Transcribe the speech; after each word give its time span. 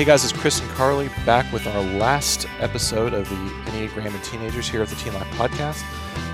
Hey 0.00 0.06
guys, 0.06 0.24
it's 0.24 0.32
Chris 0.32 0.62
and 0.62 0.70
Carly 0.70 1.10
back 1.26 1.52
with 1.52 1.66
our 1.66 1.82
last 1.82 2.46
episode 2.58 3.12
of 3.12 3.28
the 3.28 3.34
Enneagram 3.70 4.06
and 4.06 4.24
Teenagers 4.24 4.66
here 4.66 4.80
at 4.80 4.88
the 4.88 4.96
Teen 4.96 5.12
Life 5.12 5.26
Podcast. 5.32 5.84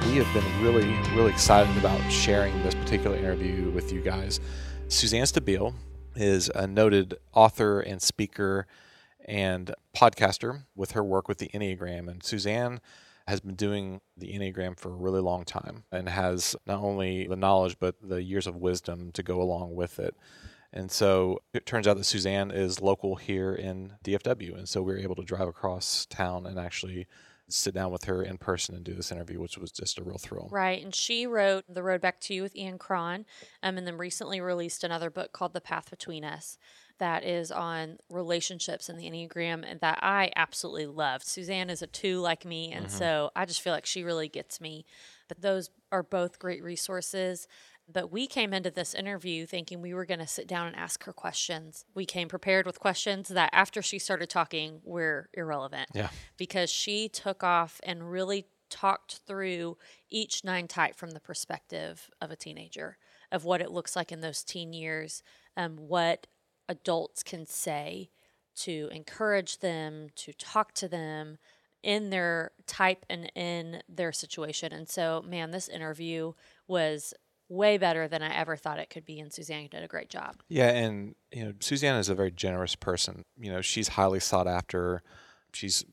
We 0.06 0.19
have 0.19 0.32
been 0.32 0.62
really, 0.62 0.87
really 1.16 1.32
excited 1.32 1.76
about 1.76 2.00
sharing 2.08 2.62
this 2.62 2.76
particular 2.76 3.16
interview 3.16 3.72
with 3.72 3.92
you 3.92 4.02
guys. 4.02 4.38
Suzanne 4.87 5.24
Stabile 5.24 5.74
is 6.15 6.48
a 6.54 6.69
noted 6.69 7.16
author 7.33 7.80
and 7.80 8.01
speaker 8.01 8.69
and 9.24 9.74
podcaster 9.96 10.62
with 10.76 10.92
her 10.92 11.03
work 11.03 11.26
with 11.26 11.38
the 11.38 11.48
Enneagram. 11.48 12.08
And 12.08 12.22
Suzanne 12.22 12.80
has 13.26 13.40
been 13.40 13.56
doing 13.56 14.01
the 14.17 14.33
Enneagram 14.33 14.78
for 14.78 14.90
a 14.90 14.96
really 14.96 15.21
long 15.21 15.44
time 15.44 15.83
and 15.90 16.09
has 16.09 16.55
not 16.69 16.78
only 16.78 17.27
the 17.27 17.34
knowledge, 17.34 17.80
but 17.80 17.96
the 18.01 18.23
years 18.23 18.46
of 18.46 18.55
wisdom 18.55 19.10
to 19.10 19.24
go 19.24 19.42
along 19.42 19.74
with 19.74 19.98
it. 19.98 20.14
And 20.73 20.91
so 20.91 21.41
it 21.55 21.65
turns 21.66 21.87
out 21.88 21.97
that 21.97 22.05
Suzanne 22.05 22.51
is 22.51 22.80
local 22.80 23.16
here 23.16 23.55
in 23.55 23.95
DFW. 24.05 24.56
And 24.56 24.69
so 24.69 24.83
we 24.83 24.92
were 24.92 24.98
able 24.98 25.15
to 25.16 25.23
drive 25.25 25.48
across 25.48 26.06
town 26.06 26.47
and 26.47 26.59
actually 26.59 27.06
sit 27.48 27.73
down 27.75 27.92
with 27.92 28.05
her 28.05 28.23
in 28.25 28.37
person 28.39 28.75
and 28.75 28.83
do 28.84 28.92
this 28.92 29.12
interview, 29.12 29.41
which 29.41 29.56
was 29.56 29.70
just 29.70 29.98
a 29.98 30.02
real 30.02 30.19
thrill. 30.19 30.48
Right. 30.51 30.83
And 30.83 30.92
she 30.92 31.27
wrote 31.29 31.65
The 31.69 31.83
Road 31.83 32.01
Back 32.01 32.20
to 32.23 32.34
You 32.34 32.42
with 32.42 32.56
Ian 32.56 32.77
Cron, 32.77 33.25
um, 33.62 33.79
and 33.79 33.87
then 33.87 33.97
recently 33.97 34.41
released 34.41 34.83
another 34.83 35.11
book 35.11 35.33
called 35.33 35.52
The 35.52 35.61
Path 35.61 35.89
Between 35.89 36.25
Us 36.25 36.59
that 36.98 37.23
is 37.25 37.53
on 37.53 37.98
relationships 38.11 38.89
and 38.89 38.98
the 38.98 39.05
Enneagram 39.09 39.62
and 39.70 39.78
that 39.80 39.98
I 40.03 40.33
absolutely 40.34 40.87
loved. 40.87 41.27
Suzanne 41.27 41.70
is 41.70 41.83
a 41.83 41.87
two 41.87 42.20
like 42.20 42.45
me, 42.45 42.73
and 42.73 42.87
Mm-hmm. 42.87 42.97
so 42.98 43.30
I 43.37 43.45
just 43.45 43.61
feel 43.61 43.73
like 43.75 43.87
she 43.87 44.03
really 44.03 44.28
gets 44.28 44.61
me. 44.61 44.84
But 45.28 45.41
those 45.42 45.70
are 45.92 46.03
both 46.03 46.39
great 46.41 46.64
resources. 46.64 47.47
But 47.89 48.11
we 48.11 48.27
came 48.27 48.53
into 48.53 48.71
this 48.71 48.95
interview 48.95 49.47
thinking 49.47 49.81
we 49.81 49.95
were 49.95 50.05
going 50.05 50.21
to 50.21 50.27
sit 50.27 50.49
down 50.49 50.67
and 50.67 50.77
ask 50.77 51.05
her 51.05 51.13
questions. 51.13 51.85
We 51.95 52.05
came 52.05 52.28
prepared 52.28 52.67
with 52.67 52.81
questions 52.81 53.28
that 53.28 53.51
after 53.53 53.81
she 53.81 53.98
started 53.98 54.28
talking 54.28 54.81
were 54.83 55.28
irrelevant 55.34 55.91
Yeah. 55.95 56.09
because 56.37 56.69
she 56.69 57.09
took 57.09 57.45
off 57.45 57.81
and 57.84 58.11
really 58.11 58.47
talked 58.70 59.20
through 59.27 59.78
each 60.11 60.43
nine 60.43 60.67
type 60.67 60.97
from 60.97 61.12
the 61.12 61.20
perspective 61.20 62.11
of 62.20 62.33
a 62.33 62.37
teenager, 62.37 62.98
of 63.31 63.45
what 63.45 63.61
it 63.61 63.70
looks 63.70 63.95
like 63.95 64.11
in 64.11 64.21
those 64.21 64.43
teen 64.43 64.73
years, 64.73 65.23
um, 65.56 65.77
what 65.77 66.27
adults 66.69 67.23
can 67.23 67.47
say 67.47 68.11
to 68.56 68.89
encourage 68.91 69.59
them, 69.59 70.09
to 70.17 70.33
talk 70.33 70.73
to 70.73 70.89
them 70.89 71.39
in 71.83 72.11
their 72.11 72.50
type 72.67 73.06
and 73.09 73.31
in 73.37 73.83
their 73.89 74.11
situation. 74.11 74.73
And 74.73 74.89
so, 74.89 75.23
man, 75.25 75.53
this 75.53 75.69
interview 75.69 76.33
was 76.67 77.15
way 77.48 77.78
better 77.78 78.08
than 78.08 78.22
I 78.22 78.34
ever 78.34 78.56
thought 78.56 78.78
it 78.78 78.91
could 78.91 79.05
be. 79.05 79.20
And 79.20 79.33
Suzanne 79.33 79.69
did 79.70 79.83
a 79.83 79.89
great 79.89 80.11
job. 80.11 80.36
Yeah, 80.48 80.70
and 80.70 81.14
you 81.33 81.44
know, 81.44 81.53
Suzanne 81.61 81.97
is 81.97 82.08
a 82.08 82.14
very 82.14 82.30
generous 82.30 82.75
person. 82.75 83.25
You 83.38 83.53
know, 83.53 83.61
she's 83.61 83.88
highly 83.88 84.20
sought 84.20 84.47
after. 84.48 85.03
She's 85.53 85.84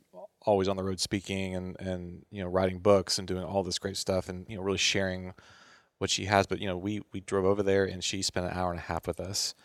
always 0.46 0.68
on 0.68 0.76
the 0.76 0.84
road 0.84 1.00
speaking 1.00 1.56
and 1.56 1.80
and 1.80 2.26
you 2.30 2.44
know 2.44 2.50
writing 2.50 2.80
books 2.80 3.18
and 3.18 3.28
doing 3.28 3.44
all 3.44 3.64
this 3.64 3.80
great 3.80 3.96
stuff 3.96 4.28
and 4.28 4.46
you 4.50 4.58
know 4.58 4.62
really 4.62 4.78
sharing 4.78 5.34
what 6.04 6.10
she 6.10 6.26
has. 6.26 6.46
But 6.46 6.60
you 6.60 6.68
know, 6.68 6.78
we 6.78 7.02
we 7.14 7.22
drove 7.22 7.46
over 7.46 7.64
there 7.64 7.86
and 7.86 8.04
she 8.04 8.22
spent 8.22 8.46
an 8.46 8.54
hour 8.54 8.72
and 8.72 8.80
a 8.80 8.84
half 8.84 9.08
with 9.08 9.20
us. 9.20 9.56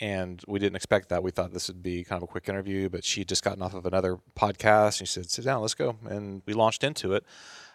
And 0.00 0.42
we 0.48 0.58
didn't 0.58 0.76
expect 0.76 1.10
that. 1.10 1.22
We 1.22 1.32
thought 1.32 1.52
this 1.52 1.68
would 1.68 1.82
be 1.82 2.02
kind 2.02 2.22
of 2.22 2.26
a 2.26 2.30
quick 2.30 2.48
interview, 2.48 2.88
but 2.88 3.04
she 3.04 3.20
had 3.20 3.28
just 3.28 3.44
gotten 3.44 3.60
off 3.60 3.74
of 3.74 3.84
another 3.84 4.16
podcast. 4.34 5.00
And 5.00 5.08
she 5.08 5.14
said, 5.14 5.30
"Sit 5.30 5.44
down, 5.44 5.60
let's 5.60 5.74
go." 5.74 5.96
And 6.04 6.42
we 6.46 6.54
launched 6.54 6.82
into 6.82 7.12
it. 7.12 7.24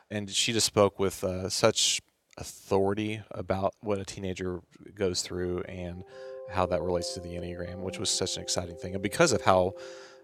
And 0.10 0.30
she 0.30 0.54
just 0.54 0.66
spoke 0.66 1.00
with 1.00 1.24
uh, 1.24 1.50
such 1.50 2.02
authority 2.38 3.22
about 3.32 3.74
what 3.82 4.00
a 4.00 4.06
teenager 4.06 4.62
goes 4.96 5.22
through 5.22 5.62
and 5.64 6.04
how 6.50 6.66
that 6.66 6.82
relates 6.82 7.14
to 7.14 7.20
the 7.20 7.30
Enneagram, 7.30 7.80
which 7.80 8.00
was 8.00 8.10
such 8.10 8.38
an 8.38 8.44
exciting 8.44 8.76
thing. 8.76 8.94
And 8.94 9.04
because 9.04 9.32
of 9.32 9.42
how 9.42 9.74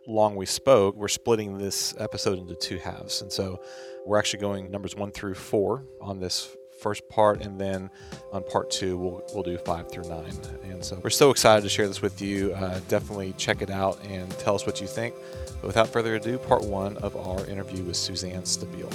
long 0.08 0.36
we 0.36 0.46
spoke, 0.46 0.96
we're 0.96 1.08
splitting 1.08 1.58
this 1.58 1.94
episode 2.00 2.38
into 2.40 2.56
two 2.56 2.78
halves. 2.78 3.22
And 3.22 3.32
so 3.32 3.62
we're 4.06 4.18
actually 4.18 4.40
going 4.40 4.72
numbers 4.72 4.96
one 4.96 5.12
through 5.12 5.36
four 5.36 5.86
on 6.02 6.20
this 6.20 6.56
first 6.82 7.08
part, 7.08 7.42
and 7.42 7.60
then 7.60 7.90
on 8.34 8.44
part 8.44 8.70
two, 8.70 8.98
we'll, 8.98 9.24
we'll 9.34 9.44
do 9.44 9.58
five 9.60 9.90
through 9.90 10.10
nine. 10.10 10.34
And 10.64 10.84
so 10.84 11.00
we're 11.02 11.10
so 11.10 11.32
excited 11.32 11.62
to 11.62 11.70
share 11.70 11.88
this 11.88 12.02
with 12.02 12.22
you. 12.22 12.54
Uh, 12.54 12.80
definitely 12.90 13.34
check 13.38 13.62
it 13.62 13.70
out 13.70 14.04
and 14.06 14.30
tell 14.40 14.56
us 14.56 14.66
what 14.66 14.82
you 14.82 14.88
think. 14.88 15.16
But 15.62 15.68
without 15.68 15.88
further 15.88 16.16
ado, 16.16 16.38
part 16.38 16.64
one 16.66 16.98
of 16.98 17.16
our 17.16 17.46
interview 17.46 17.84
with 17.84 17.96
Suzanne 17.96 18.42
Stabile. 18.44 18.92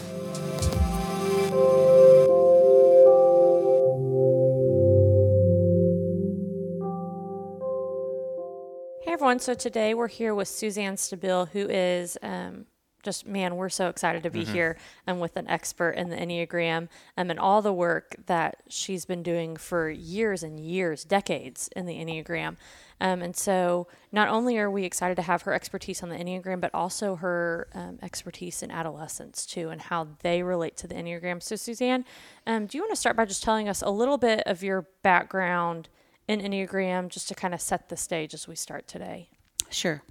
Everyone, 9.29 9.41
so 9.41 9.53
today 9.53 9.93
we're 9.93 10.09
here 10.09 10.35
with 10.35 10.49
Suzanne 10.49 10.97
Stabile, 10.97 11.51
who 11.51 11.69
is 11.69 12.17
um, 12.23 12.65
just, 13.03 13.27
man, 13.27 13.57
we're 13.57 13.69
so 13.69 13.91
excited 13.91 14.23
to 14.23 14.31
be 14.31 14.43
here 14.43 14.79
and 15.07 15.21
with 15.21 15.37
an 15.37 15.47
expert 15.49 15.91
in 15.91 16.09
the 16.09 16.17
Enneagram 16.17 16.89
um, 17.19 17.31
and 17.31 17.39
all 17.39 17.61
the 17.61 17.71
work 17.71 18.17
that 18.25 18.63
she's 18.71 19.05
been 19.05 19.23
doing 19.23 19.59
for 19.59 19.91
years 19.91 20.43
and 20.43 20.59
years, 20.59 21.05
decades 21.05 21.69
in 21.77 21.85
the 21.85 21.93
Enneagram. 21.93 22.57
Um, 23.03 23.21
and 23.21 23.37
so 23.37 23.87
not 24.13 24.29
only 24.29 24.57
are 24.57 24.71
we 24.71 24.85
excited 24.85 25.17
to 25.17 25.23
have 25.23 25.43
her 25.43 25.53
expertise 25.53 26.03
on 26.03 26.09
the 26.09 26.17
Enneagram, 26.17 26.63
but 26.63 26.71
also 26.73 27.17
her 27.17 27.69
um, 27.75 27.99
expertise 28.01 28.63
in 28.63 28.71
adolescence 28.71 29.45
too 29.45 29.69
and 29.69 29.83
how 29.83 30.09
they 30.23 30.43
relate 30.43 30.79
to 30.79 30.87
the 30.87 30.95
Enneagram. 30.95 31.43
So, 31.43 31.55
Suzanne, 31.55 32.07
um, 32.47 32.65
do 32.65 32.79
you 32.79 32.83
want 32.83 32.93
to 32.93 32.97
start 32.97 33.15
by 33.15 33.27
just 33.27 33.43
telling 33.43 33.69
us 33.69 33.83
a 33.83 33.91
little 33.91 34.17
bit 34.17 34.43
of 34.47 34.63
your 34.63 34.87
background? 35.03 35.91
In 36.29 36.41
Enneagram 36.41 37.09
just 37.09 37.27
to 37.29 37.35
kind 37.35 37.55
of 37.55 37.61
set 37.61 37.89
the 37.89 37.97
stage 37.97 38.35
as 38.35 38.47
we 38.47 38.55
start 38.55 38.87
today. 38.87 39.31
Sure. 39.71 40.03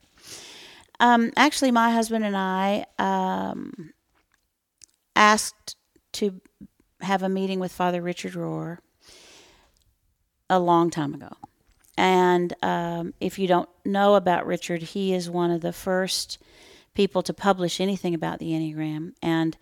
Um, 1.00 1.32
actually, 1.38 1.72
my 1.72 1.92
husband 1.92 2.26
and 2.26 2.36
I 2.36 2.86
um, 2.98 3.94
asked 5.16 5.76
to 6.14 6.42
have 7.02 7.22
a 7.22 7.30
meeting 7.30 7.60
with 7.60 7.72
Father 7.72 8.02
Richard 8.02 8.34
Rohr 8.34 8.80
a 10.50 10.60
long 10.60 10.90
time 10.90 11.14
ago. 11.14 11.32
And 11.98 12.54
um, 12.62 13.14
if 13.20 13.38
you 13.40 13.48
don't 13.48 13.70
know 13.86 14.16
about 14.16 14.46
Richard, 14.46 14.82
he 14.82 15.14
is 15.14 15.30
one 15.30 15.52
of 15.52 15.62
the 15.62 15.74
first 15.74 16.38
people 16.94 17.22
to 17.24 17.34
publish 17.34 17.80
anything 17.80 18.14
about 18.14 18.40
the 18.40 18.52
Enneagram. 18.52 19.14
And 19.22 19.58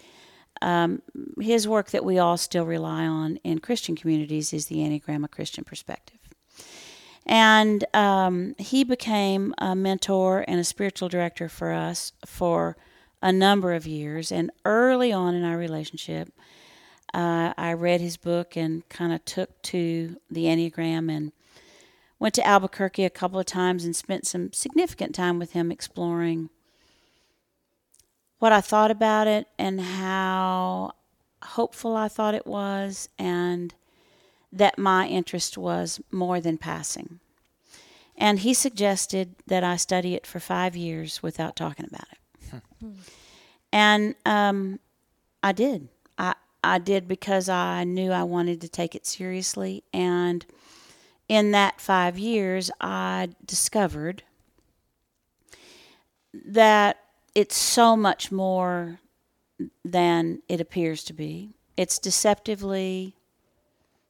um, 0.61 1.01
his 1.39 1.67
work 1.67 1.91
that 1.91 2.05
we 2.05 2.17
all 2.17 2.37
still 2.37 2.65
rely 2.65 3.05
on 3.05 3.37
in 3.37 3.59
Christian 3.59 3.95
communities 3.95 4.53
is 4.53 4.67
the 4.67 4.77
Enneagram, 4.77 5.23
a 5.25 5.27
Christian 5.27 5.63
perspective. 5.63 6.19
And 7.25 7.83
um, 7.93 8.55
he 8.59 8.83
became 8.83 9.53
a 9.57 9.75
mentor 9.75 10.45
and 10.47 10.59
a 10.59 10.63
spiritual 10.63 11.09
director 11.09 11.49
for 11.49 11.71
us 11.71 12.11
for 12.25 12.77
a 13.21 13.31
number 13.31 13.73
of 13.73 13.87
years. 13.87 14.31
And 14.31 14.51
early 14.63 15.11
on 15.11 15.33
in 15.33 15.43
our 15.43 15.57
relationship, 15.57 16.31
uh, 17.13 17.53
I 17.57 17.73
read 17.73 18.01
his 18.01 18.17
book 18.17 18.55
and 18.55 18.87
kind 18.89 19.13
of 19.13 19.25
took 19.25 19.61
to 19.63 20.17
the 20.29 20.45
Enneagram 20.45 21.11
and 21.11 21.31
went 22.19 22.35
to 22.35 22.45
Albuquerque 22.45 23.05
a 23.05 23.09
couple 23.09 23.39
of 23.39 23.45
times 23.45 23.85
and 23.85 23.95
spent 23.95 24.27
some 24.27 24.53
significant 24.53 25.15
time 25.15 25.39
with 25.39 25.53
him 25.53 25.71
exploring 25.71 26.49
what 28.39 28.51
I 28.51 28.61
thought 28.61 28.91
about 28.91 29.27
it 29.27 29.47
and 29.57 29.81
how 29.81 30.91
hopeful 31.41 31.95
I 31.95 32.07
thought 32.07 32.35
it 32.35 32.45
was 32.45 33.09
and 33.17 33.73
that 34.55 34.79
my 34.79 35.07
interest 35.07 35.57
was 35.57 35.99
more 36.11 36.39
than 36.39 36.57
passing. 36.57 37.19
And 38.17 38.39
he 38.39 38.53
suggested 38.53 39.35
that 39.47 39.63
I 39.63 39.75
study 39.75 40.15
it 40.15 40.25
for 40.25 40.39
five 40.39 40.75
years 40.75 41.21
without 41.21 41.55
talking 41.57 41.85
about 41.85 42.07
it. 42.11 42.19
And 43.73 44.15
um, 44.25 44.79
I 45.43 45.51
did. 45.51 45.89
I, 46.17 46.35
I 46.63 46.79
did 46.79 47.07
because 47.09 47.49
I 47.49 47.83
knew 47.83 48.11
I 48.11 48.23
wanted 48.23 48.61
to 48.61 48.69
take 48.69 48.95
it 48.95 49.05
seriously. 49.05 49.83
And 49.93 50.45
in 51.27 51.51
that 51.51 51.81
five 51.81 52.17
years, 52.17 52.71
I 52.79 53.29
discovered 53.45 54.23
that 56.33 56.97
it's 57.33 57.57
so 57.57 57.97
much 57.97 58.31
more 58.31 58.99
than 59.83 60.41
it 60.47 60.61
appears 60.61 61.03
to 61.05 61.13
be. 61.13 61.51
It's 61.75 61.99
deceptively 61.99 63.15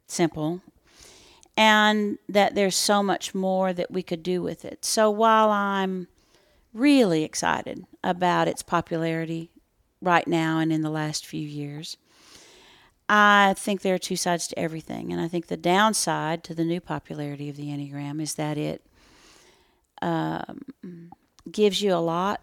simple, 0.08 0.62
and 1.58 2.18
that 2.28 2.56
there's 2.56 2.76
so 2.76 3.02
much 3.02 3.34
more 3.34 3.74
that 3.74 3.92
we 3.92 4.04
could 4.04 4.24
do 4.24 4.42
with 4.42 4.66
it. 4.66 4.86
So 4.86 5.10
while 5.10 5.50
I'm 5.50 6.08
really 6.74 7.24
excited 7.24 7.86
about 8.04 8.48
its 8.48 8.62
popularity 8.62 9.50
right 10.02 10.28
now 10.28 10.60
and 10.60 10.72
in 10.72 10.82
the 10.82 10.90
last 10.90 11.26
few 11.26 11.48
years, 11.48 11.98
I 13.08 13.54
think 13.58 13.82
there 13.82 13.94
are 13.94 14.00
two 14.00 14.16
sides 14.16 14.48
to 14.48 14.60
everything. 14.60 15.12
And 15.12 15.22
I 15.22 15.28
think 15.28 15.48
the 15.48 15.58
downside 15.58 16.44
to 16.46 16.54
the 16.54 16.66
new 16.66 16.82
popularity 16.82 17.50
of 17.50 17.56
the 17.56 17.68
Enneagram 17.68 18.22
is 18.22 18.34
that 18.36 18.58
it 18.58 18.82
um, 20.02 20.66
gives 21.50 21.82
you 21.82 21.94
a 21.94 22.02
lot 22.02 22.42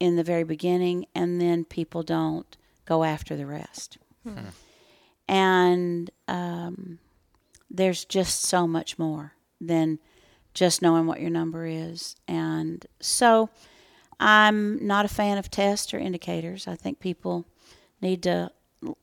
in 0.00 0.16
the 0.16 0.24
very 0.24 0.44
beginning, 0.44 1.06
and 1.14 1.40
then 1.40 1.64
people 1.64 2.02
don't 2.02 2.56
go 2.86 3.04
after 3.04 3.36
the 3.36 3.46
rest. 3.46 3.98
And 5.28 6.10
um, 6.28 6.98
there's 7.70 8.04
just 8.04 8.42
so 8.42 8.66
much 8.66 8.98
more 8.98 9.32
than 9.60 9.98
just 10.54 10.82
knowing 10.82 11.06
what 11.06 11.20
your 11.20 11.30
number 11.30 11.66
is. 11.66 12.16
And 12.28 12.84
so 13.00 13.48
I'm 14.20 14.84
not 14.86 15.04
a 15.04 15.08
fan 15.08 15.38
of 15.38 15.50
tests 15.50 15.94
or 15.94 15.98
indicators. 15.98 16.68
I 16.68 16.74
think 16.74 17.00
people 17.00 17.46
need 18.00 18.22
to 18.24 18.50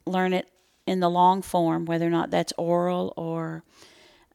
learn 0.06 0.34
it 0.34 0.50
in 0.86 1.00
the 1.00 1.10
long 1.10 1.42
form, 1.42 1.86
whether 1.86 2.06
or 2.06 2.12
not 2.12 2.32
that's 2.32 2.54
oral 2.58 3.14
or. 3.18 3.64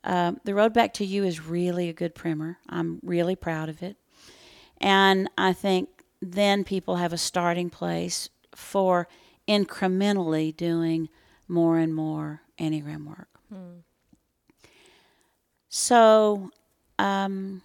Um, 0.06 0.38
the 0.44 0.54
Road 0.54 0.74
Back 0.74 0.92
to 0.94 1.04
You 1.06 1.24
is 1.24 1.46
really 1.46 1.88
a 1.88 1.94
good 1.94 2.14
primer. 2.14 2.58
I'm 2.68 3.00
really 3.02 3.34
proud 3.36 3.70
of 3.70 3.82
it. 3.82 3.96
And 4.78 5.30
I 5.38 5.54
think 5.54 5.88
then 6.20 6.62
people 6.62 6.96
have 6.96 7.14
a 7.14 7.18
starting 7.18 7.70
place 7.70 8.28
for 8.54 9.08
incrementally 9.48 10.54
doing 10.54 11.08
more 11.54 11.78
and 11.78 11.94
more 11.94 12.42
Enneagram 12.58 13.06
work. 13.06 13.28
So 15.68 16.50
um, 16.98 17.62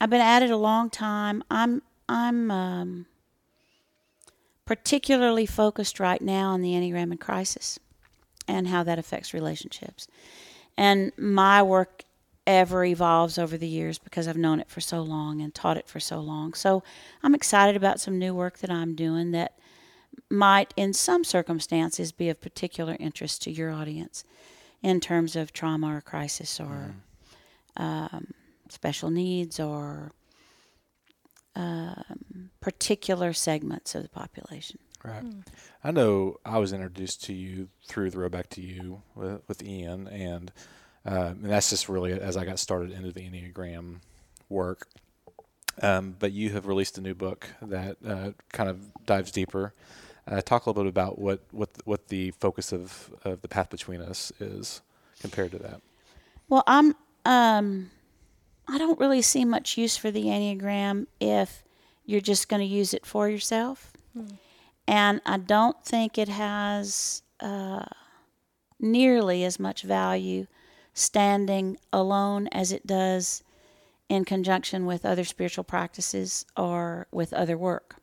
I've 0.00 0.10
been 0.10 0.20
at 0.20 0.42
it 0.42 0.50
a 0.50 0.56
long 0.56 0.90
time. 0.90 1.42
I'm 1.50 1.82
I'm 2.08 2.50
um, 2.50 3.06
particularly 4.64 5.46
focused 5.46 5.98
right 5.98 6.22
now 6.22 6.50
on 6.50 6.62
the 6.62 6.70
Enneagram 6.70 7.12
in 7.12 7.18
crisis 7.18 7.78
and 8.46 8.68
how 8.68 8.82
that 8.84 8.98
affects 8.98 9.34
relationships. 9.34 10.06
And 10.78 11.12
my 11.18 11.62
work 11.62 12.04
ever 12.46 12.84
evolves 12.84 13.38
over 13.38 13.56
the 13.56 13.66
years 13.66 13.98
because 13.98 14.28
I've 14.28 14.36
known 14.36 14.60
it 14.60 14.70
for 14.70 14.80
so 14.80 15.02
long 15.02 15.40
and 15.40 15.52
taught 15.52 15.76
it 15.76 15.88
for 15.88 15.98
so 15.98 16.20
long. 16.20 16.54
So 16.54 16.82
I'm 17.22 17.34
excited 17.34 17.74
about 17.74 17.98
some 17.98 18.18
new 18.18 18.34
work 18.34 18.58
that 18.58 18.70
I'm 18.70 18.94
doing 18.94 19.32
that 19.32 19.58
might, 20.30 20.74
in 20.76 20.92
some 20.92 21.24
circumstances, 21.24 22.12
be 22.12 22.28
of 22.28 22.40
particular 22.40 22.96
interest 22.98 23.42
to 23.42 23.50
your 23.50 23.70
audience 23.70 24.24
in 24.82 25.00
terms 25.00 25.36
of 25.36 25.52
trauma 25.52 25.96
or 25.96 26.00
crisis 26.00 26.60
or 26.60 26.94
um, 27.76 28.28
special 28.68 29.10
needs 29.10 29.58
or 29.60 30.12
um, 31.54 32.50
particular 32.60 33.32
segments 33.32 33.94
of 33.94 34.02
the 34.02 34.08
population. 34.08 34.78
Right. 35.04 35.24
I 35.84 35.90
know 35.92 36.38
I 36.44 36.58
was 36.58 36.72
introduced 36.72 37.24
to 37.24 37.32
you 37.32 37.68
through 37.86 38.10
the 38.10 38.18
road 38.18 38.32
back 38.32 38.50
to 38.50 38.60
you 38.60 39.02
with, 39.14 39.40
with 39.46 39.62
Ian, 39.62 40.08
and, 40.08 40.50
uh, 41.04 41.32
and 41.32 41.44
that's 41.44 41.70
just 41.70 41.88
really 41.88 42.12
as 42.12 42.36
I 42.36 42.44
got 42.44 42.58
started 42.58 42.90
into 42.90 43.12
the 43.12 43.20
Enneagram 43.20 44.00
work. 44.48 44.88
Um, 45.80 46.16
but 46.18 46.32
you 46.32 46.50
have 46.50 46.66
released 46.66 46.98
a 46.98 47.02
new 47.02 47.14
book 47.14 47.48
that 47.60 47.98
uh, 48.06 48.30
kind 48.52 48.68
of 48.70 49.04
dives 49.04 49.30
deeper. 49.30 49.74
Uh, 50.28 50.40
talk 50.40 50.66
a 50.66 50.70
little 50.70 50.82
bit 50.82 50.88
about 50.88 51.18
what 51.18 51.40
what 51.52 51.70
what 51.84 52.08
the 52.08 52.32
focus 52.32 52.72
of, 52.72 53.10
of 53.24 53.42
the 53.42 53.48
path 53.48 53.70
between 53.70 54.00
us 54.00 54.32
is 54.40 54.80
compared 55.20 55.52
to 55.52 55.58
that. 55.58 55.80
Well, 56.48 56.64
I'm 56.66 56.94
um, 57.24 57.90
I 58.68 58.78
don't 58.78 58.98
really 58.98 59.22
see 59.22 59.44
much 59.44 59.78
use 59.78 59.96
for 59.96 60.10
the 60.10 60.24
Enneagram 60.24 61.06
if 61.20 61.62
you're 62.04 62.20
just 62.20 62.48
going 62.48 62.60
to 62.60 62.66
use 62.66 62.94
it 62.94 63.06
for 63.06 63.28
yourself. 63.28 63.92
And 64.88 65.20
I 65.26 65.36
don't 65.36 65.84
think 65.84 66.16
it 66.16 66.28
has 66.28 67.22
uh, 67.40 67.84
nearly 68.80 69.44
as 69.44 69.58
much 69.58 69.82
value 69.82 70.46
standing 70.94 71.76
alone 71.92 72.48
as 72.52 72.72
it 72.72 72.86
does 72.86 73.42
in 74.08 74.24
conjunction 74.24 74.86
with 74.86 75.04
other 75.04 75.24
spiritual 75.24 75.64
practices 75.64 76.46
or 76.56 77.06
with 77.10 77.32
other 77.32 77.58
work. 77.58 77.96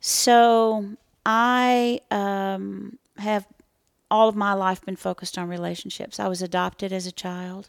So 0.00 0.96
I 1.24 2.00
um, 2.10 2.98
have 3.18 3.46
all 4.10 4.28
of 4.28 4.36
my 4.36 4.52
life 4.52 4.84
been 4.84 4.96
focused 4.96 5.38
on 5.38 5.48
relationships. 5.48 6.20
I 6.20 6.28
was 6.28 6.42
adopted 6.42 6.92
as 6.92 7.06
a 7.06 7.12
child, 7.12 7.68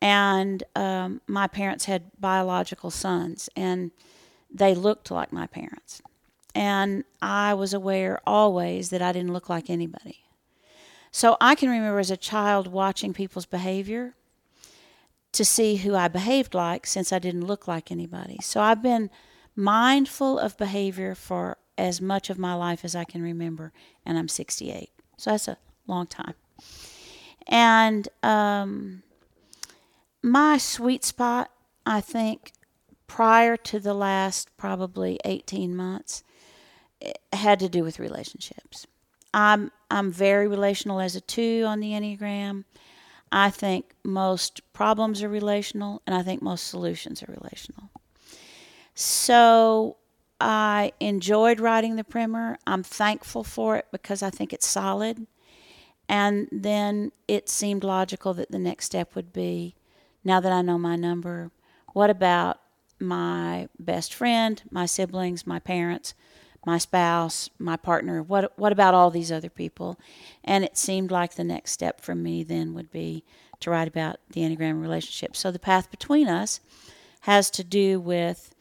and 0.00 0.62
um, 0.74 1.20
my 1.26 1.46
parents 1.46 1.84
had 1.86 2.10
biological 2.20 2.90
sons, 2.90 3.48
and 3.56 3.92
they 4.52 4.74
looked 4.74 5.10
like 5.10 5.32
my 5.32 5.46
parents. 5.46 6.02
And 6.54 7.04
I 7.22 7.54
was 7.54 7.72
aware 7.72 8.20
always 8.26 8.90
that 8.90 9.00
I 9.00 9.12
didn't 9.12 9.32
look 9.32 9.48
like 9.48 9.70
anybody. 9.70 10.22
So 11.10 11.36
I 11.40 11.54
can 11.54 11.70
remember 11.70 11.98
as 11.98 12.10
a 12.10 12.16
child 12.16 12.66
watching 12.66 13.12
people's 13.12 13.46
behavior 13.46 14.14
to 15.32 15.44
see 15.44 15.76
who 15.76 15.94
I 15.94 16.08
behaved 16.08 16.54
like 16.54 16.86
since 16.86 17.12
I 17.12 17.18
didn't 17.18 17.46
look 17.46 17.66
like 17.66 17.90
anybody. 17.90 18.38
So 18.42 18.60
I've 18.60 18.82
been 18.82 19.10
mindful 19.56 20.38
of 20.38 20.58
behavior 20.58 21.14
for 21.14 21.56
as 21.78 22.00
much 22.00 22.30
of 22.30 22.38
my 22.38 22.54
life 22.54 22.84
as 22.84 22.94
I 22.94 23.04
can 23.04 23.22
remember, 23.22 23.72
and 24.04 24.18
I'm 24.18 24.28
68. 24.28 24.90
So 25.16 25.30
that's 25.30 25.48
a 25.48 25.56
long 25.86 26.06
time. 26.06 26.34
And 27.46 28.08
um, 28.22 29.02
my 30.22 30.58
sweet 30.58 31.04
spot, 31.04 31.50
I 31.84 32.00
think, 32.00 32.52
prior 33.06 33.56
to 33.56 33.80
the 33.80 33.94
last 33.94 34.56
probably 34.56 35.18
18 35.24 35.74
months, 35.74 36.22
had 37.32 37.58
to 37.60 37.68
do 37.68 37.82
with 37.82 37.98
relationships. 37.98 38.86
I'm 39.34 39.72
I'm 39.90 40.12
very 40.12 40.46
relational 40.46 41.00
as 41.00 41.16
a 41.16 41.20
two 41.20 41.64
on 41.66 41.80
the 41.80 41.90
Enneagram. 41.90 42.64
I 43.30 43.50
think 43.50 43.94
most 44.04 44.60
problems 44.72 45.22
are 45.22 45.28
relational, 45.28 46.02
and 46.06 46.14
I 46.14 46.22
think 46.22 46.42
most 46.42 46.66
solutions 46.66 47.22
are 47.22 47.32
relational. 47.32 47.90
So 48.94 49.96
I 50.42 50.92
enjoyed 51.00 51.60
writing 51.60 51.96
the 51.96 52.04
primer. 52.04 52.58
I'm 52.66 52.82
thankful 52.82 53.44
for 53.44 53.76
it 53.76 53.86
because 53.92 54.22
I 54.22 54.30
think 54.30 54.52
it's 54.52 54.66
solid. 54.66 55.26
And 56.08 56.48
then 56.50 57.12
it 57.28 57.48
seemed 57.48 57.84
logical 57.84 58.34
that 58.34 58.50
the 58.50 58.58
next 58.58 58.86
step 58.86 59.14
would 59.14 59.32
be 59.32 59.76
now 60.24 60.40
that 60.40 60.52
I 60.52 60.62
know 60.62 60.78
my 60.78 60.96
number, 60.96 61.50
what 61.92 62.10
about 62.10 62.60
my 63.00 63.68
best 63.78 64.14
friend, 64.14 64.62
my 64.70 64.86
siblings, 64.86 65.46
my 65.46 65.58
parents, 65.58 66.14
my 66.64 66.78
spouse, 66.78 67.50
my 67.58 67.76
partner? 67.76 68.22
What 68.22 68.56
what 68.58 68.72
about 68.72 68.94
all 68.94 69.10
these 69.10 69.32
other 69.32 69.50
people? 69.50 69.98
And 70.44 70.64
it 70.64 70.76
seemed 70.76 71.10
like 71.10 71.34
the 71.34 71.44
next 71.44 71.72
step 71.72 72.00
for 72.00 72.14
me 72.14 72.44
then 72.44 72.74
would 72.74 72.90
be 72.90 73.24
to 73.60 73.70
write 73.70 73.88
about 73.88 74.16
the 74.30 74.42
Enneagram 74.42 74.80
relationship. 74.80 75.36
So 75.36 75.50
the 75.50 75.58
path 75.58 75.90
between 75.90 76.28
us 76.28 76.60
has 77.22 77.50
to 77.50 77.64
do 77.64 78.00
with 78.00 78.54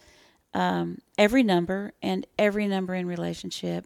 um, 0.53 0.99
every 1.17 1.43
number 1.43 1.93
and 2.01 2.25
every 2.37 2.67
number 2.67 2.93
in 2.93 3.07
relationship. 3.07 3.85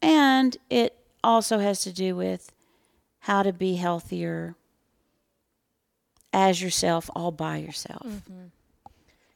And 0.00 0.56
it 0.70 0.96
also 1.24 1.58
has 1.58 1.80
to 1.80 1.92
do 1.92 2.14
with 2.14 2.52
how 3.20 3.42
to 3.42 3.52
be 3.52 3.76
healthier 3.76 4.54
as 6.32 6.62
yourself, 6.62 7.10
all 7.16 7.32
by 7.32 7.56
yourself. 7.56 8.06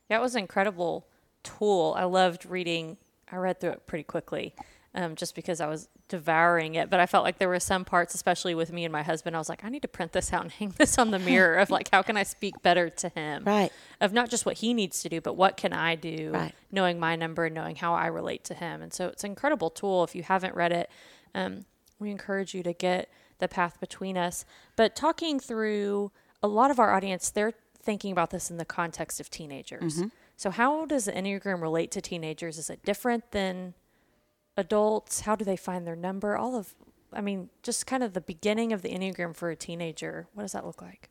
Yeah, 0.09 0.19
it 0.19 0.23
was 0.23 0.35
an 0.35 0.41
incredible 0.41 1.07
tool. 1.43 1.95
I 1.97 2.05
loved 2.05 2.47
reading. 2.47 2.97
I 3.31 3.37
read 3.37 3.61
through 3.61 3.71
it 3.71 3.87
pretty 3.87 4.05
quickly, 4.05 4.55
um, 4.95 5.17
just 5.17 5.35
because 5.35 5.61
I 5.61 5.69
was 5.69 5.89
devouring 6.09 6.75
it. 6.75 6.91
But 6.91 7.01
I 7.01 7.07
felt 7.07 7.25
like 7.25 7.39
there 7.39 7.49
were 7.49 7.61
some 7.61 7.85
parts, 7.85 8.15
especially 8.15 8.55
with 8.55 8.73
me 8.73 8.85
and 8.85 8.93
my 8.93 9.03
husband, 9.03 9.35
I 9.35 9.39
was 9.39 9.49
like, 9.49 9.65
I 9.65 9.69
need 9.69 9.83
to 9.83 9.89
print 9.89 10.13
this 10.13 10.33
out 10.33 10.43
and 10.43 10.53
hang 10.59 10.75
this 10.77 10.99
on 10.99 11.11
the 11.11 11.19
mirror 11.31 11.57
of 11.57 11.71
like, 11.71 11.89
how 11.91 12.03
can 12.03 12.17
I 12.17 12.23
speak 12.23 12.63
better 12.63 12.91
to 12.91 13.09
him? 13.09 13.45
Right. 13.45 13.73
Of 14.01 14.13
not 14.13 14.29
just 14.29 14.45
what 14.45 14.59
he 14.59 14.75
needs 14.75 15.03
to 15.03 15.09
do, 15.09 15.21
but 15.21 15.35
what 15.35 15.57
can 15.57 15.73
I 15.73 15.95
do? 15.95 16.31
Right. 16.33 16.55
Knowing 16.71 17.01
my 17.01 17.17
number 17.17 17.47
and 17.47 17.55
knowing 17.55 17.77
how 17.77 17.95
I 17.95 18.07
relate 18.07 18.45
to 18.45 18.55
him. 18.55 18.83
And 18.83 18.93
so 18.93 19.09
it's 19.09 19.25
an 19.25 19.31
incredible 19.31 19.71
tool. 19.71 20.05
If 20.05 20.15
you 20.15 20.23
haven't 20.23 20.55
read 20.55 20.73
it, 20.73 20.91
um, 21.35 21.65
we 21.99 22.11
encourage 22.11 22.55
you 22.55 22.63
to 22.63 22.73
get 22.73 23.09
the 23.39 23.49
path 23.49 23.81
between 23.81 24.19
us. 24.19 24.45
But 24.77 24.95
talking 24.95 25.41
through 25.41 26.13
a 26.43 26.49
lot 26.49 26.71
of 26.71 26.79
our 26.79 26.93
audience, 26.95 27.31
they're 27.31 27.55
thinking 27.83 28.13
about 28.13 28.31
this 28.31 28.51
in 28.51 28.57
the 28.59 28.65
context 28.65 29.21
of 29.21 29.31
teenagers. 29.31 30.03
So, 30.37 30.51
how 30.51 30.87
does 30.87 31.05
the 31.05 31.13
Enneagram 31.13 31.61
relate 31.61 31.91
to 31.93 32.01
teenagers? 32.01 32.59
Is 32.59 32.69
it 32.71 32.85
different 32.85 33.31
than 33.31 33.75
adults? 34.57 35.21
How 35.21 35.35
do 35.37 35.45
they 35.45 35.57
find 35.57 35.87
their 35.87 35.97
number? 35.97 36.37
All 36.37 36.57
of, 36.57 36.75
I 37.13 37.21
mean, 37.21 37.49
just 37.63 37.87
kind 37.87 38.03
of 38.03 38.13
the 38.13 38.21
beginning 38.21 38.73
of 38.73 38.83
the 38.83 38.91
Enneagram 38.91 39.35
for 39.35 39.51
a 39.51 39.57
teenager. 39.57 40.27
What 40.35 40.43
does 40.45 40.53
that 40.53 40.67
look 40.67 40.81
like? 40.83 41.09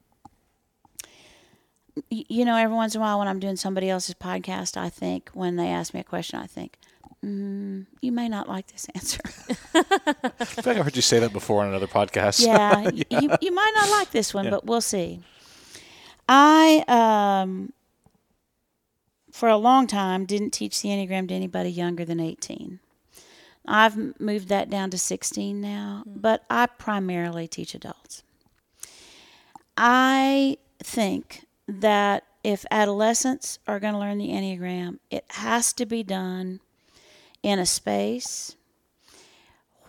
You 2.10 2.45
know, 2.45 2.55
every 2.55 2.75
once 2.75 2.95
in 2.95 3.01
a 3.01 3.03
while 3.03 3.19
when 3.19 3.27
I'm 3.27 3.39
doing 3.39 3.57
somebody 3.57 3.89
else's 3.89 4.15
podcast, 4.15 4.77
I 4.77 4.89
think 4.89 5.29
when 5.33 5.57
they 5.57 5.67
ask 5.67 5.93
me 5.93 6.00
a 6.00 6.03
question, 6.05 6.39
I 6.39 6.48
think, 6.48 6.77
mm, 7.24 7.86
you 8.01 8.13
may 8.13 8.29
not 8.29 8.48
like 8.48 8.67
this 8.71 8.88
answer. 8.95 9.19
I 9.75 10.45
feel 10.45 10.63
like 10.74 10.77
I 10.77 10.83
heard 10.83 10.95
you 10.95 11.01
say 11.01 11.19
that 11.19 11.33
before 11.33 11.62
on 11.63 11.67
another 11.67 11.88
podcast. 11.88 12.45
yeah, 12.45 12.75
y- 12.86 13.03
You, 13.10 13.29
you 13.41 13.51
might 13.53 13.74
not 13.75 13.89
like 13.89 14.12
this 14.12 14.33
one, 14.33 14.50
but 14.50 14.65
we'll 14.65 14.79
see. 14.79 15.19
I, 16.29 16.86
um, 16.88 17.74
for 19.33 19.50
a 19.50 19.57
long 19.57 19.86
time, 19.86 20.25
didn't 20.25 20.51
teach 20.51 20.81
the 20.81 20.89
Enneagram 20.89 21.27
to 21.27 21.33
anybody 21.33 21.69
younger 21.71 22.05
than 22.05 22.21
18. 22.21 22.79
I've 23.68 24.20
moved 24.20 24.50
that 24.50 24.70
down 24.70 24.89
to 24.91 24.98
16 24.98 25.62
now, 25.62 26.03
mm-hmm. 26.08 26.20
but 26.20 26.44
I 26.50 26.65
primarily 26.65 27.48
teach 27.48 27.75
adults. 27.75 28.24
I 29.77 30.58
think 30.84 31.46
that 31.68 32.24
if 32.44 32.65
adolescents 32.72 33.60
are 33.68 33.80
going 33.80 33.94
to 33.94 34.00
learn 34.00 34.18
the 34.18 34.30
Enneagram, 34.30 34.98
it 35.10 35.25
has 35.30 35.74
to 35.74 35.86
be 35.86 36.03
done 36.03 36.60
in 37.44 37.60
a 37.60 37.65
space 37.65 38.56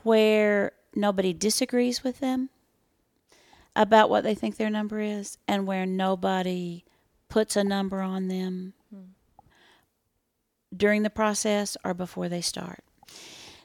where 0.02 0.72
nobody 0.94 1.32
disagrees 1.32 2.04
with 2.04 2.20
them 2.20 2.50
about 3.74 4.10
what 4.10 4.22
they 4.22 4.34
think 4.34 4.56
their 4.56 4.70
number 4.70 5.00
is 5.00 5.38
and 5.48 5.66
where 5.66 5.86
nobody 5.86 6.84
puts 7.28 7.56
a 7.56 7.64
number 7.64 8.02
on 8.02 8.28
them 8.28 8.74
hmm. 8.94 9.44
during 10.76 11.02
the 11.02 11.10
process 11.10 11.76
or 11.84 11.94
before 11.94 12.28
they 12.28 12.42
start. 12.42 12.84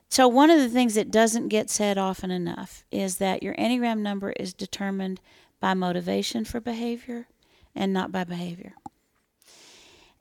So, 0.09 0.27
one 0.27 0.49
of 0.49 0.59
the 0.59 0.69
things 0.69 0.95
that 0.95 1.11
doesn't 1.11 1.49
get 1.49 1.69
said 1.69 1.97
often 1.97 2.31
enough 2.31 2.85
is 2.91 3.17
that 3.17 3.43
your 3.43 3.55
Enneagram 3.55 3.99
number 3.99 4.31
is 4.31 4.53
determined 4.53 5.19
by 5.59 5.73
motivation 5.73 6.45
for 6.45 6.59
behavior 6.61 7.27
and 7.75 7.93
not 7.93 8.11
by 8.11 8.23
behavior. 8.23 8.73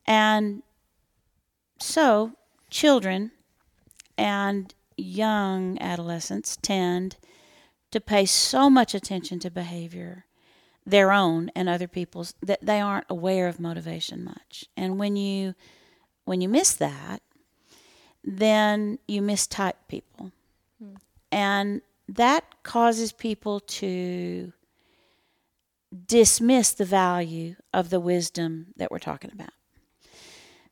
And 0.07 0.62
so, 1.78 2.33
children 2.71 3.31
and 4.19 4.75
young 4.97 5.81
adolescents 5.81 6.57
tend 6.57 7.16
to 7.90 8.00
pay 8.00 8.26
so 8.26 8.69
much 8.69 8.95
attention 8.95 9.38
to 9.40 9.50
behavior, 9.50 10.26
their 10.85 11.12
own 11.12 11.50
and 11.55 11.69
other 11.69 11.88
people's, 11.88 12.35
that 12.43 12.64
they 12.64 12.81
aren't 12.81 13.07
aware 13.09 13.47
of 13.47 13.61
motivation 13.61 14.25
much. 14.25 14.64
And 14.76 14.99
when 14.99 15.16
you 15.16 15.55
when 16.25 16.40
you 16.40 16.49
miss 16.49 16.75
that, 16.75 17.23
then 18.26 18.99
you 19.06 19.23
mistype 19.23 19.75
people. 19.88 20.33
And 21.30 21.80
that 22.09 22.62
causes 22.62 23.12
people 23.12 23.61
to 23.61 24.52
dismiss 26.06 26.73
the 26.73 26.85
value 26.85 27.54
of 27.73 27.90
the 27.90 28.00
wisdom 28.00 28.66
that 28.76 28.90
we're 28.90 28.99
talking 28.99 29.30
about. 29.33 29.50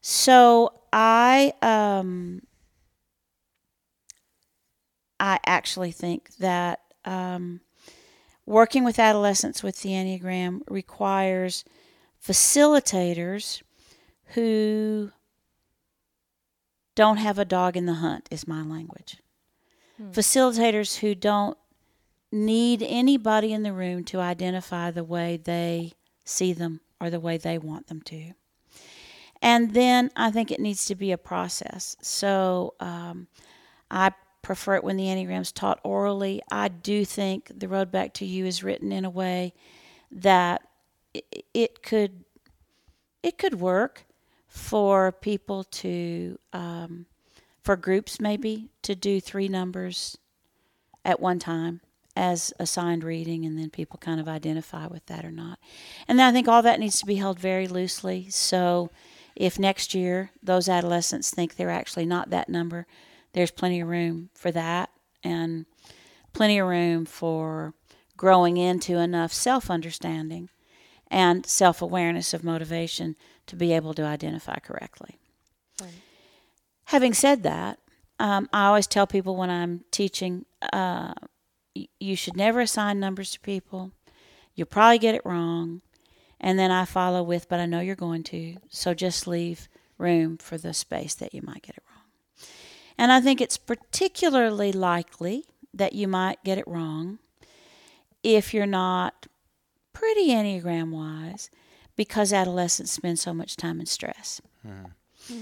So 0.00 0.73
I 0.92 1.54
um, 1.62 2.42
I 5.18 5.38
actually 5.46 5.92
think 5.92 6.37
that 6.37 6.80
um, 7.04 7.61
working 8.44 8.84
with 8.84 8.99
adolescents 8.99 9.62
with 9.62 9.80
the 9.82 9.90
Enneagram 9.90 10.61
requires 10.68 11.64
facilitators 12.23 13.62
who 14.34 15.11
don't 16.94 17.16
have 17.16 17.38
a 17.38 17.44
dog 17.44 17.76
in 17.76 17.86
the 17.86 17.94
hunt, 17.94 18.28
is 18.30 18.46
my 18.46 18.62
language. 18.62 19.18
Facilitators 20.12 20.98
who 20.98 21.14
don't 21.14 21.56
need 22.32 22.82
anybody 22.82 23.52
in 23.52 23.62
the 23.62 23.72
room 23.72 24.02
to 24.04 24.18
identify 24.18 24.90
the 24.90 25.04
way 25.04 25.36
they 25.36 25.92
see 26.24 26.52
them 26.52 26.80
or 27.00 27.10
the 27.10 27.20
way 27.20 27.36
they 27.36 27.58
want 27.58 27.86
them 27.86 28.02
to. 28.02 28.32
And 29.40 29.74
then 29.74 30.10
I 30.16 30.30
think 30.30 30.50
it 30.50 30.58
needs 30.58 30.86
to 30.86 30.94
be 30.94 31.12
a 31.12 31.18
process. 31.18 31.96
So 32.00 32.74
um, 32.80 33.28
I 33.90 34.12
prefer 34.42 34.76
it 34.76 34.84
when 34.84 34.96
the 34.96 35.04
Enneagram's 35.04 35.52
taught 35.52 35.80
orally. 35.84 36.42
I 36.50 36.68
do 36.68 37.04
think 37.04 37.52
The 37.54 37.68
Road 37.68 37.90
Back 37.90 38.14
to 38.14 38.24
You 38.24 38.46
is 38.46 38.64
written 38.64 38.90
in 38.90 39.04
a 39.04 39.10
way 39.10 39.52
that 40.10 40.62
it 41.52 41.82
could 41.82 42.24
it 43.22 43.38
could 43.38 43.60
work 43.60 44.04
for 44.54 45.11
people 45.11 45.64
to 45.64 46.38
um, 46.52 47.06
for 47.64 47.75
groups 47.75 48.20
maybe 48.20 48.68
to 48.82 48.94
do 48.94 49.20
three 49.20 49.49
numbers 49.49 50.16
at 51.04 51.18
one 51.18 51.40
time 51.40 51.80
as 52.14 52.52
assigned 52.61 53.02
reading 53.02 53.44
and 53.44 53.58
then 53.58 53.68
people 53.68 53.99
kind 53.99 54.20
of 54.20 54.28
identify 54.28 54.87
with 54.87 55.04
that 55.06 55.25
or 55.25 55.32
not. 55.32 55.58
And 56.06 56.20
then 56.20 56.28
i 56.28 56.32
think 56.32 56.46
all 56.46 56.62
that 56.62 56.78
needs 56.78 57.00
to 57.00 57.06
be 57.06 57.16
held 57.16 57.40
very 57.40 57.66
loosely. 57.66 58.28
So 58.30 58.90
if 59.34 59.58
next 59.58 59.92
year 59.92 60.30
those 60.40 60.68
adolescents 60.68 61.30
think 61.30 61.56
they're 61.56 61.68
actually 61.68 62.06
not 62.06 62.30
that 62.30 62.49
number 62.49 62.87
there's 63.32 63.50
plenty 63.50 63.80
of 63.80 63.88
room 63.88 64.30
for 64.34 64.52
that 64.52 64.88
and 65.25 65.66
plenty 66.32 66.61
of 66.61 66.68
room 66.68 67.04
for 67.04 67.75
growing 68.16 68.56
into 68.56 68.99
enough 68.99 69.32
self-understanding 69.32 70.49
and 71.11 71.44
self-awareness 71.44 72.32
of 72.32 72.44
motivation 72.44 73.16
to 73.46 73.56
be 73.56 73.72
able 73.72 73.94
to 73.94 74.02
identify 74.02 74.56
correctly 74.56 75.18
having 76.84 77.14
said 77.14 77.42
that, 77.42 77.78
um, 78.18 78.48
I 78.52 78.66
always 78.66 78.86
tell 78.86 79.06
people 79.06 79.36
when 79.36 79.50
I'm 79.50 79.84
teaching, 79.90 80.44
uh, 80.72 81.14
y- 81.74 81.88
you 81.98 82.16
should 82.16 82.36
never 82.36 82.60
assign 82.60 83.00
numbers 83.00 83.32
to 83.32 83.40
people. 83.40 83.92
You'll 84.54 84.66
probably 84.66 84.98
get 84.98 85.14
it 85.14 85.22
wrong. 85.24 85.82
And 86.40 86.58
then 86.58 86.70
I 86.70 86.84
follow 86.84 87.22
with, 87.22 87.48
but 87.48 87.58
I 87.60 87.66
know 87.66 87.80
you're 87.80 87.96
going 87.96 88.22
to. 88.24 88.56
So 88.68 88.92
just 88.94 89.26
leave 89.26 89.68
room 89.98 90.36
for 90.36 90.58
the 90.58 90.74
space 90.74 91.14
that 91.14 91.34
you 91.34 91.42
might 91.42 91.62
get 91.62 91.76
it 91.76 91.82
wrong. 91.90 92.46
And 92.98 93.10
I 93.10 93.20
think 93.20 93.40
it's 93.40 93.56
particularly 93.56 94.70
likely 94.70 95.44
that 95.72 95.94
you 95.94 96.06
might 96.06 96.44
get 96.44 96.58
it 96.58 96.68
wrong 96.68 97.18
if 98.22 98.54
you're 98.54 98.66
not 98.66 99.26
pretty 99.92 100.28
Enneagram 100.28 100.90
wise 100.90 101.50
because 101.96 102.32
adolescents 102.32 102.92
spend 102.92 103.18
so 103.18 103.32
much 103.32 103.56
time 103.56 103.80
in 103.80 103.86
stress. 103.86 104.40
Mm-hmm. 104.66 105.34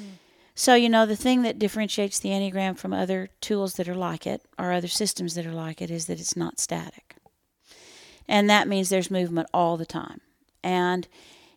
So, 0.55 0.75
you 0.75 0.89
know, 0.89 1.07
the 1.07 1.17
thing 1.17 1.43
that 1.43 1.59
differentiates 1.59 2.19
the 2.19 2.29
Enneagram 2.29 2.77
from 2.77 2.93
other 2.93 3.31
tools 3.41 3.75
that 3.75 3.89
are 3.89 3.95
like 3.95 4.27
it 4.27 4.43
or 4.59 4.71
other 4.71 4.89
systems 4.89 5.35
that 5.35 5.47
are 5.47 5.53
like 5.53 5.81
it 5.81 5.91
is 5.91 6.07
that 6.07 6.21
it's 6.21 6.37
not 6.37 6.61
static. 6.61 7.17
And 8.29 8.49
that 8.51 8.69
means 8.69 8.89
there's 8.89 9.11
movement 9.11 9.49
all 9.55 9.77
the 9.77 9.87
time. 9.87 10.21
And 10.63 11.09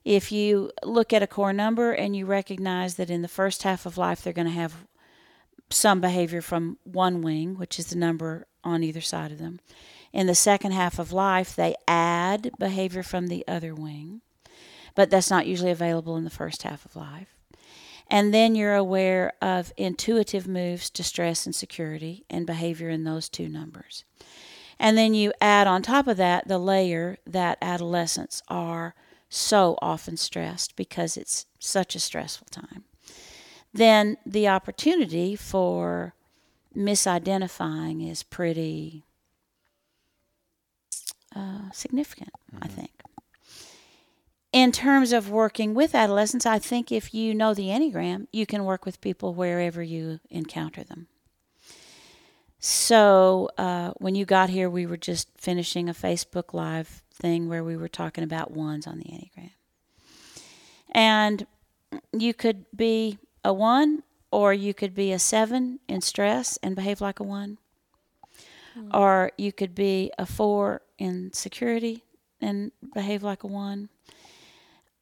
if 0.03 0.31
you 0.31 0.71
look 0.83 1.11
at 1.11 1.23
a 1.23 1.27
core 1.27 1.53
number 1.53 1.91
and 1.91 2.15
you 2.15 2.25
recognize 2.25 2.95
that 2.95 3.09
in 3.09 3.21
the 3.21 3.27
first 3.27 3.63
half 3.63 3.85
of 3.85 3.97
life 3.97 4.23
they're 4.23 4.33
going 4.33 4.47
to 4.47 4.53
have 4.53 4.87
some 5.69 5.99
behavior 5.99 6.41
from 6.41 6.77
one 6.83 7.21
wing, 7.21 7.57
which 7.57 7.79
is 7.79 7.87
the 7.87 7.97
number 7.97 8.47
on 8.63 8.83
either 8.83 9.01
side 9.01 9.31
of 9.31 9.39
them. 9.39 9.59
In 10.13 10.27
the 10.27 10.35
second 10.35 10.71
half 10.71 10.99
of 10.99 11.11
life, 11.11 11.55
they 11.55 11.75
add 11.87 12.51
behavior 12.57 13.03
from 13.03 13.27
the 13.27 13.43
other 13.47 13.75
wing, 13.75 14.21
but 14.95 15.09
that's 15.09 15.29
not 15.29 15.47
usually 15.47 15.71
available 15.71 16.17
in 16.17 16.23
the 16.23 16.29
first 16.29 16.63
half 16.63 16.85
of 16.85 16.95
life. 16.95 17.35
And 18.07 18.33
then 18.33 18.55
you're 18.55 18.75
aware 18.75 19.33
of 19.41 19.73
intuitive 19.77 20.47
moves 20.47 20.89
to 20.91 21.03
stress 21.03 21.45
and 21.45 21.55
security 21.55 22.23
and 22.29 22.45
behavior 22.45 22.89
in 22.89 23.03
those 23.03 23.29
two 23.29 23.49
numbers. 23.49 24.05
And 24.79 24.97
then 24.97 25.13
you 25.13 25.33
add 25.41 25.67
on 25.67 25.81
top 25.81 26.07
of 26.07 26.17
that 26.17 26.47
the 26.47 26.59
layer 26.59 27.17
that 27.25 27.57
adolescents 27.61 28.41
are 28.47 28.93
so 29.29 29.77
often 29.81 30.17
stressed 30.17 30.75
because 30.75 31.17
it's 31.17 31.45
such 31.59 31.95
a 31.95 31.99
stressful 31.99 32.47
time. 32.51 32.83
Then 33.73 34.17
the 34.25 34.47
opportunity 34.47 35.35
for 35.35 36.13
misidentifying 36.75 38.09
is 38.09 38.23
pretty 38.23 39.03
uh, 41.35 41.71
significant, 41.73 42.31
I 42.61 42.67
think. 42.67 42.91
In 44.55 44.71
terms 44.71 45.11
of 45.11 45.29
working 45.29 45.73
with 45.73 45.93
adolescents, 45.93 46.45
I 46.45 46.59
think 46.59 46.89
if 46.89 47.13
you 47.13 47.35
know 47.35 47.53
the 47.53 47.67
Enneagram, 47.67 48.27
you 48.31 48.45
can 48.45 48.63
work 48.63 48.85
with 48.85 49.01
people 49.01 49.33
wherever 49.33 49.83
you 49.83 50.21
encounter 50.29 50.81
them. 50.81 51.07
So 52.57 53.49
uh, 53.57 53.91
when 53.97 54.15
you 54.15 54.23
got 54.23 54.49
here, 54.49 54.69
we 54.69 54.85
were 54.85 54.95
just 54.95 55.27
finishing 55.35 55.89
a 55.89 55.93
Facebook 55.93 56.53
Live 56.53 57.03
thing 57.13 57.49
where 57.49 57.65
we 57.65 57.75
were 57.75 57.89
talking 57.89 58.23
about 58.23 58.51
ones 58.51 58.87
on 58.87 58.99
the 58.99 59.03
Enneagram. 59.03 59.51
And 60.89 61.45
you 62.13 62.33
could 62.33 62.63
be 62.73 63.17
a 63.43 63.51
one, 63.51 64.03
or 64.31 64.53
you 64.53 64.73
could 64.73 64.95
be 64.95 65.11
a 65.11 65.19
seven 65.19 65.81
in 65.89 65.99
stress 65.99 66.57
and 66.63 66.77
behave 66.77 67.01
like 67.01 67.19
a 67.19 67.23
one, 67.23 67.57
or 68.93 69.33
you 69.37 69.51
could 69.51 69.75
be 69.75 70.13
a 70.17 70.25
four 70.25 70.81
in 70.97 71.33
security 71.33 72.05
and 72.39 72.71
behave 72.93 73.21
like 73.21 73.43
a 73.43 73.47
one. 73.47 73.89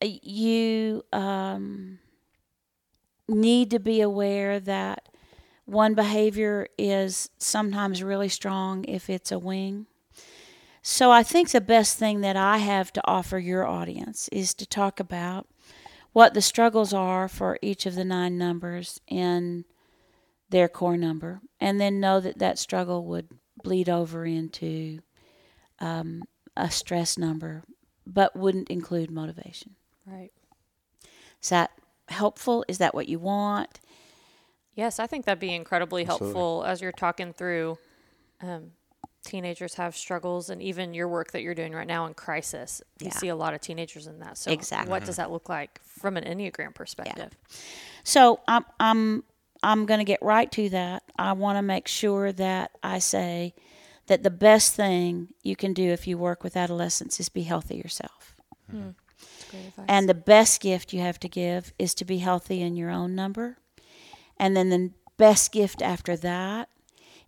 You 0.03 1.03
um, 1.11 1.99
need 3.27 3.71
to 3.71 3.79
be 3.79 4.01
aware 4.01 4.59
that 4.59 5.09
one 5.65 5.93
behavior 5.93 6.67
is 6.77 7.29
sometimes 7.37 8.03
really 8.03 8.29
strong 8.29 8.83
if 8.85 9.09
it's 9.09 9.31
a 9.31 9.39
wing. 9.39 9.85
So 10.81 11.11
I 11.11 11.23
think 11.23 11.49
the 11.49 11.61
best 11.61 11.97
thing 11.97 12.21
that 12.21 12.35
I 12.35 12.57
have 12.57 12.91
to 12.93 13.01
offer 13.05 13.39
your 13.39 13.65
audience 13.65 14.27
is 14.33 14.53
to 14.55 14.65
talk 14.65 14.99
about 14.99 15.47
what 16.11 16.33
the 16.33 16.41
struggles 16.41 16.93
are 16.93 17.27
for 17.27 17.57
each 17.61 17.85
of 17.85 17.95
the 17.95 18.03
nine 18.03 18.37
numbers 18.37 18.99
in 19.07 19.65
their 20.49 20.67
core 20.67 20.97
number, 20.97 21.41
and 21.59 21.81
then 21.81 21.99
know 21.99 22.19
that 22.19 22.37
that 22.37 22.59
struggle 22.59 23.05
would 23.05 23.29
bleed 23.63 23.89
over 23.89 24.25
into 24.25 24.99
um, 25.79 26.23
a 26.55 26.69
stress 26.69 27.17
number, 27.17 27.63
but 28.05 28.35
wouldn't 28.35 28.69
include 28.69 29.09
motivation. 29.09 29.75
Right. 30.05 30.31
Is 31.41 31.49
that 31.49 31.71
helpful? 32.07 32.65
Is 32.67 32.77
that 32.77 32.93
what 32.93 33.07
you 33.07 33.19
want? 33.19 33.79
Yes, 34.75 34.99
I 34.99 35.07
think 35.07 35.25
that'd 35.25 35.39
be 35.39 35.53
incredibly 35.53 36.03
Absolutely. 36.03 36.27
helpful 36.27 36.63
as 36.65 36.81
you're 36.81 36.91
talking 36.91 37.33
through. 37.33 37.77
Um, 38.41 38.71
teenagers 39.23 39.75
have 39.75 39.95
struggles, 39.95 40.49
and 40.49 40.61
even 40.61 40.93
your 40.93 41.07
work 41.07 41.31
that 41.31 41.41
you're 41.41 41.55
doing 41.55 41.73
right 41.73 41.87
now 41.87 42.05
in 42.05 42.13
crisis, 42.13 42.81
you 42.99 43.11
see 43.11 43.27
a 43.27 43.35
lot 43.35 43.53
of 43.53 43.61
teenagers 43.61 44.07
in 44.07 44.19
that. 44.19 44.37
So, 44.37 44.51
Exactly. 44.51 44.89
what 44.89 45.05
does 45.05 45.17
that 45.17 45.31
look 45.31 45.47
like 45.47 45.79
from 45.83 46.17
an 46.17 46.23
Enneagram 46.23 46.73
perspective? 46.73 47.37
So 48.03 48.41
I'm 48.47 48.65
I'm 48.79 49.23
I'm 49.61 49.85
going 49.85 49.99
to 49.99 50.05
get 50.05 50.21
right 50.21 50.51
to 50.53 50.69
that. 50.69 51.03
I 51.17 51.33
want 51.33 51.57
to 51.57 51.61
make 51.61 51.87
sure 51.87 52.31
that 52.33 52.71
I 52.83 52.99
say 52.99 53.53
that 54.07 54.23
the 54.23 54.29
best 54.29 54.73
thing 54.73 55.29
you 55.43 55.55
can 55.55 55.73
do 55.73 55.89
if 55.89 56.05
you 56.07 56.17
work 56.17 56.43
with 56.43 56.57
adolescents 56.57 57.19
is 57.19 57.29
be 57.29 57.43
healthy 57.43 57.77
yourself. 57.77 58.35
That's 58.67 58.95
And 59.87 60.07
the 60.07 60.13
best 60.13 60.61
gift 60.61 60.93
you 60.93 61.01
have 61.01 61.19
to 61.19 61.29
give 61.29 61.73
is 61.77 61.93
to 61.95 62.05
be 62.05 62.19
healthy 62.19 62.61
in 62.61 62.75
your 62.75 62.89
own 62.89 63.15
number. 63.15 63.57
And 64.37 64.55
then 64.55 64.69
the 64.69 64.91
best 65.17 65.51
gift 65.51 65.81
after 65.81 66.15
that 66.17 66.69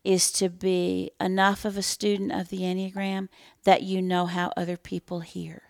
is 0.03 0.31
to 0.33 0.49
be 0.49 1.11
enough 1.19 1.65
of 1.65 1.77
a 1.77 1.81
student 1.81 2.31
of 2.31 2.49
the 2.49 2.59
Enneagram 2.59 3.27
that 3.63 3.83
you 3.83 4.01
know 4.01 4.27
how 4.27 4.51
other 4.55 4.77
people 4.77 5.21
hear. 5.21 5.63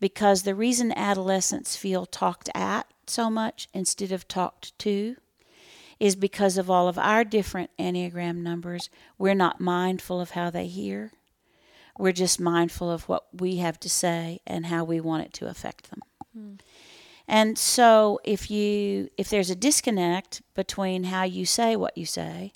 Because 0.00 0.42
the 0.42 0.54
reason 0.54 0.92
adolescents 0.96 1.76
feel 1.76 2.06
talked 2.06 2.48
at 2.54 2.86
so 3.06 3.28
much 3.28 3.68
instead 3.74 4.12
of 4.12 4.26
talked 4.26 4.78
to 4.78 5.16
is 5.98 6.16
because 6.16 6.56
of 6.56 6.70
all 6.70 6.88
of 6.88 6.96
our 6.96 7.24
different 7.24 7.70
Enneagram 7.78 8.36
numbers. 8.36 8.88
We're 9.18 9.34
not 9.34 9.60
mindful 9.60 10.20
of 10.20 10.30
how 10.30 10.48
they 10.48 10.66
hear. 10.66 11.12
We're 11.98 12.12
just 12.12 12.40
mindful 12.40 12.90
of 12.90 13.08
what 13.08 13.24
we 13.32 13.56
have 13.56 13.78
to 13.80 13.88
say 13.90 14.40
and 14.46 14.66
how 14.66 14.84
we 14.84 15.00
want 15.00 15.24
it 15.24 15.32
to 15.34 15.48
affect 15.48 15.90
them. 15.90 16.00
And 17.28 17.56
so 17.58 18.20
if 18.24 18.50
you 18.50 19.08
if 19.16 19.28
there's 19.30 19.50
a 19.50 19.54
disconnect 19.54 20.42
between 20.54 21.04
how 21.04 21.22
you 21.24 21.46
say 21.46 21.76
what 21.76 21.96
you 21.96 22.06
say 22.06 22.52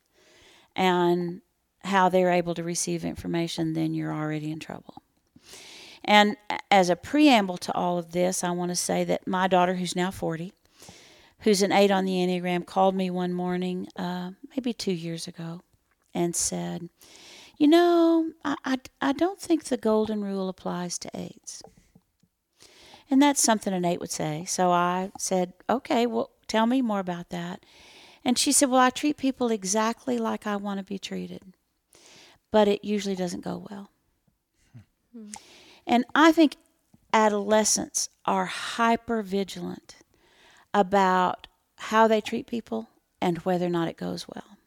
and 0.75 1.43
how 1.85 2.09
they're 2.09 2.33
able 2.33 2.55
to 2.55 2.63
receive 2.65 3.05
information, 3.05 3.75
then 3.75 3.95
you're 3.95 4.13
already 4.13 4.51
in 4.51 4.59
trouble. 4.59 5.03
And 6.05 6.37
as 6.71 6.91
a 6.91 6.97
preamble 6.97 7.57
to 7.59 7.75
all 7.75 7.99
of 7.99 8.13
this, 8.13 8.45
I 8.45 8.51
want 8.51 8.71
to 8.71 8.77
say 8.77 9.05
that 9.05 9.27
my 9.27 9.49
daughter, 9.49 9.75
who's 9.75 9.97
now 9.97 10.11
40, 10.11 10.53
who's 11.41 11.63
an 11.63 11.73
eight 11.73 11.91
on 11.91 12.05
the 12.05 12.13
Enneagram, 12.13 12.67
called 12.67 12.95
me 12.95 13.11
one 13.11 13.33
morning, 13.33 13.89
uh, 13.97 14.33
maybe 14.51 14.73
two 14.73 14.93
years 14.93 15.27
ago, 15.27 15.63
and 16.13 16.35
said, 16.37 16.89
You 17.57 17.69
know, 17.69 18.33
I, 18.45 18.57
I, 18.65 18.79
I 19.01 19.13
don't 19.13 19.41
think 19.41 19.65
the 19.65 19.77
golden 19.77 20.25
rule 20.25 20.49
applies 20.49 20.99
to 20.99 21.11
eights. 21.15 21.63
And 23.11 23.23
that's 23.23 23.43
something 23.43 23.73
an 23.73 23.85
eight 23.85 24.01
would 24.01 24.11
say. 24.11 24.45
So 24.47 24.71
I 24.71 25.13
said, 25.19 25.53
Okay, 25.69 26.07
well, 26.07 26.31
tell 26.49 26.67
me 26.67 26.83
more 26.83 27.01
about 27.01 27.31
that. 27.31 27.65
And 28.25 28.39
she 28.39 28.53
said, 28.53 28.71
Well, 28.71 28.81
I 28.81 28.91
treat 28.91 29.17
people 29.17 29.51
exactly 29.51 30.19
like 30.19 30.47
I 30.47 30.57
want 30.57 30.79
to 30.79 30.85
be 30.85 30.99
treated, 30.99 31.43
but 32.51 32.67
it 32.67 32.85
usually 32.85 33.15
doesn't 33.15 33.45
go 33.45 33.67
well. 33.71 33.91
And 35.87 36.05
I 36.15 36.33
think 36.33 36.57
adolescents 37.13 38.09
are 38.25 38.47
hyper 38.47 39.23
vigilant 39.23 39.97
about 40.73 41.47
how 41.77 42.09
they 42.09 42.21
treat 42.21 42.47
people 42.47 42.89
and 43.21 43.39
whether 43.39 43.67
or 43.67 43.71
not 43.71 43.89
it 43.89 43.97
goes 43.97 44.27
well. 44.27 44.59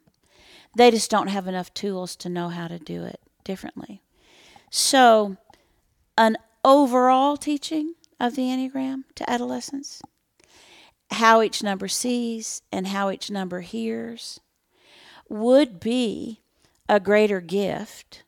They 0.77 0.91
just 0.91 1.10
don't 1.10 1.29
have 1.29 1.48
enough 1.48 1.74
tools 1.74 2.15
to 2.17 2.29
know 2.29 2.50
how 2.50 2.67
to 2.67 2.77
do 2.77 3.03
it 3.03 3.19
differently. 3.43 4.03
So, 4.69 5.38
an 6.15 6.38
overall 6.63 7.36
teaching 7.36 7.96
of 8.19 8.36
the 8.36 8.43
Enneagram 8.43 9.05
to 9.15 9.27
adolescents, 9.27 10.03
how 11.10 11.41
each 11.41 11.63
number 11.63 11.88
sees 11.88 12.62
and 12.72 12.88
how 12.88 13.10
each 13.10 13.31
number 13.31 13.62
hears, 13.62 14.39
would 15.27 15.79
be 15.79 16.41
a 16.88 17.00
greater 17.00 17.41
gift, 17.41 18.22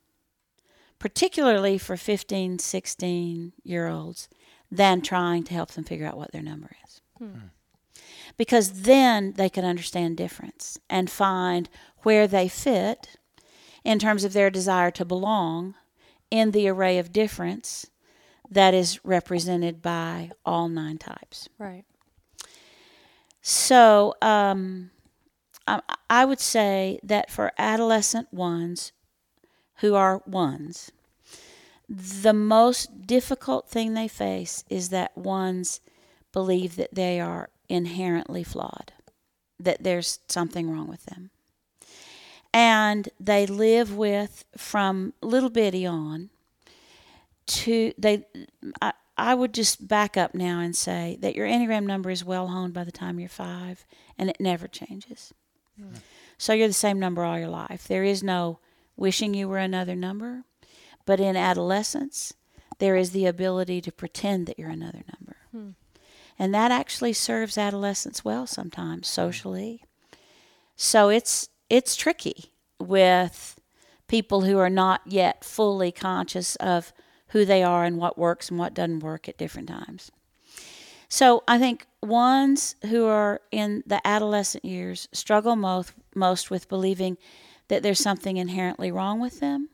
particularly 0.97 1.77
for 1.77 1.97
15, 1.97 2.57
16 2.57 3.53
year 3.63 3.87
olds, 3.87 4.27
than 4.71 5.03
trying 5.03 5.43
to 5.43 5.53
help 5.53 5.69
them 5.73 5.83
figure 5.83 6.07
out 6.07 6.17
what 6.17 6.31
their 6.31 6.41
number 6.41 6.71
is. 6.87 7.01
Hmm. 7.19 7.39
Because 8.37 8.83
then 8.83 9.33
they 9.33 9.49
can 9.49 9.65
understand 9.65 10.17
difference 10.17 10.79
and 10.89 11.11
find 11.11 11.69
where 12.03 12.27
they 12.27 12.47
fit 12.47 13.17
in 13.83 13.99
terms 13.99 14.23
of 14.23 14.33
their 14.33 14.49
desire 14.49 14.91
to 14.91 15.05
belong 15.05 15.75
in 16.31 16.51
the 16.51 16.67
array 16.67 16.97
of 16.97 17.11
difference 17.11 17.87
that 18.49 18.73
is 18.73 19.03
represented 19.05 19.81
by 19.81 20.31
all 20.45 20.67
nine 20.69 20.97
types. 20.97 21.49
right. 21.57 21.85
So 23.41 24.15
um, 24.21 24.91
I, 25.67 25.81
I 26.09 26.25
would 26.25 26.39
say 26.39 26.99
that 27.03 27.31
for 27.31 27.53
adolescent 27.57 28.33
ones 28.33 28.91
who 29.77 29.95
are 29.95 30.21
ones, 30.25 30.91
the 31.87 32.33
most 32.33 33.07
difficult 33.07 33.69
thing 33.69 33.93
they 33.93 34.07
face 34.07 34.63
is 34.69 34.89
that 34.89 35.17
ones 35.17 35.79
believe 36.31 36.75
that 36.75 36.93
they 36.93 37.19
are 37.19 37.49
inherently 37.67 38.43
flawed, 38.43 38.93
that 39.59 39.83
there's 39.83 40.19
something 40.27 40.69
wrong 40.69 40.87
with 40.87 41.05
them. 41.05 41.31
And 42.53 43.09
they 43.19 43.45
live 43.45 43.95
with, 43.95 44.45
from 44.57 45.13
little 45.21 45.49
bitty 45.49 45.85
on, 45.85 46.29
to 47.45 47.93
they 47.97 48.25
I, 48.81 48.93
I 49.17 49.33
would 49.33 49.53
just 49.53 49.87
back 49.87 50.15
up 50.15 50.33
now 50.35 50.59
and 50.59 50.75
say 50.75 51.17
that 51.21 51.35
your 51.35 51.47
enneagram 51.47 51.85
number 51.85 52.09
is 52.09 52.23
well 52.23 52.47
honed 52.47 52.73
by 52.73 52.83
the 52.83 52.91
time 52.91 53.19
you're 53.19 53.29
five 53.29 53.85
and 54.17 54.29
it 54.29 54.37
never 54.39 54.67
changes. 54.67 55.33
Hmm. 55.79 55.95
So 56.37 56.53
you're 56.53 56.67
the 56.67 56.73
same 56.73 56.99
number 56.99 57.23
all 57.23 57.37
your 57.37 57.49
life. 57.49 57.87
There 57.87 58.03
is 58.03 58.23
no 58.23 58.59
wishing 58.95 59.33
you 59.33 59.47
were 59.47 59.57
another 59.57 59.95
number 59.95 60.43
but 61.09 61.19
in 61.19 61.35
adolescence 61.35 62.35
there 62.77 62.95
is 62.95 63.11
the 63.11 63.25
ability 63.25 63.81
to 63.81 63.91
pretend 63.91 64.45
that 64.45 64.59
you're 64.59 64.69
another 64.69 65.01
number. 65.17 65.37
Hmm. 65.51 65.69
And 66.37 66.53
that 66.53 66.71
actually 66.71 67.13
serves 67.13 67.57
adolescents 67.57 68.23
well 68.23 68.45
sometimes 68.45 69.09
hmm. 69.09 69.13
socially. 69.21 69.83
So 70.75 71.09
it's 71.09 71.49
it's 71.69 71.95
tricky 71.95 72.51
with 72.79 73.59
people 74.07 74.41
who 74.41 74.57
are 74.57 74.69
not 74.69 75.01
yet 75.05 75.43
fully 75.43 75.91
conscious 75.91 76.55
of 76.57 76.91
who 77.29 77.45
they 77.45 77.63
are 77.63 77.83
and 77.83 77.97
what 77.97 78.17
works 78.17 78.49
and 78.49 78.57
what 78.57 78.73
doesn't 78.73 78.99
work 78.99 79.29
at 79.29 79.37
different 79.37 79.67
times. 79.69 80.11
So 81.07 81.43
I 81.47 81.57
think 81.57 81.87
ones 82.01 82.75
who 82.87 83.05
are 83.05 83.41
in 83.51 83.83
the 83.85 84.05
adolescent 84.05 84.63
years 84.63 85.07
struggle 85.11 85.55
most 85.55 85.93
most 86.15 86.51
with 86.51 86.69
believing 86.69 87.17
that 87.67 87.83
there's 87.83 87.99
something 87.99 88.37
inherently 88.37 88.91
wrong 88.91 89.19
with 89.19 89.39
them 89.39 89.69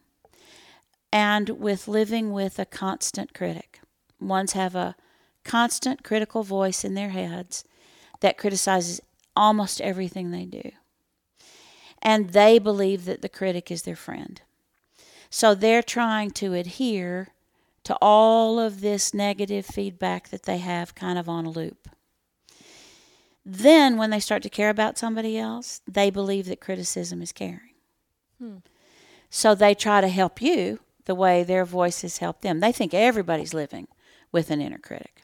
and 1.12 1.50
with 1.50 1.88
living 1.88 2.32
with 2.32 2.60
a 2.60 2.66
constant 2.66 3.34
critic. 3.34 3.80
Ones 4.20 4.54
have 4.54 4.76
a 4.76 4.96
constant 5.44 6.04
critical 6.04 6.44
voice 6.44 6.84
in 6.84 6.94
their 6.94 7.10
heads 7.10 7.64
that 8.22 8.38
criticizes 8.38 9.02
almost 9.36 9.82
everything 9.82 10.32
they 10.32 10.46
do. 10.46 10.72
And 12.06 12.30
they 12.30 12.60
believe 12.60 13.06
that 13.06 13.24
the 13.24 13.30
critic 13.30 13.72
is 13.72 13.82
their 13.82 13.96
friend. 13.96 14.40
So 15.32 15.56
they're 15.56 15.82
trying 15.82 16.30
to 16.32 16.54
adhere 16.54 17.30
to 17.84 17.98
all 18.00 18.60
of 18.60 18.82
this 18.82 19.12
negative 19.12 19.66
feedback 19.66 20.30
that 20.30 20.44
they 20.44 20.60
have 20.60 20.94
kind 20.94 21.18
of 21.18 21.28
on 21.28 21.46
a 21.46 21.50
loop. 21.50 21.90
Then, 23.44 23.98
when 23.98 24.12
they 24.12 24.20
start 24.20 24.44
to 24.44 24.50
care 24.50 24.70
about 24.70 24.98
somebody 24.98 25.38
else, 25.38 25.82
they 25.88 26.10
believe 26.10 26.46
that 26.46 26.62
criticism 26.62 27.22
is 27.22 27.32
caring. 27.32 27.74
Hmm. 28.40 28.58
So 29.30 29.54
they 29.54 29.74
try 29.74 30.02
to 30.02 30.08
help 30.08 30.42
you 30.42 30.80
the 31.06 31.16
way 31.16 31.44
their 31.44 31.66
voices 31.66 32.20
help 32.20 32.42
them. 32.42 32.60
They 32.60 32.72
think 32.72 32.94
everybody's 32.94 33.54
living 33.54 33.88
with 34.32 34.52
an 34.52 34.62
inner 34.62 34.78
critic. 34.78 35.24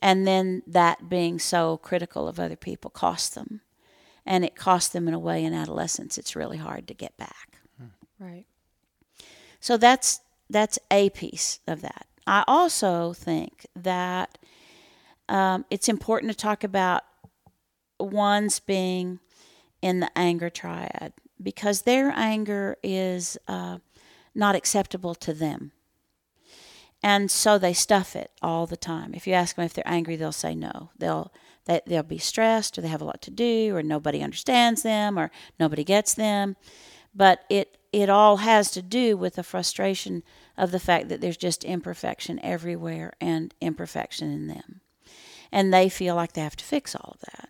And 0.00 0.26
then 0.26 0.62
that 0.66 1.08
being 1.08 1.38
so 1.38 1.78
critical 1.78 2.28
of 2.28 2.38
other 2.38 2.56
people 2.56 2.90
costs 2.90 3.30
them. 3.30 3.60
And 4.26 4.44
it 4.44 4.56
costs 4.56 4.88
them 4.88 5.06
in 5.06 5.14
a 5.14 5.18
way 5.18 5.44
in 5.44 5.54
adolescence 5.54 6.18
it's 6.18 6.34
really 6.34 6.56
hard 6.58 6.88
to 6.88 6.94
get 6.94 7.16
back. 7.16 7.58
Right. 8.18 8.46
So 9.60 9.76
that's 9.76 10.20
that's 10.48 10.78
a 10.90 11.10
piece 11.10 11.60
of 11.66 11.80
that. 11.82 12.06
I 12.26 12.44
also 12.46 13.12
think 13.12 13.66
that 13.74 14.38
um, 15.28 15.64
it's 15.70 15.88
important 15.88 16.32
to 16.32 16.36
talk 16.36 16.64
about 16.64 17.02
ones 17.98 18.60
being 18.60 19.20
in 19.82 20.00
the 20.00 20.10
anger 20.16 20.50
triad 20.50 21.12
because 21.42 21.82
their 21.82 22.10
anger 22.10 22.76
is 22.82 23.36
uh, 23.48 23.78
not 24.34 24.54
acceptable 24.54 25.14
to 25.16 25.32
them. 25.32 25.72
And 27.02 27.30
so 27.30 27.58
they 27.58 27.72
stuff 27.72 28.16
it 28.16 28.30
all 28.42 28.66
the 28.66 28.76
time. 28.76 29.14
If 29.14 29.26
you 29.26 29.34
ask 29.34 29.56
them 29.56 29.64
if 29.64 29.74
they're 29.74 29.86
angry, 29.86 30.16
they'll 30.16 30.32
say 30.32 30.54
no. 30.54 30.90
They'll 30.98 31.32
they, 31.66 31.80
they'll 31.86 32.02
be 32.02 32.18
stressed, 32.18 32.78
or 32.78 32.80
they 32.80 32.88
have 32.88 33.02
a 33.02 33.04
lot 33.04 33.22
to 33.22 33.30
do, 33.30 33.76
or 33.76 33.82
nobody 33.82 34.22
understands 34.22 34.82
them, 34.82 35.18
or 35.18 35.30
nobody 35.60 35.84
gets 35.84 36.14
them. 36.14 36.56
But 37.14 37.44
it 37.48 37.78
it 37.92 38.10
all 38.10 38.38
has 38.38 38.70
to 38.72 38.82
do 38.82 39.16
with 39.16 39.36
the 39.36 39.42
frustration 39.42 40.22
of 40.56 40.70
the 40.70 40.80
fact 40.80 41.08
that 41.08 41.20
there's 41.20 41.36
just 41.36 41.64
imperfection 41.64 42.38
everywhere 42.42 43.12
and 43.20 43.54
imperfection 43.60 44.30
in 44.30 44.48
them. 44.48 44.80
And 45.50 45.72
they 45.72 45.88
feel 45.88 46.14
like 46.14 46.32
they 46.32 46.42
have 46.42 46.56
to 46.56 46.64
fix 46.64 46.94
all 46.94 47.14
of 47.14 47.20
that. 47.20 47.48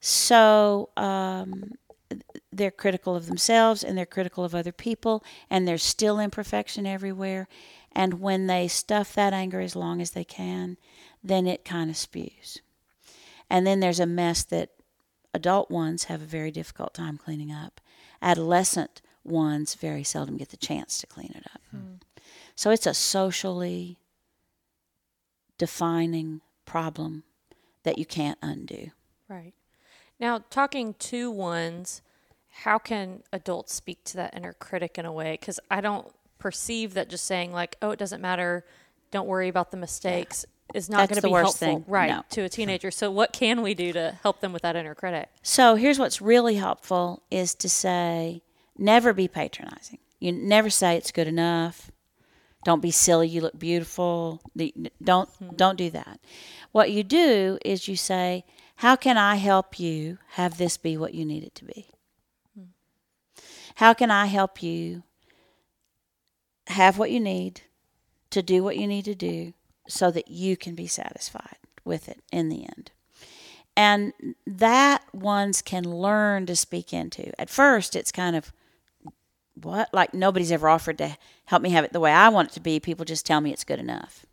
So 0.00 0.90
um, 0.96 1.72
they're 2.52 2.70
critical 2.70 3.16
of 3.16 3.26
themselves 3.26 3.82
and 3.82 3.96
they're 3.96 4.06
critical 4.06 4.44
of 4.44 4.54
other 4.54 4.72
people, 4.72 5.24
and 5.50 5.66
there's 5.66 5.82
still 5.82 6.20
imperfection 6.20 6.86
everywhere. 6.86 7.48
And 7.90 8.20
when 8.20 8.46
they 8.46 8.68
stuff 8.68 9.14
that 9.14 9.32
anger 9.32 9.60
as 9.60 9.74
long 9.74 10.00
as 10.00 10.12
they 10.12 10.24
can, 10.24 10.76
then 11.22 11.46
it 11.46 11.64
kind 11.64 11.90
of 11.90 11.96
spews. 11.96 12.60
And 13.52 13.66
then 13.66 13.80
there's 13.80 14.00
a 14.00 14.06
mess 14.06 14.44
that 14.44 14.70
adult 15.34 15.70
ones 15.70 16.04
have 16.04 16.22
a 16.22 16.24
very 16.24 16.50
difficult 16.50 16.94
time 16.94 17.18
cleaning 17.18 17.52
up. 17.52 17.82
Adolescent 18.22 19.02
ones 19.24 19.74
very 19.74 20.02
seldom 20.02 20.38
get 20.38 20.48
the 20.48 20.56
chance 20.56 20.98
to 20.98 21.06
clean 21.06 21.32
it 21.34 21.44
up. 21.54 21.60
Hmm. 21.70 21.94
So 22.56 22.70
it's 22.70 22.86
a 22.86 22.94
socially 22.94 23.98
defining 25.58 26.40
problem 26.64 27.24
that 27.82 27.98
you 27.98 28.06
can't 28.06 28.38
undo. 28.40 28.90
Right. 29.28 29.52
Now, 30.18 30.42
talking 30.48 30.94
to 30.94 31.30
ones, 31.30 32.00
how 32.48 32.78
can 32.78 33.22
adults 33.34 33.74
speak 33.74 34.02
to 34.04 34.16
that 34.16 34.34
inner 34.34 34.54
critic 34.54 34.96
in 34.96 35.04
a 35.04 35.12
way? 35.12 35.36
Because 35.38 35.60
I 35.70 35.82
don't 35.82 36.10
perceive 36.38 36.94
that 36.94 37.10
just 37.10 37.26
saying, 37.26 37.52
like, 37.52 37.76
oh, 37.82 37.90
it 37.90 37.98
doesn't 37.98 38.22
matter, 38.22 38.64
don't 39.10 39.26
worry 39.26 39.48
about 39.48 39.72
the 39.72 39.76
mistakes, 39.76 40.46
is 40.74 40.88
not 40.88 41.08
going 41.08 41.16
to 41.16 41.20
the 41.20 41.28
be 41.28 41.32
worst 41.32 41.60
helpful, 41.60 41.82
thing. 41.82 41.92
right, 41.92 42.10
No. 42.10 42.24
to 42.30 42.42
a 42.42 42.48
teenager. 42.48 42.90
So, 42.90 43.10
what 43.10 43.32
can 43.32 43.62
we 43.62 43.74
do 43.74 43.92
to 43.92 44.18
help 44.22 44.40
them 44.40 44.52
with 44.52 44.62
that 44.62 44.76
inner 44.76 44.94
critic? 44.94 45.28
So 45.42 45.74
here's 45.76 45.98
what's 45.98 46.20
really 46.20 46.56
helpful 46.56 47.22
is 47.30 47.54
to 47.56 47.68
say 47.68 48.42
never 48.76 49.12
be 49.12 49.28
patronizing. 49.28 49.98
You 50.18 50.32
never 50.32 50.70
say 50.70 50.96
it's 50.96 51.12
good 51.12 51.28
enough. 51.28 51.90
Don't 52.64 52.80
be 52.80 52.92
silly, 52.92 53.28
you 53.28 53.40
look 53.40 53.58
beautiful. 53.58 54.40
Don't 55.02 55.28
hmm. 55.28 55.48
don't 55.56 55.76
do 55.76 55.90
that. 55.90 56.20
What 56.70 56.90
you 56.90 57.02
do 57.02 57.58
is 57.64 57.88
you 57.88 57.96
say, 57.96 58.44
"How 58.76 58.96
can 58.96 59.18
I 59.18 59.36
help 59.36 59.80
you 59.80 60.18
have 60.30 60.58
this 60.58 60.76
be 60.76 60.96
what 60.96 61.14
you 61.14 61.24
need 61.24 61.42
it 61.42 61.54
to 61.56 61.64
be?" 61.64 61.90
Hmm. 62.54 62.66
How 63.76 63.94
can 63.94 64.10
I 64.10 64.26
help 64.26 64.62
you 64.62 65.02
have 66.68 66.98
what 66.98 67.10
you 67.10 67.20
need 67.20 67.62
to 68.30 68.42
do 68.42 68.62
what 68.62 68.76
you 68.76 68.86
need 68.86 69.04
to 69.04 69.14
do 69.14 69.52
so 69.92 70.10
that 70.10 70.30
you 70.30 70.56
can 70.56 70.74
be 70.74 70.86
satisfied 70.86 71.58
with 71.84 72.08
it 72.08 72.20
in 72.32 72.48
the 72.48 72.64
end? 72.64 72.90
And 73.76 74.12
that 74.46 75.02
ones 75.14 75.60
can 75.60 75.84
learn 75.84 76.46
to 76.46 76.56
speak 76.56 76.92
into. 76.92 77.38
At 77.40 77.50
first, 77.50 77.94
it's 77.94 78.12
kind 78.12 78.34
of 78.36 78.52
what? 79.54 79.92
Like 79.92 80.14
nobody's 80.14 80.52
ever 80.52 80.68
offered 80.68 80.98
to 80.98 81.16
help 81.46 81.62
me 81.62 81.70
have 81.70 81.84
it 81.84 81.92
the 81.92 82.00
way 82.00 82.10
I 82.10 82.30
want 82.30 82.50
it 82.50 82.54
to 82.54 82.60
be. 82.60 82.80
People 82.80 83.04
just 83.04 83.26
tell 83.26 83.40
me 83.40 83.52
it's 83.52 83.64
good 83.64 83.78
enough. 83.78 84.24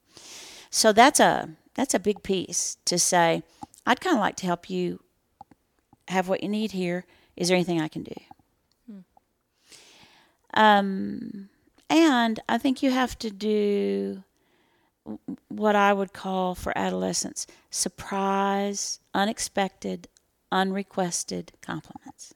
So 0.69 0.93
that's 0.93 1.19
a 1.19 1.49
that's 1.75 1.93
a 1.93 1.99
big 1.99 2.23
piece 2.23 2.77
to 2.85 2.97
say. 2.97 3.43
I'd 3.85 4.01
kind 4.01 4.15
of 4.15 4.21
like 4.21 4.37
to 4.37 4.45
help 4.45 4.69
you 4.69 5.01
have 6.07 6.29
what 6.29 6.41
you 6.41 6.49
need 6.49 6.71
here. 6.71 7.05
Is 7.35 7.47
there 7.47 7.55
anything 7.55 7.81
I 7.81 7.87
can 7.87 8.03
do? 8.03 8.15
Hmm. 8.89 8.99
Um, 10.53 11.49
and 11.89 12.39
I 12.47 12.57
think 12.57 12.83
you 12.83 12.91
have 12.91 13.17
to 13.19 13.31
do 13.31 14.23
what 15.47 15.75
I 15.75 15.93
would 15.93 16.13
call 16.13 16.55
for 16.55 16.77
adolescents 16.77 17.47
surprise, 17.69 18.99
unexpected, 19.13 20.07
unrequested 20.51 21.53
compliments. 21.61 22.33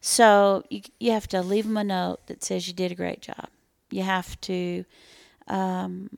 So 0.00 0.64
you, 0.68 0.82
you 0.98 1.12
have 1.12 1.28
to 1.28 1.42
leave 1.42 1.64
them 1.64 1.76
a 1.76 1.84
note 1.84 2.26
that 2.26 2.42
says 2.42 2.66
you 2.66 2.74
did 2.74 2.92
a 2.92 2.96
great 2.96 3.20
job. 3.20 3.48
You 3.90 4.02
have 4.02 4.40
to 4.42 4.84
um, 5.46 6.10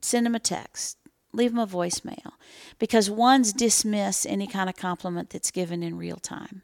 send 0.00 0.26
them 0.26 0.34
a 0.34 0.40
text, 0.40 0.98
leave 1.32 1.50
them 1.50 1.60
a 1.60 1.66
voicemail, 1.66 2.32
because 2.78 3.08
ones 3.08 3.52
dismiss 3.52 4.26
any 4.26 4.46
kind 4.46 4.68
of 4.68 4.76
compliment 4.76 5.30
that's 5.30 5.50
given 5.50 5.82
in 5.82 5.96
real 5.96 6.16
time. 6.16 6.62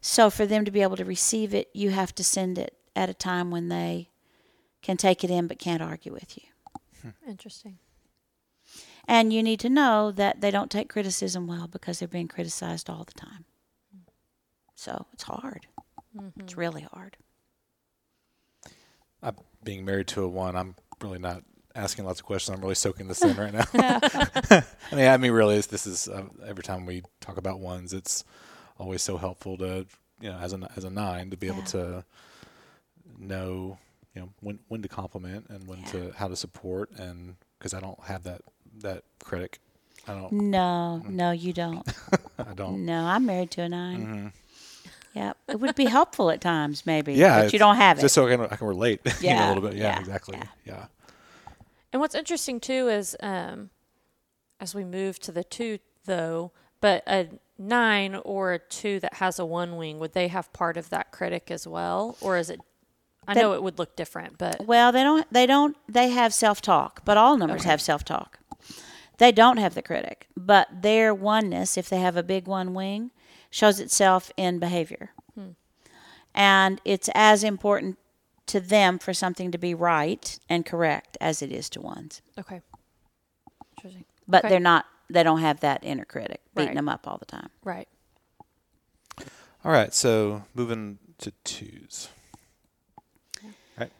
So 0.00 0.28
for 0.28 0.44
them 0.44 0.64
to 0.64 0.70
be 0.70 0.82
able 0.82 0.96
to 0.96 1.04
receive 1.04 1.54
it, 1.54 1.70
you 1.72 1.90
have 1.90 2.14
to 2.16 2.24
send 2.24 2.58
it 2.58 2.76
at 2.94 3.08
a 3.08 3.14
time 3.14 3.50
when 3.50 3.68
they 3.68 4.10
can 4.86 4.96
take 4.96 5.24
it 5.24 5.30
in 5.30 5.48
but 5.48 5.58
can't 5.58 5.82
argue 5.82 6.12
with 6.12 6.38
you. 6.38 7.12
Interesting. 7.28 7.78
And 9.08 9.32
you 9.32 9.42
need 9.42 9.60
to 9.60 9.68
know 9.68 10.12
that 10.12 10.40
they 10.40 10.50
don't 10.50 10.70
take 10.70 10.88
criticism 10.88 11.46
well 11.46 11.66
because 11.66 11.98
they're 11.98 12.08
being 12.08 12.28
criticized 12.28 12.88
all 12.88 13.04
the 13.04 13.12
time. 13.12 13.44
So 14.76 15.06
it's 15.12 15.24
hard. 15.24 15.66
It's 16.38 16.56
really 16.56 16.86
hard. 16.92 17.16
I, 19.22 19.32
being 19.64 19.84
married 19.84 20.06
to 20.08 20.22
a 20.22 20.28
one, 20.28 20.56
I'm 20.56 20.76
really 21.02 21.18
not 21.18 21.42
asking 21.74 22.04
lots 22.04 22.20
of 22.20 22.26
questions. 22.26 22.56
I'm 22.56 22.62
really 22.62 22.74
soaking 22.74 23.08
this 23.08 23.22
in 23.22 23.36
right 23.36 23.52
now. 23.52 23.64
I 23.72 24.94
mean, 24.94 25.08
I 25.08 25.16
mean, 25.16 25.32
really, 25.32 25.60
this 25.60 25.86
is 25.86 26.08
uh, 26.08 26.24
every 26.46 26.62
time 26.62 26.86
we 26.86 27.02
talk 27.20 27.36
about 27.38 27.60
ones, 27.60 27.92
it's 27.92 28.24
always 28.78 29.02
so 29.02 29.16
helpful 29.16 29.56
to 29.58 29.86
you 30.20 30.30
know 30.30 30.38
as 30.38 30.52
a 30.52 30.70
as 30.76 30.84
a 30.84 30.90
nine 30.90 31.30
to 31.30 31.36
be 31.36 31.48
able 31.48 31.62
to 31.62 32.04
know 33.18 33.78
you 34.16 34.22
know 34.22 34.30
when 34.40 34.58
when 34.68 34.80
to 34.82 34.88
compliment 34.88 35.46
and 35.50 35.68
when 35.68 35.84
to 35.84 36.10
how 36.16 36.26
to 36.26 36.34
support 36.34 36.90
and 36.98 37.36
because 37.58 37.74
I 37.74 37.80
don't 37.80 38.02
have 38.04 38.24
that 38.24 38.40
that 38.80 39.04
critic. 39.22 39.58
I 40.08 40.14
don't. 40.14 40.32
No, 40.32 40.98
no, 41.08 41.32
you 41.32 41.52
don't. 41.52 41.86
I 42.38 42.54
don't. 42.54 42.84
No, 42.86 43.04
I'm 43.06 43.26
married 43.26 43.50
to 43.52 43.62
a 43.62 43.68
9 43.68 44.32
Yeah, 45.14 45.32
it 45.48 45.58
would 45.58 45.74
be 45.74 45.86
helpful 45.86 46.30
at 46.30 46.40
times, 46.40 46.86
maybe. 46.86 47.12
Mm-hmm. 47.12 47.20
Yeah, 47.20 47.42
but 47.42 47.52
you 47.52 47.58
don't 47.58 47.76
have 47.76 47.98
it. 47.98 48.02
Just 48.02 48.14
so 48.14 48.26
I 48.26 48.30
can 48.30 48.40
I 48.42 48.56
can 48.56 48.66
relate. 48.68 49.00
you 49.20 49.30
know, 49.30 49.34
a 49.34 49.36
Yeah, 49.36 49.48
little 49.48 49.62
bit. 49.68 49.74
Yeah, 49.74 49.82
yeah, 49.94 50.00
exactly. 50.00 50.38
yeah. 50.38 50.46
Yeah. 50.64 50.86
And 51.92 52.00
what's 52.00 52.14
interesting 52.14 52.60
too 52.60 52.88
is 52.88 53.16
um, 53.20 53.70
as 54.60 54.74
we 54.74 54.84
move 54.84 55.18
to 55.20 55.32
the 55.32 55.44
two, 55.44 55.78
though, 56.04 56.52
but 56.80 57.02
a 57.06 57.28
nine 57.58 58.14
or 58.14 58.52
a 58.52 58.58
two 58.60 59.00
that 59.00 59.14
has 59.14 59.38
a 59.38 59.44
one 59.46 59.76
wing, 59.76 59.98
would 59.98 60.12
they 60.12 60.28
have 60.28 60.52
part 60.52 60.76
of 60.76 60.88
that 60.90 61.10
critic 61.10 61.50
as 61.50 61.66
well, 61.66 62.16
or 62.20 62.36
is 62.36 62.48
it? 62.48 62.60
I 63.28 63.34
That- 63.34 63.40
know 63.42 63.54
it 63.54 63.62
would 63.62 63.78
look 63.78 63.96
different, 63.96 64.38
but 64.38 64.64
Well, 64.66 64.92
they 64.92 65.02
don't. 65.02 65.26
They 65.32 65.46
don't. 65.46 65.76
They 65.88 66.10
have 66.10 66.32
self 66.32 66.60
talk, 66.60 67.04
but 67.04 67.16
all 67.16 67.36
numbers 67.36 67.62
Okay. 67.62 67.70
have 67.70 67.80
self 67.80 68.04
talk. 68.04 68.38
They 69.18 69.32
don't 69.32 69.56
have 69.56 69.74
the 69.74 69.82
critic, 69.82 70.28
but 70.36 70.68
their 70.82 71.14
oneness, 71.14 71.76
if 71.78 71.88
they 71.88 71.98
have 72.00 72.16
a 72.16 72.22
big 72.22 72.46
one 72.46 72.74
wing, 72.74 73.10
shows 73.50 73.80
itself 73.80 74.30
in 74.36 74.58
behavior, 74.58 75.10
hmm. 75.34 75.50
and 76.34 76.80
it's 76.84 77.08
as 77.14 77.42
important 77.42 77.98
to 78.46 78.60
them 78.60 78.98
for 78.98 79.12
something 79.14 79.50
to 79.50 79.58
be 79.58 79.74
right 79.74 80.38
and 80.48 80.64
correct 80.66 81.16
as 81.20 81.40
it 81.42 81.50
is 81.50 81.68
to 81.70 81.80
ones. 81.80 82.20
okay. 82.38 82.60
Interesting. 83.78 84.04
But 84.28 84.44
Okay. 84.44 84.48
they're 84.50 84.60
not. 84.60 84.86
They 85.08 85.22
don't 85.22 85.40
have 85.40 85.60
that 85.60 85.82
inner 85.84 86.04
critic 86.04 86.40
beating 86.54 86.68
Right. 86.70 86.76
them 86.76 86.88
up 86.88 87.06
all 87.08 87.16
the 87.18 87.24
time. 87.26 87.48
Right. 87.64 87.88
All 89.64 89.72
right. 89.72 89.92
So 89.94 90.44
moving 90.54 90.98
to 91.18 91.30
twos. 91.44 92.08
Right. 93.78 93.92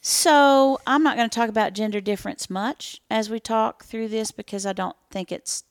So 0.00 0.80
I'm 0.86 1.02
not 1.02 1.16
going 1.16 1.28
to 1.28 1.34
talk 1.34 1.50
about 1.50 1.74
gender 1.74 2.00
difference 2.00 2.48
much 2.48 3.02
as 3.10 3.28
we 3.28 3.38
talk 3.38 3.84
through 3.84 4.08
this 4.08 4.30
because 4.30 4.64
I 4.64 4.72
don't 4.72 4.96
think 5.10 5.30
it's 5.30 5.64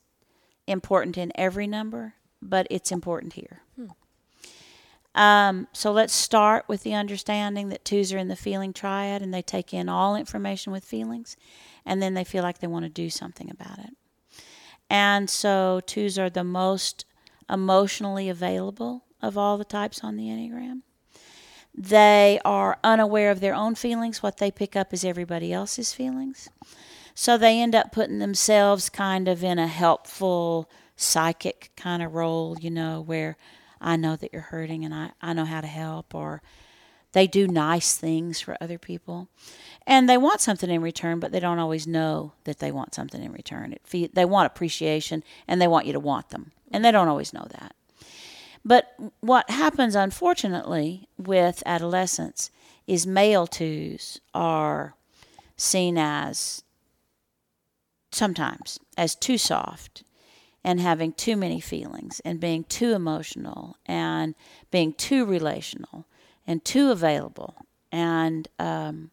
important 0.66 1.18
in 1.18 1.32
every 1.34 1.66
number, 1.66 2.14
but 2.40 2.66
it's 2.70 2.92
important 2.92 3.32
here. 3.32 3.62
Um, 5.14 5.66
so 5.72 5.90
let's 5.90 6.12
start 6.12 6.66
with 6.68 6.84
the 6.84 6.94
understanding 6.94 7.70
that 7.70 7.84
twos 7.84 8.12
are 8.12 8.18
in 8.18 8.28
the 8.28 8.36
feeling 8.36 8.72
triad 8.72 9.22
and 9.22 9.34
they 9.34 9.42
take 9.42 9.74
in 9.74 9.88
all 9.88 10.14
information 10.14 10.72
with 10.72 10.84
feelings 10.84 11.36
and 11.84 12.00
then 12.00 12.14
they 12.14 12.22
feel 12.22 12.44
like 12.44 12.58
they 12.58 12.68
want 12.68 12.84
to 12.84 12.90
do 12.90 13.10
something 13.10 13.50
about 13.50 13.80
it. 13.80 13.96
And 14.88 15.28
so 15.28 15.80
twos 15.84 16.18
are 16.18 16.30
the 16.30 16.44
most 16.44 17.04
emotionally 17.48 18.28
available 18.28 19.04
of 19.20 19.36
all 19.36 19.58
the 19.58 19.64
types 19.64 20.04
on 20.04 20.16
the 20.16 20.24
Enneagram. 20.24 20.82
They 21.74 22.40
are 22.44 22.78
unaware 22.82 23.30
of 23.30 23.40
their 23.40 23.54
own 23.54 23.74
feelings. 23.74 24.22
What 24.22 24.38
they 24.38 24.50
pick 24.50 24.76
up 24.76 24.92
is 24.92 25.04
everybody 25.04 25.52
else's 25.52 25.92
feelings. 25.92 26.48
So 27.14 27.36
they 27.36 27.60
end 27.60 27.74
up 27.74 27.92
putting 27.92 28.18
themselves 28.18 28.88
kind 28.88 29.28
of 29.28 29.44
in 29.44 29.58
a 29.58 29.66
helpful 29.66 30.70
psychic 30.96 31.70
kind 31.76 32.02
of 32.02 32.14
role, 32.14 32.56
you 32.60 32.70
know, 32.70 33.00
where 33.00 33.36
I 33.80 33.96
know 33.96 34.16
that 34.16 34.32
you're 34.32 34.42
hurting 34.42 34.84
and 34.84 34.94
I, 34.94 35.12
I 35.22 35.32
know 35.32 35.44
how 35.44 35.60
to 35.60 35.66
help, 35.66 36.14
or 36.14 36.42
they 37.12 37.26
do 37.26 37.48
nice 37.48 37.96
things 37.96 38.40
for 38.40 38.56
other 38.60 38.78
people. 38.78 39.28
And 39.86 40.08
they 40.08 40.18
want 40.18 40.40
something 40.40 40.70
in 40.70 40.82
return, 40.82 41.18
but 41.18 41.32
they 41.32 41.40
don't 41.40 41.58
always 41.58 41.86
know 41.86 42.32
that 42.44 42.58
they 42.58 42.70
want 42.70 42.94
something 42.94 43.22
in 43.22 43.32
return. 43.32 43.72
It 43.72 44.14
they 44.14 44.24
want 44.24 44.46
appreciation 44.46 45.24
and 45.48 45.60
they 45.60 45.66
want 45.66 45.86
you 45.86 45.92
to 45.92 46.00
want 46.00 46.30
them, 46.30 46.52
and 46.70 46.84
they 46.84 46.90
don't 46.92 47.08
always 47.08 47.32
know 47.32 47.46
that. 47.50 47.74
But 48.64 48.94
what 49.20 49.48
happens, 49.50 49.94
unfortunately, 49.94 51.08
with 51.16 51.62
adolescents 51.64 52.50
is 52.86 53.06
male 53.06 53.46
twos 53.46 54.20
are 54.34 54.94
seen 55.56 55.96
as 55.96 56.62
sometimes 58.12 58.78
as 58.96 59.14
too 59.14 59.38
soft 59.38 60.02
and 60.62 60.80
having 60.80 61.12
too 61.12 61.36
many 61.36 61.60
feelings 61.60 62.20
and 62.24 62.40
being 62.40 62.64
too 62.64 62.92
emotional 62.92 63.76
and 63.86 64.34
being 64.70 64.92
too 64.92 65.24
relational 65.24 66.06
and 66.46 66.64
too 66.64 66.90
available. 66.90 67.54
And 67.92 68.46
um, 68.58 69.10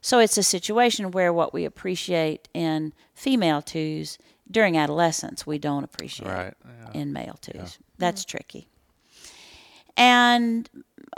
so 0.00 0.18
it's 0.20 0.38
a 0.38 0.42
situation 0.42 1.10
where 1.10 1.32
what 1.32 1.52
we 1.52 1.64
appreciate 1.64 2.48
in 2.54 2.92
female 3.14 3.60
twos 3.62 4.18
during 4.50 4.76
adolescence, 4.78 5.46
we 5.46 5.58
don't 5.58 5.84
appreciate 5.84 6.28
Right. 6.28 6.54
Yeah. 6.64 7.00
in 7.00 7.12
male 7.12 7.36
twos. 7.40 7.78
That's 7.98 8.24
tricky. 8.24 8.68
And 9.96 10.68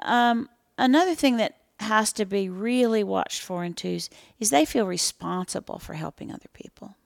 um, 0.02 0.48
another 0.76 1.14
thing 1.14 1.36
that 1.38 1.56
has 1.80 2.12
to 2.12 2.24
be 2.24 2.48
really 2.48 3.04
watched 3.04 3.42
for 3.42 3.64
in 3.64 3.74
twos 3.74 4.10
is 4.40 4.50
they 4.50 4.64
feel 4.64 4.86
responsible 4.86 5.78
for 5.78 5.94
helping 5.94 6.32
other 6.32 6.48
people. 6.52 6.96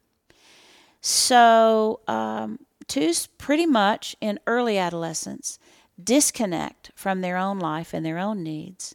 So 1.01 2.01
um, 2.07 2.61
twos 2.87 3.27
pretty 3.27 3.67
much 3.67 4.17
in 4.21 4.39
early 4.47 4.79
adolescence 4.79 5.59
disconnect 6.03 6.91
from 6.95 7.21
their 7.21 7.37
own 7.37 7.59
life 7.59 7.93
and 7.93 8.05
their 8.05 8.19
own 8.19 8.43
needs 8.43 8.95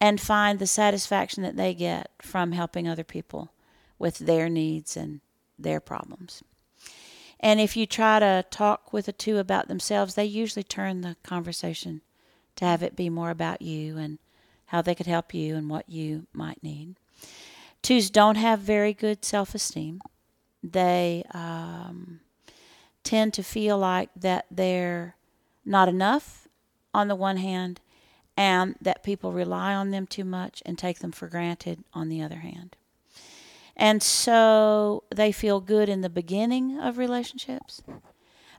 and 0.00 0.20
find 0.20 0.58
the 0.58 0.66
satisfaction 0.66 1.42
that 1.42 1.56
they 1.56 1.74
get 1.74 2.10
from 2.20 2.52
helping 2.52 2.86
other 2.86 3.04
people 3.04 3.50
with 3.98 4.18
their 4.18 4.48
needs 4.48 4.96
and 4.96 5.20
their 5.58 5.80
problems. 5.80 6.42
And 7.40 7.60
if 7.60 7.76
you 7.76 7.86
try 7.86 8.18
to 8.18 8.44
talk 8.50 8.92
with 8.92 9.08
a 9.08 9.12
two 9.12 9.38
about 9.38 9.68
themselves, 9.68 10.14
they 10.14 10.24
usually 10.24 10.62
turn 10.62 11.00
the 11.00 11.16
conversation 11.22 12.00
to 12.56 12.64
have 12.64 12.82
it 12.82 12.96
be 12.96 13.10
more 13.10 13.30
about 13.30 13.62
you 13.62 13.98
and 13.98 14.18
how 14.66 14.80
they 14.82 14.94
could 14.94 15.06
help 15.06 15.34
you 15.34 15.56
and 15.56 15.68
what 15.68 15.88
you 15.88 16.26
might 16.32 16.62
need. 16.62 16.96
Twos 17.82 18.08
don't 18.08 18.36
have 18.36 18.60
very 18.60 18.94
good 18.94 19.24
self 19.24 19.54
esteem. 19.54 20.00
They 20.62 21.24
um, 21.32 22.20
tend 23.02 23.34
to 23.34 23.42
feel 23.42 23.76
like 23.76 24.08
that 24.16 24.46
they're 24.50 25.16
not 25.64 25.88
enough 25.88 26.48
on 26.94 27.08
the 27.08 27.14
one 27.14 27.36
hand, 27.38 27.80
and 28.36 28.76
that 28.80 29.02
people 29.02 29.32
rely 29.32 29.74
on 29.74 29.90
them 29.90 30.06
too 30.06 30.24
much 30.24 30.62
and 30.64 30.78
take 30.78 31.00
them 31.00 31.12
for 31.12 31.28
granted 31.28 31.84
on 31.92 32.08
the 32.08 32.22
other 32.22 32.38
hand. 32.38 32.76
And 33.76 34.02
so 34.02 35.04
they 35.14 35.32
feel 35.32 35.60
good 35.60 35.88
in 35.88 36.00
the 36.00 36.10
beginning 36.10 36.78
of 36.78 36.96
relationships, 36.98 37.82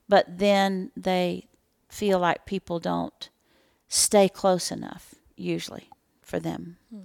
but 0.09 0.37
then 0.37 0.91
they 0.95 1.47
feel 1.87 2.19
like 2.19 2.45
people 2.45 2.79
don't 2.79 3.29
stay 3.87 4.27
close 4.27 4.71
enough, 4.71 5.15
usually, 5.37 5.89
for 6.21 6.39
them. 6.39 6.77
Hmm. 6.89 7.01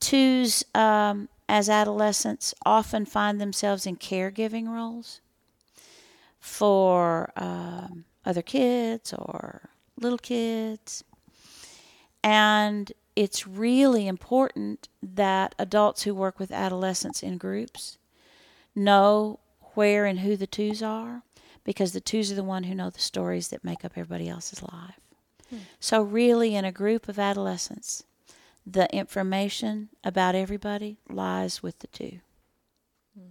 Twos, 0.00 0.64
um, 0.74 1.28
as 1.48 1.68
adolescents, 1.68 2.54
often 2.64 3.04
find 3.04 3.40
themselves 3.40 3.86
in 3.86 3.96
caregiving 3.96 4.68
roles 4.68 5.20
for 6.38 7.32
um, 7.36 8.04
other 8.24 8.42
kids 8.42 9.12
or 9.12 9.70
little 9.98 10.18
kids. 10.18 11.02
And 12.22 12.92
it's 13.18 13.48
really 13.48 14.06
important 14.06 14.88
that 15.02 15.52
adults 15.58 16.04
who 16.04 16.14
work 16.14 16.38
with 16.38 16.52
adolescents 16.52 17.20
in 17.20 17.36
groups 17.36 17.98
know 18.76 19.40
where 19.74 20.06
and 20.06 20.20
who 20.20 20.36
the 20.36 20.46
twos 20.46 20.84
are 20.84 21.22
because 21.64 21.92
the 21.92 22.00
twos 22.00 22.30
are 22.30 22.36
the 22.36 22.44
one 22.44 22.62
who 22.62 22.76
know 22.76 22.90
the 22.90 23.00
stories 23.00 23.48
that 23.48 23.64
make 23.64 23.84
up 23.84 23.90
everybody 23.96 24.28
else's 24.28 24.62
life. 24.62 25.00
Hmm. 25.50 25.56
So 25.80 26.00
really 26.00 26.54
in 26.54 26.64
a 26.64 26.70
group 26.70 27.08
of 27.08 27.18
adolescents, 27.18 28.04
the 28.64 28.88
information 28.94 29.88
about 30.04 30.36
everybody 30.36 30.98
lies 31.08 31.60
with 31.60 31.80
the 31.80 31.88
two. 31.88 32.20
Hmm. 33.18 33.30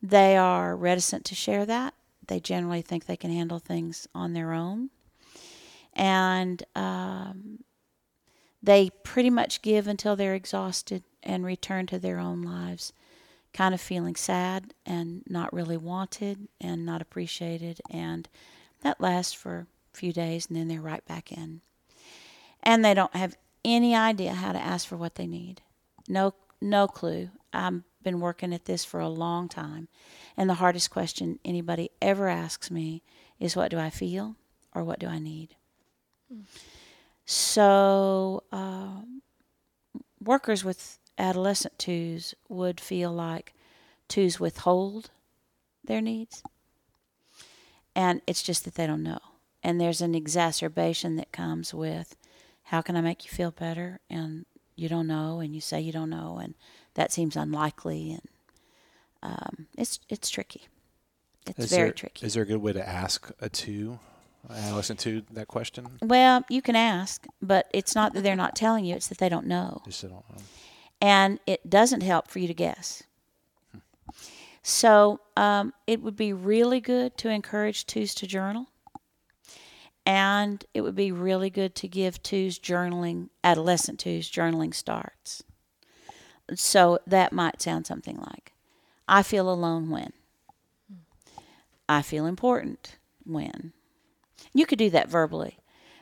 They 0.00 0.36
are 0.36 0.76
reticent 0.76 1.24
to 1.24 1.34
share 1.34 1.66
that 1.66 1.94
they 2.28 2.38
generally 2.38 2.82
think 2.82 3.06
they 3.06 3.16
can 3.16 3.32
handle 3.32 3.58
things 3.58 4.06
on 4.14 4.34
their 4.34 4.52
own. 4.52 4.90
And 5.94 6.62
um, 6.76 7.64
they 8.66 8.90
pretty 9.04 9.30
much 9.30 9.62
give 9.62 9.86
until 9.86 10.16
they're 10.16 10.34
exhausted 10.34 11.04
and 11.22 11.46
return 11.46 11.86
to 11.86 11.98
their 11.98 12.18
own 12.18 12.42
lives, 12.42 12.92
kind 13.54 13.72
of 13.72 13.80
feeling 13.80 14.16
sad 14.16 14.74
and 14.84 15.22
not 15.28 15.52
really 15.52 15.76
wanted 15.76 16.48
and 16.60 16.84
not 16.84 17.00
appreciated. 17.00 17.80
And 17.88 18.28
that 18.82 19.00
lasts 19.00 19.32
for 19.32 19.68
a 19.94 19.96
few 19.96 20.12
days 20.12 20.48
and 20.48 20.56
then 20.56 20.66
they're 20.66 20.80
right 20.80 21.04
back 21.06 21.30
in. 21.30 21.60
And 22.60 22.84
they 22.84 22.92
don't 22.92 23.14
have 23.14 23.36
any 23.64 23.94
idea 23.94 24.34
how 24.34 24.52
to 24.52 24.58
ask 24.58 24.86
for 24.86 24.96
what 24.96 25.14
they 25.14 25.28
need. 25.28 25.62
No, 26.08 26.34
no 26.60 26.88
clue. 26.88 27.30
I've 27.52 27.82
been 28.02 28.18
working 28.18 28.52
at 28.52 28.64
this 28.64 28.84
for 28.84 28.98
a 28.98 29.08
long 29.08 29.48
time. 29.48 29.86
And 30.36 30.50
the 30.50 30.54
hardest 30.54 30.90
question 30.90 31.38
anybody 31.44 31.90
ever 32.02 32.28
asks 32.28 32.68
me 32.68 33.04
is 33.38 33.54
what 33.54 33.70
do 33.70 33.78
I 33.78 33.90
feel 33.90 34.34
or 34.74 34.82
what 34.82 34.98
do 34.98 35.06
I 35.06 35.20
need? 35.20 35.54
Mm. 36.32 36.46
So, 37.26 38.44
uh, 38.52 39.00
workers 40.22 40.64
with 40.64 40.98
adolescent 41.18 41.78
twos 41.78 42.34
would 42.48 42.80
feel 42.80 43.12
like 43.12 43.52
twos 44.08 44.38
withhold 44.38 45.10
their 45.84 46.00
needs. 46.00 46.42
And 47.94 48.20
it's 48.26 48.42
just 48.42 48.64
that 48.64 48.74
they 48.74 48.86
don't 48.86 49.02
know. 49.02 49.18
And 49.62 49.80
there's 49.80 50.00
an 50.00 50.14
exacerbation 50.14 51.16
that 51.16 51.32
comes 51.32 51.74
with 51.74 52.14
how 52.64 52.80
can 52.80 52.96
I 52.96 53.00
make 53.00 53.24
you 53.24 53.30
feel 53.30 53.50
better? 53.50 54.00
And 54.08 54.44
you 54.76 54.88
don't 54.88 55.06
know, 55.06 55.40
and 55.40 55.54
you 55.54 55.60
say 55.60 55.80
you 55.80 55.92
don't 55.92 56.10
know, 56.10 56.38
and 56.40 56.54
that 56.94 57.10
seems 57.10 57.36
unlikely. 57.36 58.12
And 58.12 58.28
um, 59.22 59.66
it's 59.76 59.98
it's 60.08 60.28
tricky. 60.30 60.68
It's 61.46 61.58
is 61.58 61.70
very 61.70 61.88
there, 61.88 61.92
tricky. 61.92 62.26
Is 62.26 62.34
there 62.34 62.42
a 62.42 62.46
good 62.46 62.60
way 62.60 62.72
to 62.72 62.86
ask 62.86 63.30
a 63.40 63.48
two, 63.48 63.98
adolescent 64.50 65.00
to 65.00 65.22
that 65.32 65.48
question? 65.48 65.86
Well, 66.02 66.44
you 66.48 66.62
can 66.62 66.76
ask, 66.76 67.26
but 67.42 67.68
it's 67.72 67.94
not 67.94 68.14
that 68.14 68.22
they're 68.22 68.36
not 68.36 68.56
telling 68.56 68.84
you; 68.84 68.94
it's 68.94 69.08
that 69.08 69.18
they 69.18 69.28
don't 69.28 69.46
know. 69.46 69.82
They 69.84 70.08
don't 70.08 70.28
know. 70.30 70.36
And 71.00 71.40
it 71.46 71.68
doesn't 71.68 72.02
help 72.02 72.28
for 72.28 72.38
you 72.38 72.48
to 72.48 72.54
guess. 72.54 73.02
Hmm. 73.72 73.78
So 74.62 75.20
um, 75.36 75.72
it 75.86 76.00
would 76.02 76.16
be 76.16 76.32
really 76.32 76.80
good 76.80 77.16
to 77.18 77.28
encourage 77.28 77.86
twos 77.86 78.14
to 78.16 78.26
journal. 78.26 78.66
And 80.06 80.64
it 80.72 80.82
would 80.82 80.94
be 80.94 81.10
really 81.10 81.50
good 81.50 81.74
to 81.76 81.88
give 81.88 82.22
twos 82.22 82.60
journaling, 82.60 83.28
adolescent 83.42 83.98
twos 83.98 84.30
journaling 84.30 84.72
starts. 84.72 85.42
So 86.54 87.00
that 87.08 87.32
might 87.32 87.60
sound 87.60 87.86
something 87.86 88.16
like 88.16 88.52
I 89.08 89.22
feel 89.22 89.50
alone 89.50 89.90
when. 89.90 90.12
I 91.88 92.02
feel 92.02 92.26
important 92.26 92.96
when. 93.24 93.72
You 94.56 94.64
could 94.64 94.78
do 94.78 94.90
that 94.90 95.10
verbally, 95.10 95.58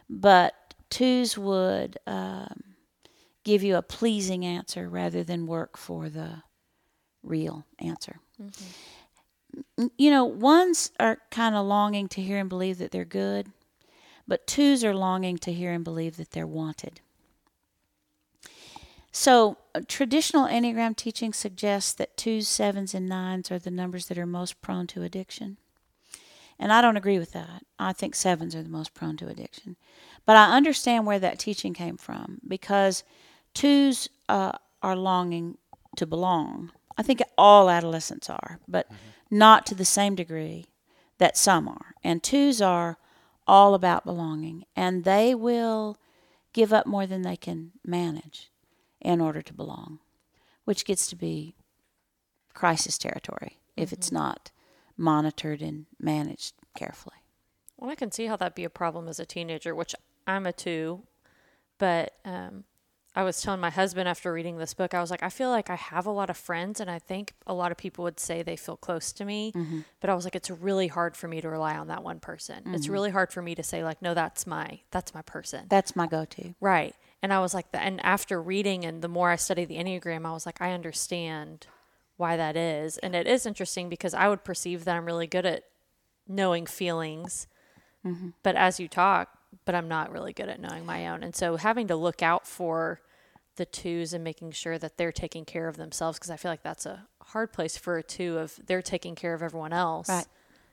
but 0.08 0.54
twos 0.90 1.36
would 1.36 1.98
um, 2.06 2.62
give 3.42 3.64
you 3.64 3.76
a 3.76 3.82
pleasing 3.82 4.44
answer 4.44 4.88
rather 4.88 5.24
than 5.24 5.48
work 5.48 5.76
for 5.76 6.08
the 6.08 6.42
real 7.24 7.66
answer. 7.80 8.20
Mm-hmm. 8.40 9.86
You 9.98 10.10
know, 10.10 10.24
ones 10.24 10.92
are 11.00 11.18
kind 11.32 11.56
of 11.56 11.66
longing 11.66 12.06
to 12.10 12.22
hear 12.22 12.38
and 12.38 12.48
believe 12.48 12.78
that 12.78 12.92
they're 12.92 13.04
good, 13.04 13.48
but 14.28 14.46
twos 14.46 14.84
are 14.84 14.94
longing 14.94 15.36
to 15.38 15.52
hear 15.52 15.72
and 15.72 15.82
believe 15.82 16.16
that 16.16 16.30
they're 16.30 16.46
wanted. 16.46 17.00
So, 19.10 19.58
uh, 19.74 19.80
traditional 19.88 20.46
Enneagram 20.46 20.94
teaching 20.96 21.32
suggests 21.32 21.92
that 21.94 22.16
twos, 22.16 22.46
sevens, 22.46 22.94
and 22.94 23.08
nines 23.08 23.50
are 23.50 23.58
the 23.58 23.70
numbers 23.70 24.06
that 24.06 24.18
are 24.18 24.26
most 24.26 24.60
prone 24.60 24.86
to 24.88 25.02
addiction. 25.02 25.56
And 26.58 26.72
I 26.72 26.80
don't 26.80 26.96
agree 26.96 27.18
with 27.18 27.32
that. 27.32 27.64
I 27.78 27.92
think 27.92 28.14
sevens 28.14 28.54
are 28.54 28.62
the 28.62 28.68
most 28.68 28.94
prone 28.94 29.16
to 29.18 29.28
addiction. 29.28 29.76
But 30.26 30.36
I 30.36 30.56
understand 30.56 31.06
where 31.06 31.18
that 31.18 31.38
teaching 31.38 31.74
came 31.74 31.96
from 31.96 32.40
because 32.46 33.04
twos 33.52 34.08
uh, 34.28 34.52
are 34.82 34.96
longing 34.96 35.58
to 35.96 36.06
belong. 36.06 36.72
I 36.96 37.02
think 37.02 37.22
all 37.36 37.68
adolescents 37.68 38.30
are, 38.30 38.58
but 38.68 38.86
mm-hmm. 38.86 39.38
not 39.38 39.66
to 39.66 39.74
the 39.74 39.84
same 39.84 40.14
degree 40.14 40.66
that 41.18 41.36
some 41.36 41.68
are. 41.68 41.94
And 42.02 42.22
twos 42.22 42.62
are 42.62 42.98
all 43.46 43.74
about 43.74 44.04
belonging, 44.04 44.64
and 44.74 45.04
they 45.04 45.34
will 45.34 45.98
give 46.52 46.72
up 46.72 46.86
more 46.86 47.06
than 47.06 47.22
they 47.22 47.36
can 47.36 47.72
manage 47.84 48.50
in 49.00 49.20
order 49.20 49.42
to 49.42 49.52
belong, 49.52 49.98
which 50.64 50.84
gets 50.84 51.06
to 51.08 51.16
be 51.16 51.56
crisis 52.54 52.96
territory 52.96 53.58
if 53.76 53.88
mm-hmm. 53.88 53.94
it's 53.94 54.12
not 54.12 54.50
monitored 54.96 55.62
and 55.62 55.86
managed 55.98 56.54
carefully. 56.76 57.16
Well, 57.76 57.90
I 57.90 57.94
can 57.94 58.12
see 58.12 58.26
how 58.26 58.36
that'd 58.36 58.54
be 58.54 58.64
a 58.64 58.70
problem 58.70 59.08
as 59.08 59.18
a 59.18 59.26
teenager, 59.26 59.74
which 59.74 59.94
I'm 60.26 60.46
a 60.46 60.52
two, 60.52 61.02
but 61.78 62.14
um, 62.24 62.64
I 63.16 63.22
was 63.22 63.40
telling 63.42 63.60
my 63.60 63.70
husband 63.70 64.08
after 64.08 64.32
reading 64.32 64.58
this 64.58 64.74
book, 64.74 64.92
I 64.92 65.00
was 65.00 65.10
like, 65.10 65.22
I 65.22 65.28
feel 65.28 65.50
like 65.50 65.70
I 65.70 65.76
have 65.76 66.06
a 66.06 66.10
lot 66.10 66.30
of 66.30 66.36
friends, 66.36 66.80
and 66.80 66.90
I 66.90 66.98
think 66.98 67.34
a 67.46 67.54
lot 67.54 67.70
of 67.70 67.76
people 67.76 68.02
would 68.04 68.18
say 68.18 68.42
they 68.42 68.56
feel 68.56 68.76
close 68.76 69.12
to 69.12 69.24
me. 69.24 69.52
Mm-hmm. 69.54 69.80
But 70.00 70.10
I 70.10 70.14
was 70.14 70.24
like, 70.24 70.34
it's 70.34 70.50
really 70.50 70.88
hard 70.88 71.16
for 71.16 71.28
me 71.28 71.40
to 71.40 71.48
rely 71.48 71.76
on 71.76 71.86
that 71.88 72.02
one 72.02 72.18
person. 72.18 72.60
Mm-hmm. 72.60 72.74
It's 72.74 72.88
really 72.88 73.10
hard 73.10 73.32
for 73.32 73.42
me 73.42 73.54
to 73.54 73.62
say 73.62 73.84
like, 73.84 74.02
no, 74.02 74.14
that's 74.14 74.46
my 74.46 74.80
that's 74.90 75.14
my 75.14 75.22
person. 75.22 75.66
That's 75.68 75.94
my 75.94 76.06
go-to. 76.06 76.54
Right. 76.60 76.94
And 77.22 77.32
I 77.32 77.40
was 77.40 77.54
like, 77.54 77.66
and 77.72 78.04
after 78.04 78.42
reading 78.42 78.84
and 78.84 79.00
the 79.00 79.08
more 79.08 79.30
I 79.30 79.36
studied 79.36 79.68
the 79.68 79.76
Enneagram, 79.76 80.26
I 80.26 80.32
was 80.32 80.44
like, 80.44 80.60
I 80.60 80.72
understand 80.72 81.66
why 82.16 82.36
that 82.36 82.56
is. 82.56 82.98
And 82.98 83.14
it 83.14 83.26
is 83.26 83.46
interesting 83.46 83.88
because 83.88 84.14
I 84.14 84.28
would 84.28 84.44
perceive 84.44 84.84
that 84.84 84.96
I'm 84.96 85.06
really 85.06 85.26
good 85.26 85.46
at 85.46 85.64
knowing 86.28 86.66
feelings. 86.66 87.46
Mm-hmm. 88.06 88.30
But 88.42 88.56
as 88.56 88.78
you 88.78 88.88
talk, 88.88 89.38
but 89.64 89.74
I'm 89.74 89.88
not 89.88 90.12
really 90.12 90.32
good 90.32 90.48
at 90.48 90.60
knowing 90.60 90.84
my 90.84 91.08
own. 91.08 91.22
And 91.22 91.34
so 91.34 91.56
having 91.56 91.88
to 91.88 91.96
look 91.96 92.22
out 92.22 92.46
for 92.46 93.00
the 93.56 93.64
twos 93.64 94.12
and 94.12 94.24
making 94.24 94.50
sure 94.52 94.78
that 94.78 94.96
they're 94.96 95.12
taking 95.12 95.44
care 95.44 95.68
of 95.68 95.76
themselves 95.76 96.18
because 96.18 96.30
I 96.30 96.36
feel 96.36 96.50
like 96.50 96.62
that's 96.62 96.86
a 96.86 97.06
hard 97.22 97.52
place 97.52 97.76
for 97.76 97.98
a 97.98 98.02
two 98.02 98.38
of 98.38 98.58
they're 98.66 98.82
taking 98.82 99.14
care 99.14 99.34
of 99.34 99.42
everyone 99.42 99.72
else 99.72 100.08
right. 100.08 100.26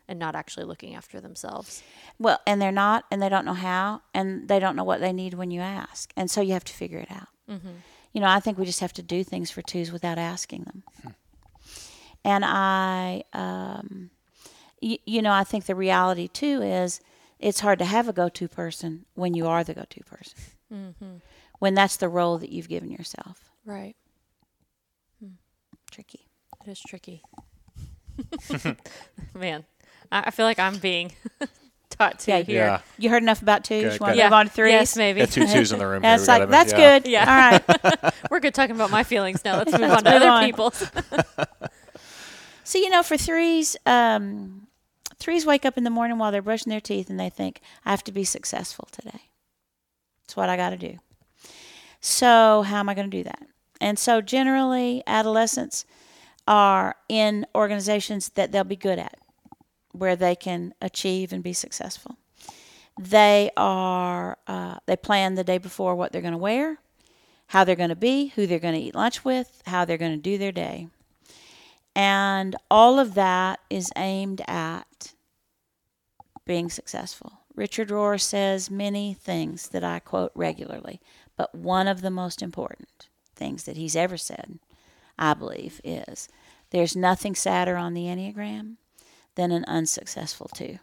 and 0.07 0.17
not 0.17 0.35
actually 0.35 0.65
looking 0.65 0.95
after 0.95 1.21
themselves. 1.21 1.83
Well, 2.17 2.39
and 2.47 2.61
they're 2.61 2.71
not, 2.71 3.05
and 3.11 3.21
they 3.21 3.29
don't 3.29 3.45
know 3.45 3.53
how, 3.53 4.01
and 4.13 4.47
they 4.47 4.59
don't 4.59 4.75
know 4.75 4.83
what 4.83 4.99
they 4.99 5.13
need 5.13 5.35
when 5.35 5.51
you 5.51 5.61
ask, 5.61 6.11
and 6.17 6.29
so 6.29 6.41
you 6.41 6.53
have 6.53 6.63
to 6.65 6.73
figure 6.73 6.99
it 6.99 7.11
out. 7.11 7.27
Mm-hmm. 7.49 7.69
You 8.13 8.21
know, 8.21 8.27
I 8.27 8.39
think 8.39 8.57
we 8.57 8.65
just 8.65 8.81
have 8.81 8.93
to 8.93 9.03
do 9.03 9.23
things 9.23 9.51
for 9.51 9.61
twos 9.61 9.91
without 9.91 10.17
asking 10.17 10.63
them. 10.63 10.83
Hmm. 12.23 12.29
And 12.29 12.45
I, 12.45 13.23
um, 13.33 14.09
y- 14.81 14.99
you 15.05 15.21
know, 15.21 15.31
I 15.31 15.43
think 15.43 15.65
the 15.65 15.75
reality 15.75 16.27
too 16.27 16.61
is 16.61 16.99
it's 17.39 17.59
hard 17.61 17.79
to 17.79 17.85
have 17.85 18.07
a 18.07 18.13
go-to 18.13 18.47
person 18.47 19.05
when 19.15 19.33
you 19.33 19.47
are 19.47 19.63
the 19.63 19.73
go-to 19.73 20.03
person. 20.03 20.37
Mm-hmm 20.73 21.15
when 21.59 21.75
that's 21.75 21.97
the 21.97 22.09
role 22.09 22.39
that 22.39 22.49
you've 22.51 22.67
given 22.67 22.89
yourself. 22.89 23.51
Right. 23.65 23.95
Tricky. 25.91 26.25
It 26.65 26.71
is 26.71 26.79
tricky. 26.81 27.21
Man, 29.35 29.63
I, 30.11 30.23
I 30.25 30.31
feel 30.31 30.47
like 30.47 30.57
I'm 30.57 30.77
being 30.79 31.11
taught 31.91 32.17
to 32.21 32.31
Yeah, 32.31 32.39
here. 32.39 32.55
Yeah. 32.63 32.81
You 32.97 33.09
heard 33.11 33.21
enough 33.21 33.43
about 33.43 33.63
twos. 33.63 33.83
Good, 33.83 33.93
you 33.93 33.97
want 33.99 34.13
good. 34.15 34.21
to 34.21 34.23
move 34.25 34.33
on 34.33 34.45
to 34.47 34.51
threes? 34.51 34.71
Yes, 34.71 34.97
maybe. 34.97 35.19
Got 35.19 35.29
two 35.29 35.45
twos 35.45 35.71
in 35.71 35.77
the 35.77 35.85
room. 35.85 36.01
Yeah, 36.03 36.09
here. 36.09 36.15
it's 36.19 36.27
like 36.27 36.41
move- 36.41 36.49
that's 36.49 36.71
yeah. 36.73 36.99
good. 36.99 37.09
Yeah. 37.11 37.59
All 37.83 37.91
right. 38.01 38.13
We're 38.31 38.39
good 38.39 38.55
talking 38.55 38.75
about 38.75 38.89
my 38.89 39.03
feelings 39.03 39.45
now. 39.45 39.57
Let's 39.57 39.71
move 39.73 39.81
on 39.83 39.89
Let's 39.89 40.03
to 40.03 40.09
move 40.09 40.21
other 40.23 40.29
on. 40.29 40.45
people's. 40.45 40.83
So 42.71 42.77
you 42.77 42.89
know, 42.89 43.03
for 43.03 43.17
threes, 43.17 43.75
um, 43.85 44.67
threes 45.19 45.45
wake 45.45 45.65
up 45.65 45.77
in 45.77 45.83
the 45.83 45.89
morning 45.89 46.17
while 46.17 46.31
they're 46.31 46.41
brushing 46.41 46.69
their 46.69 46.79
teeth 46.79 47.09
and 47.09 47.19
they 47.19 47.29
think, 47.29 47.59
"I 47.83 47.89
have 47.89 48.01
to 48.05 48.13
be 48.13 48.23
successful 48.23 48.87
today. 48.93 49.23
It's 50.23 50.37
what 50.37 50.47
I 50.47 50.55
got 50.55 50.69
to 50.69 50.77
do." 50.77 50.99
So 51.99 52.61
how 52.61 52.79
am 52.79 52.87
I 52.87 52.93
going 52.93 53.11
to 53.11 53.17
do 53.17 53.25
that? 53.25 53.45
And 53.81 53.99
so 53.99 54.21
generally, 54.21 55.03
adolescents 55.05 55.83
are 56.47 56.95
in 57.09 57.45
organizations 57.53 58.29
that 58.35 58.53
they'll 58.53 58.63
be 58.63 58.77
good 58.77 58.99
at, 58.99 59.19
where 59.91 60.15
they 60.15 60.33
can 60.33 60.73
achieve 60.81 61.33
and 61.33 61.43
be 61.43 61.51
successful. 61.51 62.15
They 62.97 63.51
are 63.57 64.37
uh, 64.47 64.77
they 64.85 64.95
plan 64.95 65.35
the 65.35 65.43
day 65.43 65.57
before 65.57 65.93
what 65.95 66.13
they're 66.13 66.21
going 66.21 66.31
to 66.31 66.37
wear, 66.37 66.77
how 67.47 67.65
they're 67.65 67.75
going 67.75 67.89
to 67.89 67.97
be, 67.97 68.27
who 68.27 68.47
they're 68.47 68.59
going 68.59 68.75
to 68.75 68.79
eat 68.79 68.95
lunch 68.95 69.25
with, 69.25 69.61
how 69.65 69.83
they're 69.83 69.97
going 69.97 70.15
to 70.15 70.29
do 70.31 70.37
their 70.37 70.53
day. 70.53 70.87
And 71.95 72.55
all 72.69 72.99
of 72.99 73.13
that 73.15 73.59
is 73.69 73.91
aimed 73.95 74.41
at 74.47 75.13
being 76.45 76.69
successful. 76.69 77.39
Richard 77.55 77.89
Rohr 77.89 78.19
says 78.19 78.71
many 78.71 79.13
things 79.13 79.69
that 79.69 79.83
I 79.83 79.99
quote 79.99 80.31
regularly, 80.35 81.01
but 81.35 81.53
one 81.53 81.87
of 81.87 82.01
the 82.01 82.09
most 82.09 82.41
important 82.41 83.09
things 83.35 83.63
that 83.63 83.77
he's 83.77 83.95
ever 83.95 84.17
said, 84.17 84.59
I 85.19 85.33
believe, 85.33 85.81
is 85.83 86.29
there's 86.69 86.95
nothing 86.95 87.35
sadder 87.35 87.75
on 87.75 87.93
the 87.93 88.05
Enneagram 88.05 88.77
than 89.35 89.51
an 89.51 89.65
unsuccessful 89.67 90.49
two. 90.53 90.79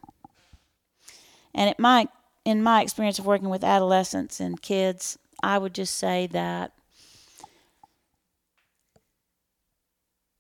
And 1.55 1.71
it 1.71 1.79
might, 1.79 2.09
in 2.45 2.63
my 2.63 2.83
experience 2.83 3.19
of 3.19 3.27
working 3.27 3.49
with 3.49 3.65
adolescents 3.65 4.41
and 4.41 4.61
kids, 4.61 5.19
I 5.43 5.59
would 5.59 5.75
just 5.75 5.97
say 5.97 6.27
that 6.29 6.73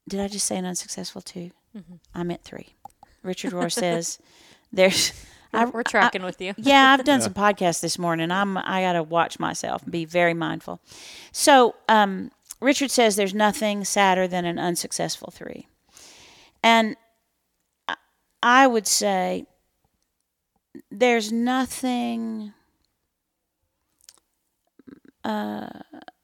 did 0.08 0.20
I 0.20 0.28
just 0.28 0.46
say 0.46 0.56
an 0.56 0.64
unsuccessful 0.64 1.20
2 1.22 1.50
I 2.14 2.22
meant 2.24 2.42
three. 2.42 2.74
Richard 3.22 3.52
Rohr 3.52 3.70
says 3.70 4.18
there's. 4.72 5.12
I, 5.52 5.64
We're, 5.64 5.70
we're 5.70 5.82
tracking 5.82 6.22
with 6.24 6.40
you. 6.40 6.52
yeah, 6.58 6.92
I've 6.98 7.04
done 7.04 7.20
some 7.22 7.32
podcasts 7.34 7.80
this 7.80 7.98
morning. 7.98 8.30
I'm 8.30 8.58
I 8.58 8.82
got 8.82 8.92
to 8.94 9.02
watch 9.02 9.38
myself 9.38 9.82
and 9.82 9.92
be 9.92 10.04
very 10.04 10.34
mindful. 10.34 10.80
So, 11.32 11.74
um, 11.88 12.30
Richard 12.60 12.90
says 12.90 13.16
there's 13.16 13.32
nothing 13.34 13.84
sadder 13.84 14.26
than 14.28 14.44
an 14.44 14.58
unsuccessful 14.58 15.30
three, 15.32 15.68
and 16.62 16.96
I- 17.86 17.96
I 18.42 18.66
would 18.66 18.86
say 18.86 19.46
there's 20.90 21.32
nothing 21.32 22.52
uh, 25.24 25.68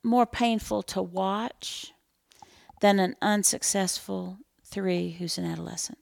more 0.03 0.27
painful 0.27 0.83
to 0.83 1.03
watch 1.03 1.93
than 2.85 3.01
an 3.01 3.17
unsuccessful 3.23 4.37
three 4.63 5.13
who's 5.13 5.39
an 5.39 5.47
adolescent. 5.47 5.97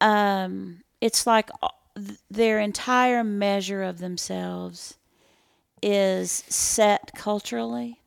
Um, 0.00 0.84
it's 1.02 1.26
like 1.26 1.50
uh, 1.62 1.68
their 2.30 2.60
entire 2.60 3.22
measure 3.22 3.82
of 3.82 3.98
themselves 3.98 4.96
is 5.82 6.30
set 6.48 7.10
culturally. 7.14 8.00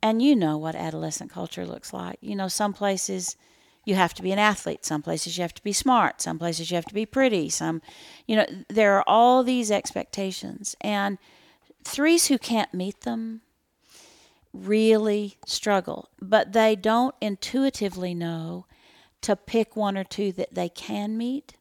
And 0.00 0.22
you 0.22 0.36
know 0.36 0.56
what 0.56 0.76
adolescent 0.76 1.32
culture 1.32 1.66
looks 1.66 1.92
like. 1.92 2.18
You 2.20 2.36
know, 2.36 2.46
some 2.46 2.72
places 2.72 3.34
you 3.84 3.96
have 3.96 4.14
to 4.14 4.22
be 4.22 4.30
an 4.30 4.38
athlete, 4.38 4.84
some 4.84 5.02
places 5.02 5.36
you 5.36 5.42
have 5.42 5.54
to 5.54 5.62
be 5.64 5.72
smart, 5.72 6.22
some 6.22 6.38
places 6.38 6.70
you 6.70 6.76
have 6.76 6.86
to 6.86 6.94
be 6.94 7.04
pretty, 7.04 7.48
some, 7.48 7.82
you 8.28 8.36
know, 8.36 8.46
there 8.68 8.94
are 8.96 9.04
all 9.08 9.42
these 9.42 9.72
expectations. 9.72 10.76
And 10.80 11.18
threes 11.82 12.28
who 12.28 12.38
can't 12.38 12.72
meet 12.72 13.00
them 13.00 13.40
really 14.52 15.38
struggle, 15.46 16.10
but 16.20 16.52
they 16.52 16.76
don't 16.76 17.14
intuitively 17.20 18.14
know 18.14 18.66
to 19.22 19.36
pick 19.36 19.76
one 19.76 19.96
or 19.96 20.04
two 20.04 20.32
that 20.32 20.54
they 20.54 20.68
can 20.68 21.16
meet 21.16 21.54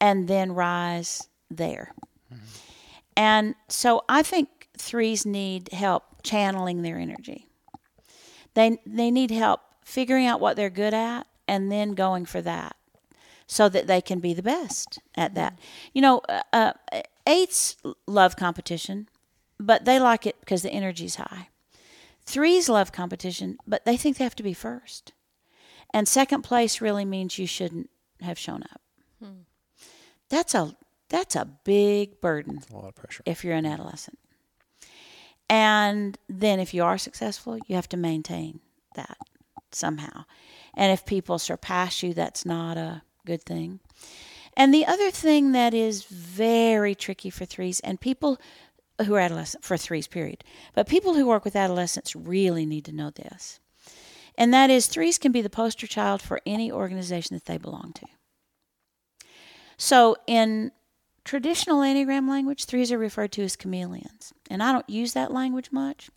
and 0.00 0.28
then 0.28 0.52
rise 0.52 1.28
there. 1.50 1.92
And 3.16 3.54
so 3.68 4.04
I 4.08 4.22
think 4.22 4.68
threes 4.76 5.26
need 5.26 5.72
help 5.72 6.22
channeling 6.22 6.82
their 6.82 6.98
energy. 6.98 7.46
They 8.54 8.78
they 8.86 9.10
need 9.10 9.30
help 9.30 9.60
figuring 9.84 10.26
out 10.26 10.40
what 10.40 10.56
they're 10.56 10.70
good 10.70 10.94
at 10.94 11.26
and 11.46 11.72
then 11.72 11.94
going 11.94 12.26
for 12.26 12.40
that 12.42 12.76
so 13.46 13.68
that 13.68 13.86
they 13.86 14.00
can 14.00 14.20
be 14.20 14.34
the 14.34 14.42
best 14.42 14.98
at 15.16 15.34
that. 15.34 15.58
You 15.94 16.02
know, 16.02 16.20
uh, 16.28 16.42
uh, 16.52 16.72
eights 17.26 17.76
love 18.06 18.36
competition, 18.36 19.08
but 19.58 19.84
they 19.84 19.98
like 19.98 20.26
it 20.26 20.36
because 20.40 20.62
the 20.62 20.70
energy's 20.70 21.16
high. 21.16 21.48
Threes 22.24 22.68
love 22.68 22.92
competition, 22.92 23.58
but 23.66 23.84
they 23.84 23.96
think 23.96 24.16
they 24.18 24.24
have 24.24 24.36
to 24.36 24.42
be 24.42 24.52
first. 24.54 25.12
And 25.94 26.06
second 26.06 26.42
place 26.42 26.80
really 26.80 27.04
means 27.04 27.38
you 27.38 27.46
shouldn't 27.46 27.88
have 28.20 28.38
shown 28.38 28.62
up. 28.64 28.80
Hmm. 29.22 29.40
That's 30.28 30.54
a 30.54 30.76
that's 31.08 31.36
a 31.36 31.46
big 31.64 32.20
burden 32.20 32.60
A 32.70 32.76
lot 32.76 32.88
of 32.88 32.94
pressure. 32.94 33.22
if 33.24 33.42
you're 33.44 33.54
an 33.54 33.64
adolescent. 33.64 34.18
And 35.48 36.18
then 36.28 36.60
if 36.60 36.74
you 36.74 36.84
are 36.84 36.98
successful, 36.98 37.58
you 37.66 37.74
have 37.76 37.88
to 37.90 37.96
maintain 37.96 38.60
that 38.94 39.16
somehow. 39.72 40.24
And 40.74 40.92
if 40.92 41.06
people 41.06 41.38
surpass 41.38 42.02
you, 42.02 42.12
that's 42.12 42.44
not 42.44 42.76
a 42.76 43.02
good 43.24 43.42
thing. 43.42 43.80
And 44.56 44.74
the 44.74 44.84
other 44.84 45.10
thing 45.10 45.52
that 45.52 45.72
is 45.72 46.02
very 46.04 46.94
tricky 46.94 47.30
for 47.30 47.44
threes 47.46 47.80
and 47.80 48.00
people 48.00 48.38
who 49.04 49.14
are 49.14 49.20
adolescent 49.20 49.64
for 49.64 49.76
threes 49.76 50.06
period, 50.06 50.44
but 50.74 50.88
people 50.88 51.14
who 51.14 51.26
work 51.26 51.44
with 51.44 51.56
adolescents 51.56 52.16
really 52.16 52.66
need 52.66 52.84
to 52.84 52.92
know 52.92 53.10
this. 53.10 53.60
And 54.36 54.54
that 54.54 54.70
is 54.70 54.86
threes 54.86 55.18
can 55.18 55.32
be 55.32 55.42
the 55.42 55.50
poster 55.50 55.86
child 55.86 56.22
for 56.22 56.40
any 56.46 56.70
organization 56.70 57.34
that 57.34 57.46
they 57.46 57.58
belong 57.58 57.92
to. 57.94 58.06
So 59.76 60.16
in 60.26 60.72
traditional 61.24 61.80
Enneagram 61.80 62.28
language, 62.28 62.64
threes 62.64 62.90
are 62.90 62.98
referred 62.98 63.32
to 63.32 63.42
as 63.42 63.56
chameleons. 63.56 64.32
And 64.50 64.62
I 64.62 64.72
don't 64.72 64.88
use 64.88 65.12
that 65.12 65.32
language 65.32 65.70
much. 65.72 66.10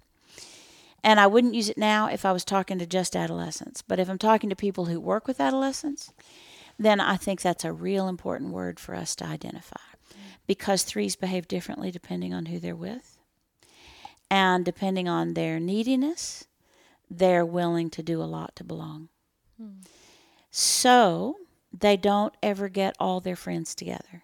And 1.03 1.19
I 1.19 1.27
wouldn't 1.27 1.55
use 1.55 1.69
it 1.69 1.77
now 1.77 2.07
if 2.07 2.25
I 2.25 2.31
was 2.31 2.45
talking 2.45 2.77
to 2.79 2.85
just 2.85 3.15
adolescents. 3.15 3.81
But 3.81 3.99
if 3.99 4.09
I'm 4.09 4.19
talking 4.19 4.49
to 4.49 4.55
people 4.55 4.85
who 4.85 4.99
work 4.99 5.27
with 5.27 5.41
adolescents, 5.41 6.13
then 6.77 6.99
I 6.99 7.17
think 7.17 7.41
that's 7.41 7.65
a 7.65 7.73
real 7.73 8.07
important 8.07 8.51
word 8.51 8.79
for 8.79 8.95
us 8.95 9.15
to 9.17 9.25
identify. 9.25 9.77
Because 10.51 10.83
threes 10.83 11.15
behave 11.15 11.47
differently 11.47 11.91
depending 11.91 12.33
on 12.33 12.47
who 12.47 12.59
they're 12.59 12.75
with. 12.75 13.17
And 14.29 14.65
depending 14.65 15.07
on 15.07 15.33
their 15.33 15.59
neediness, 15.59 16.45
they're 17.09 17.45
willing 17.45 17.89
to 17.91 18.03
do 18.03 18.21
a 18.21 18.23
lot 18.23 18.55
to 18.57 18.63
belong. 18.63 19.09
So 20.49 21.37
they 21.71 21.95
don't 21.95 22.33
ever 22.41 22.67
get 22.69 22.95
all 22.99 23.21
their 23.21 23.35
friends 23.35 23.75
together 23.75 24.23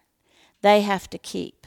they 0.62 0.80
have 0.82 1.08
to 1.10 1.18
keep 1.18 1.66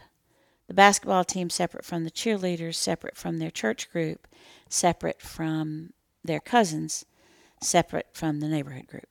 the 0.68 0.74
basketball 0.74 1.24
team 1.24 1.50
separate 1.50 1.84
from 1.84 2.04
the 2.04 2.12
cheerleaders, 2.12 2.76
separate 2.76 3.18
from 3.18 3.40
their 3.40 3.52
church 3.52 3.92
group, 3.92 4.28
separate 4.70 5.22
from 5.22 5.92
their 6.24 6.40
cousins, 6.40 7.06
separate 7.62 8.08
from 8.14 8.40
the 8.40 8.48
neighborhood 8.48 8.88
group. 8.88 9.06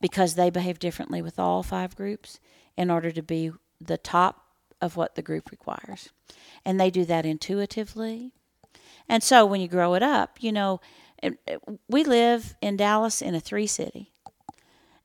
Because 0.00 0.34
they 0.34 0.50
behave 0.50 0.78
differently 0.78 1.22
with 1.22 1.38
all 1.38 1.62
five 1.62 1.94
groups 1.94 2.40
in 2.76 2.90
order 2.90 3.10
to 3.12 3.22
be 3.22 3.52
the 3.80 3.96
top 3.96 4.45
of 4.80 4.96
what 4.96 5.14
the 5.14 5.22
group 5.22 5.50
requires. 5.50 6.10
And 6.64 6.80
they 6.80 6.90
do 6.90 7.04
that 7.04 7.26
intuitively. 7.26 8.32
And 9.08 9.22
so 9.22 9.46
when 9.46 9.60
you 9.60 9.68
grow 9.68 9.94
it 9.94 10.02
up, 10.02 10.38
you 10.40 10.52
know, 10.52 10.80
we 11.88 12.04
live 12.04 12.54
in 12.60 12.76
Dallas 12.76 13.22
in 13.22 13.34
a 13.34 13.40
three 13.40 13.66
city. 13.66 14.12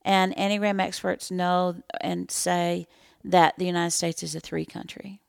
And 0.02 0.34
Enneagram 0.36 0.80
experts 0.80 1.30
know 1.30 1.76
and 2.00 2.30
say 2.30 2.86
that 3.24 3.54
the 3.56 3.66
United 3.66 3.92
States 3.92 4.22
is 4.22 4.34
a 4.34 4.40
three 4.40 4.64
country. 4.64 5.20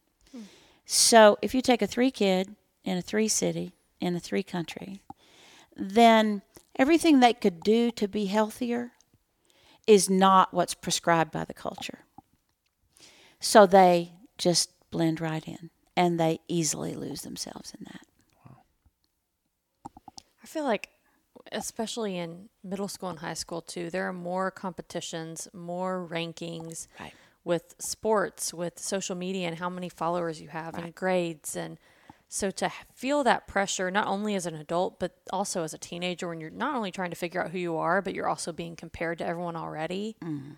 So 0.86 1.38
if 1.42 1.56
you 1.56 1.62
take 1.62 1.82
a 1.82 1.88
three 1.88 2.12
kid 2.12 2.56
in 2.84 2.98
a 2.98 3.02
three 3.02 3.28
city, 3.28 3.74
in 4.02 4.16
a 4.16 4.20
three 4.20 4.44
country, 4.44 5.02
then 5.78 6.42
everything 6.76 7.20
they 7.20 7.34
could 7.34 7.62
do 7.62 7.90
to 7.92 8.08
be 8.08 8.26
healthier 8.26 8.92
is 9.88 10.10
not 10.10 10.54
what's 10.54 10.74
prescribed 10.74 11.32
by 11.32 11.46
the 11.46 11.54
culture. 11.54 12.00
So 13.40 13.66
they 13.66 14.14
just 14.38 14.72
blend 14.92 15.22
right 15.22 15.48
in 15.48 15.70
and 15.96 16.20
they 16.20 16.40
easily 16.48 16.96
lose 16.96 17.22
themselves 17.22 17.74
in 17.78 17.86
that. 17.86 18.02
I 20.42 20.46
feel 20.46 20.66
like, 20.66 20.90
especially 21.52 22.18
in 22.18 22.50
middle 22.64 22.88
school 22.88 23.10
and 23.10 23.20
high 23.20 23.34
school 23.34 23.62
too, 23.62 23.90
there 23.90 24.08
are 24.08 24.14
more 24.14 24.52
competitions, 24.52 25.48
more 25.54 26.08
rankings. 26.10 26.88
Right. 27.00 27.14
with 27.46 27.76
sports, 27.78 28.54
with 28.54 28.80
social 28.80 29.16
media, 29.18 29.48
and 29.48 29.58
how 29.58 29.70
many 29.70 29.90
followers 29.90 30.42
you 30.42 30.48
have, 30.48 30.76
and 30.78 30.96
grades, 30.96 31.58
and 31.58 31.78
so 32.30 32.50
to 32.50 32.72
feel 32.96 33.24
that 33.26 33.48
pressure, 33.48 33.92
not 33.92 34.08
only 34.08 34.34
as 34.34 34.46
an 34.46 34.56
adult, 34.56 35.00
but 35.00 35.18
also 35.32 35.64
as 35.64 35.74
a 35.74 35.78
teenager, 35.78 36.28
when 36.30 36.40
you're 36.40 36.50
not 36.50 36.74
only 36.74 36.90
trying 36.90 37.10
to 37.10 37.16
figure 37.16 37.44
out 37.44 37.52
who 37.52 37.60
you 37.60 37.76
are, 37.76 38.02
but 38.02 38.16
you're 38.16 38.28
also 38.28 38.52
being 38.52 38.76
compared 38.76 39.20
to 39.20 39.26
everyone 39.26 39.56
already. 39.56 40.16
Mm-hmm. 40.24 40.54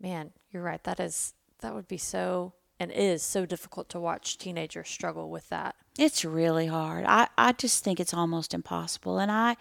Man, 0.00 0.32
you're 0.50 0.62
right. 0.62 0.82
That 0.84 1.00
is 1.00 1.32
that 1.60 1.74
would 1.74 1.88
be 1.88 1.96
so 1.96 2.52
and 2.80 2.90
is 2.90 3.22
so 3.22 3.46
difficult 3.46 3.88
to 3.90 4.00
watch 4.00 4.36
teenagers 4.38 4.88
struggle 4.88 5.30
with 5.30 5.48
that. 5.48 5.76
It's 5.98 6.24
really 6.24 6.66
hard. 6.66 7.04
I, 7.06 7.28
I 7.38 7.52
just 7.52 7.84
think 7.84 8.00
it's 8.00 8.12
almost 8.14 8.52
impossible. 8.52 9.18
And 9.18 9.30
I, 9.30 9.56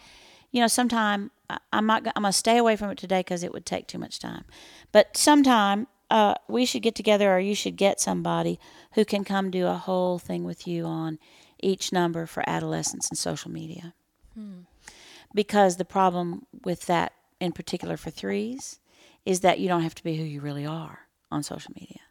you 0.51 0.59
know, 0.61 0.67
sometime 0.67 1.31
I- 1.49 1.59
I'm 1.71 1.85
not. 1.85 2.05
I'm 2.15 2.23
gonna 2.23 2.33
stay 2.33 2.57
away 2.57 2.75
from 2.75 2.89
it 2.89 2.97
today 2.97 3.19
because 3.19 3.43
it 3.43 3.53
would 3.53 3.65
take 3.65 3.87
too 3.87 3.99
much 3.99 4.19
time. 4.19 4.45
But 4.91 5.15
sometime 5.17 5.87
uh, 6.09 6.35
we 6.47 6.65
should 6.65 6.81
get 6.81 6.95
together, 6.95 7.33
or 7.33 7.39
you 7.39 7.55
should 7.55 7.75
get 7.75 7.99
somebody 7.99 8.59
who 8.93 9.03
can 9.05 9.23
come 9.23 9.49
do 9.51 9.67
a 9.67 9.73
whole 9.75 10.19
thing 10.19 10.43
with 10.43 10.67
you 10.67 10.85
on 10.85 11.17
each 11.61 11.91
number 11.91 12.25
for 12.25 12.43
adolescents 12.47 13.09
and 13.09 13.17
social 13.17 13.49
media. 13.51 13.93
Because 15.33 15.77
the 15.77 15.85
problem 15.85 16.45
with 16.63 16.85
that, 16.85 17.13
in 17.39 17.51
particular 17.51 17.97
for 17.97 18.11
threes, 18.11 18.79
is 19.25 19.39
that 19.39 19.59
you 19.59 19.67
don't 19.67 19.81
have 19.81 19.95
to 19.95 20.03
be 20.03 20.17
who 20.17 20.23
you 20.23 20.41
really 20.41 20.65
are 20.65 20.99
on 21.31 21.41
social 21.41 21.71
media. 21.75 22.01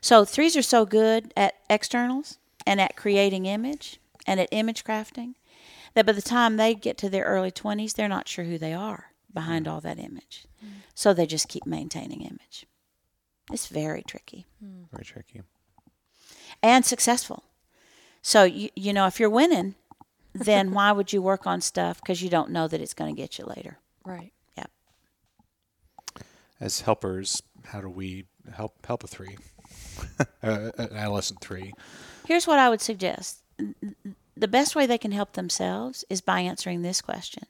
So 0.00 0.24
threes 0.24 0.56
are 0.56 0.62
so 0.62 0.84
good 0.84 1.32
at 1.36 1.54
externals 1.70 2.38
and 2.66 2.80
at 2.80 2.96
creating 2.96 3.46
image 3.46 3.98
and 4.26 4.40
at 4.40 4.48
image 4.50 4.84
crafting 4.84 5.34
that 5.94 6.06
by 6.06 6.12
the 6.12 6.22
time 6.22 6.56
they 6.56 6.74
get 6.74 6.98
to 6.98 7.08
their 7.08 7.24
early 7.24 7.50
20s, 7.50 7.94
they're 7.94 8.08
not 8.08 8.28
sure 8.28 8.44
who 8.44 8.58
they 8.58 8.74
are 8.74 9.12
behind 9.32 9.66
all 9.66 9.80
that 9.80 9.98
image. 9.98 10.46
Mm. 10.64 10.68
So 10.94 11.14
they 11.14 11.26
just 11.26 11.48
keep 11.48 11.66
maintaining 11.66 12.22
image. 12.22 12.66
It's 13.52 13.68
very 13.68 14.02
tricky 14.02 14.46
mm. 14.62 14.90
Very 14.90 15.04
tricky. 15.04 15.42
and 16.62 16.84
successful. 16.84 17.44
So 18.22 18.42
you 18.42 18.70
you 18.74 18.92
know 18.92 19.06
if 19.06 19.20
you're 19.20 19.30
winning, 19.30 19.76
then 20.34 20.72
why 20.72 20.92
would 20.92 21.12
you 21.12 21.22
work 21.22 21.46
on 21.46 21.60
stuff 21.60 22.00
because 22.00 22.22
you 22.22 22.28
don't 22.28 22.50
know 22.50 22.68
that 22.68 22.80
it's 22.80 22.94
going 22.94 23.14
to 23.14 23.20
get 23.20 23.38
you 23.38 23.44
later? 23.44 23.78
Right. 24.04 24.32
Yep. 24.56 24.70
As 26.60 26.80
helpers, 26.80 27.42
how 27.66 27.80
do 27.80 27.88
we 27.88 28.26
help 28.54 28.84
help 28.86 29.04
a 29.04 29.06
three, 29.06 29.36
uh, 30.42 30.70
an 30.78 30.92
adolescent 30.92 31.40
three? 31.40 31.72
Here's 32.26 32.46
what 32.46 32.58
I 32.58 32.68
would 32.68 32.80
suggest. 32.80 33.42
The 34.36 34.48
best 34.48 34.76
way 34.76 34.86
they 34.86 34.98
can 34.98 35.12
help 35.12 35.32
themselves 35.32 36.04
is 36.10 36.20
by 36.20 36.40
answering 36.40 36.82
this 36.82 37.00
question. 37.00 37.44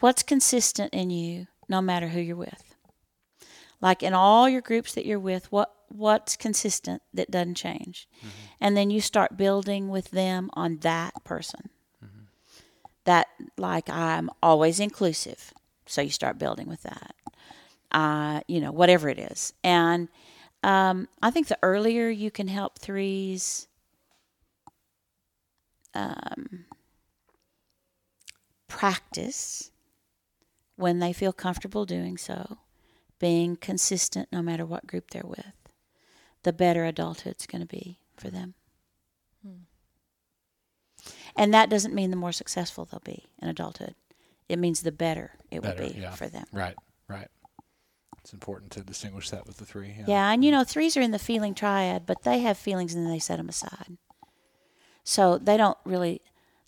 What's 0.00 0.22
consistent 0.22 0.92
in 0.92 1.10
you 1.10 1.46
no 1.68 1.80
matter 1.80 2.08
who 2.08 2.20
you're 2.20 2.36
with? 2.36 2.74
Like 3.80 4.02
in 4.02 4.12
all 4.12 4.48
your 4.48 4.60
groups 4.60 4.94
that 4.94 5.06
you're 5.06 5.18
with, 5.18 5.50
what 5.52 5.72
what's 5.88 6.36
consistent 6.36 7.02
that 7.14 7.30
doesn't 7.30 7.54
change? 7.54 8.08
And 8.60 8.76
then 8.76 8.90
you 8.90 9.00
start 9.00 9.36
building 9.36 9.88
with 9.88 10.10
them 10.10 10.50
on 10.52 10.78
that 10.78 11.24
person. 11.24 11.70
That 13.04 13.28
like 13.56 13.88
I'm 13.88 14.30
always 14.42 14.80
inclusive. 14.80 15.52
So 15.86 16.02
you 16.02 16.10
start 16.10 16.38
building 16.38 16.68
with 16.68 16.82
that. 16.82 17.14
Uh, 17.90 18.40
you 18.48 18.60
know, 18.60 18.72
whatever 18.72 19.08
it 19.08 19.18
is. 19.18 19.52
And 19.64 20.08
um, 20.62 21.08
I 21.22 21.30
think 21.30 21.46
the 21.46 21.58
earlier 21.62 22.08
you 22.08 22.30
can 22.30 22.48
help 22.48 22.78
threes 22.78 23.66
um, 25.94 26.66
practice 28.68 29.70
when 30.76 30.98
they 30.98 31.12
feel 31.12 31.32
comfortable 31.32 31.84
doing 31.86 32.16
so, 32.16 32.58
being 33.18 33.56
consistent 33.56 34.28
no 34.30 34.42
matter 34.42 34.66
what 34.66 34.86
group 34.86 35.10
they're 35.10 35.22
with, 35.24 35.54
the 36.42 36.52
better 36.52 36.84
adulthood's 36.84 37.46
going 37.46 37.62
to 37.62 37.66
be 37.66 37.98
for 38.16 38.28
them. 38.28 38.54
And 41.36 41.54
that 41.54 41.70
doesn't 41.70 41.94
mean 41.94 42.10
the 42.10 42.16
more 42.16 42.32
successful 42.32 42.84
they'll 42.84 43.00
be 43.04 43.26
in 43.40 43.48
adulthood. 43.48 43.94
It 44.48 44.58
means 44.58 44.82
the 44.82 44.92
better 44.92 45.32
it 45.50 45.62
Better, 45.62 45.82
will 45.82 45.90
be 45.90 46.00
yeah. 46.00 46.10
for 46.10 46.28
them. 46.28 46.46
Right, 46.52 46.74
right. 47.08 47.28
It's 48.28 48.34
important 48.34 48.70
to 48.72 48.82
distinguish 48.82 49.30
that 49.30 49.46
with 49.46 49.56
the 49.56 49.64
three. 49.64 49.94
Yeah. 50.00 50.04
Yeah, 50.06 50.30
and 50.30 50.44
you 50.44 50.50
know, 50.50 50.62
threes 50.62 50.98
are 50.98 51.00
in 51.00 51.12
the 51.12 51.18
feeling 51.18 51.54
triad, 51.54 52.04
but 52.04 52.24
they 52.24 52.40
have 52.40 52.58
feelings 52.58 52.92
and 52.92 53.02
then 53.06 53.10
they 53.10 53.18
set 53.18 53.38
them 53.38 53.48
aside. 53.48 53.96
So 55.02 55.38
they 55.38 55.56
don't 55.56 55.78
really, 55.86 56.20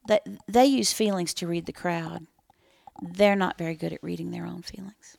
they, 0.09 0.21
they 0.49 0.65
use 0.65 0.95
feelings 0.95 1.35
to 1.35 1.47
read 1.47 1.67
the 1.67 1.75
crowd. 1.75 2.27
They're 3.03 3.37
not 3.37 3.59
very 3.59 3.75
good 3.75 3.93
at 3.93 4.03
reading 4.03 4.31
their 4.31 4.47
own 4.47 4.63
feelings. 4.63 5.19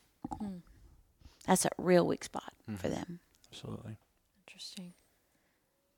That's 1.46 1.64
a 1.64 1.70
real 1.78 2.04
weak 2.04 2.24
spot 2.24 2.52
for 2.76 2.88
them. 2.88 3.20
Absolutely. 3.52 3.98
Interesting. 4.44 4.94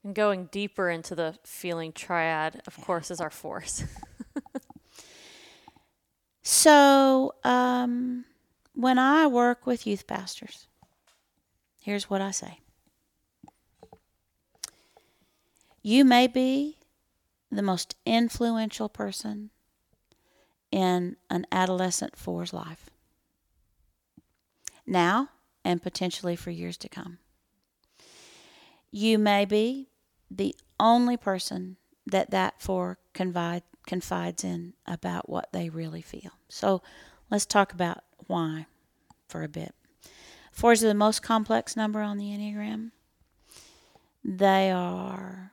And 0.02 0.14
going 0.14 0.50
deeper 0.52 0.90
into 0.90 1.14
the 1.14 1.38
feeling 1.44 1.94
triad, 1.94 2.60
of 2.66 2.78
course, 2.82 3.10
is 3.10 3.18
our 3.18 3.30
force. 3.30 3.82
So 6.46 7.34
um, 7.42 8.26
when 8.74 8.98
I 8.98 9.26
work 9.26 9.66
with 9.66 9.86
youth 9.86 10.06
pastors, 10.06 10.66
here's 11.80 12.10
what 12.10 12.20
I 12.20 12.30
say 12.30 12.58
You 15.82 16.04
may 16.04 16.26
be 16.26 16.78
the 17.50 17.62
most 17.62 17.94
influential 18.04 18.88
person 18.88 19.50
in 20.70 21.16
an 21.30 21.46
adolescent 21.52 22.16
four's 22.16 22.52
life 22.52 22.90
now 24.86 25.28
and 25.64 25.82
potentially 25.82 26.36
for 26.36 26.50
years 26.50 26.76
to 26.78 26.88
come. 26.88 27.18
You 28.90 29.18
may 29.18 29.44
be 29.44 29.88
the 30.30 30.54
only 30.78 31.16
person 31.16 31.76
that 32.06 32.30
that 32.30 32.60
four 32.60 32.98
confide, 33.12 33.62
confides 33.86 34.44
in 34.44 34.74
about 34.86 35.28
what 35.28 35.52
they 35.52 35.68
really 35.68 36.02
feel. 36.02 36.32
So 36.48 36.82
let's 37.30 37.46
talk 37.46 37.72
about 37.72 38.04
why 38.26 38.66
for 39.28 39.42
a 39.42 39.48
bit. 39.48 39.74
Fours 40.52 40.84
are 40.84 40.88
the 40.88 40.94
most 40.94 41.22
complex 41.22 41.76
number 41.76 42.00
on 42.00 42.16
the 42.16 42.26
Enneagram. 42.26 42.92
They 44.24 44.70
are 44.70 45.52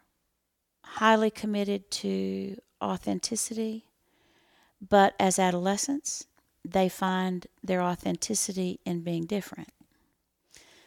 highly 0.83 1.31
committed 1.31 1.89
to 1.91 2.57
authenticity, 2.81 3.85
but 4.87 5.15
as 5.19 5.39
adolescents, 5.39 6.27
they 6.63 6.87
find 6.87 7.47
their 7.63 7.81
authenticity 7.81 8.79
in 8.85 9.01
being 9.01 9.25
different. 9.25 9.69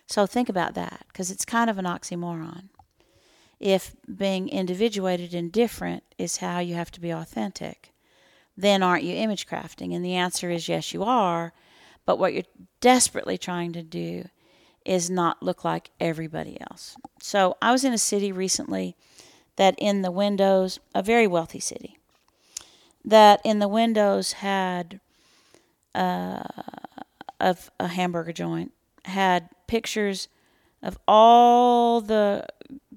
So 0.07 0.27
think 0.27 0.49
about 0.49 0.75
that 0.75 1.05
because 1.09 1.31
it's 1.31 1.45
kind 1.45 1.71
of 1.71 1.79
an 1.79 1.85
oxymoron. 1.85 2.69
If 3.59 3.97
being 4.15 4.49
individuated 4.49 5.35
and 5.35 5.51
different 5.51 6.03
is 6.19 6.39
how 6.39 6.59
you 6.59 6.75
have 6.75 6.91
to 6.93 7.01
be 7.01 7.11
authentic, 7.11 7.94
then 8.57 8.83
aren't 8.83 9.05
you 9.05 9.15
image 9.15 9.47
crafting? 9.47 9.95
And 9.95 10.05
the 10.05 10.15
answer 10.15 10.51
is 10.51 10.69
yes, 10.69 10.93
you 10.93 11.03
are. 11.03 11.53
But 12.07 12.19
what 12.19 12.35
you're 12.35 12.45
desperately 12.81 13.39
trying 13.39 13.73
to 13.73 13.83
do 13.83 14.25
is 14.85 15.09
not 15.09 15.43
look 15.43 15.65
like 15.65 15.91
everybody 15.99 16.61
else. 16.71 16.97
So 17.21 17.57
I 17.63 17.73
was 17.73 17.85
in 17.85 17.93
a 17.93 17.99
city 17.99 18.31
recently 18.31 18.97
that 19.57 19.75
in 19.79 20.03
the 20.03 20.11
windows, 20.11 20.79
a 20.95 21.03
very 21.03 21.27
wealthy 21.27 21.61
city, 21.61 21.99
that 23.05 23.41
in 23.45 23.59
the 23.59 23.69
windows 23.69 24.33
had 24.33 25.01
uh, 25.95 26.43
of 27.41 27.71
a 27.79 27.89
hamburger 27.89 28.33
joint 28.33 28.73
had 29.05 29.49
pictures 29.67 30.29
of 30.83 30.99
all 31.07 32.01
the 32.01 32.47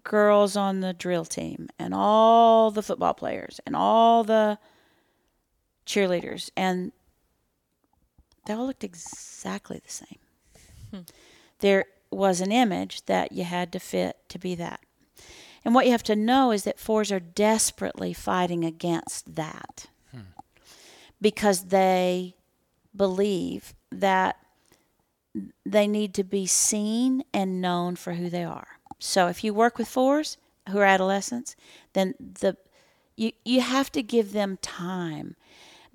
girls 0.04 0.56
on 0.56 0.80
the 0.80 0.94
drill 0.94 1.26
team 1.26 1.70
and 1.78 1.94
all 1.94 2.72
the 2.72 2.82
football 2.82 3.14
players 3.14 3.60
and 3.66 3.76
all 3.76 4.24
the 4.24 4.58
cheerleaders 5.88 6.52
and 6.56 6.92
they 8.46 8.54
all 8.54 8.68
looked 8.68 8.84
exactly 8.84 9.82
the 9.84 9.92
same. 9.92 10.20
Hmm. 10.92 11.02
There 11.60 11.86
was 12.12 12.40
an 12.40 12.52
image 12.52 13.06
that 13.06 13.32
you 13.32 13.44
had 13.44 13.72
to 13.74 13.80
fit 13.80 14.18
to 14.30 14.40
be 14.40 14.56
that. 14.56 14.80
And 15.66 15.76
what 15.76 15.86
you 15.86 15.92
have 15.92 16.04
to 16.04 16.16
know 16.16 16.52
is 16.52 16.64
that 16.64 16.80
fours 16.80 17.12
are 17.12 17.20
desperately 17.20 18.14
fighting 18.14 18.64
against 18.64 19.36
that 19.36 19.88
hmm. 20.12 20.22
because 21.20 21.66
they 21.66 22.36
believe 22.96 23.74
that 23.92 24.38
they 25.66 25.88
need 25.88 26.14
to 26.14 26.24
be 26.24 26.46
seen 26.46 27.24
and 27.34 27.62
known 27.62 27.96
for 27.96 28.14
who 28.14 28.30
they 28.30 28.44
are. 28.44 28.80
So 29.00 29.28
if 29.28 29.44
you 29.44 29.54
work 29.54 29.78
with 29.78 29.88
fours 29.88 30.38
who 30.70 30.80
are 30.80 30.86
adolescents, 30.86 31.56
then 31.94 32.16
the 32.20 32.58
you 33.16 33.32
you 33.44 33.62
have 33.62 33.92
to 33.92 34.04
give 34.04 34.32
them 34.32 34.58
time 34.62 35.36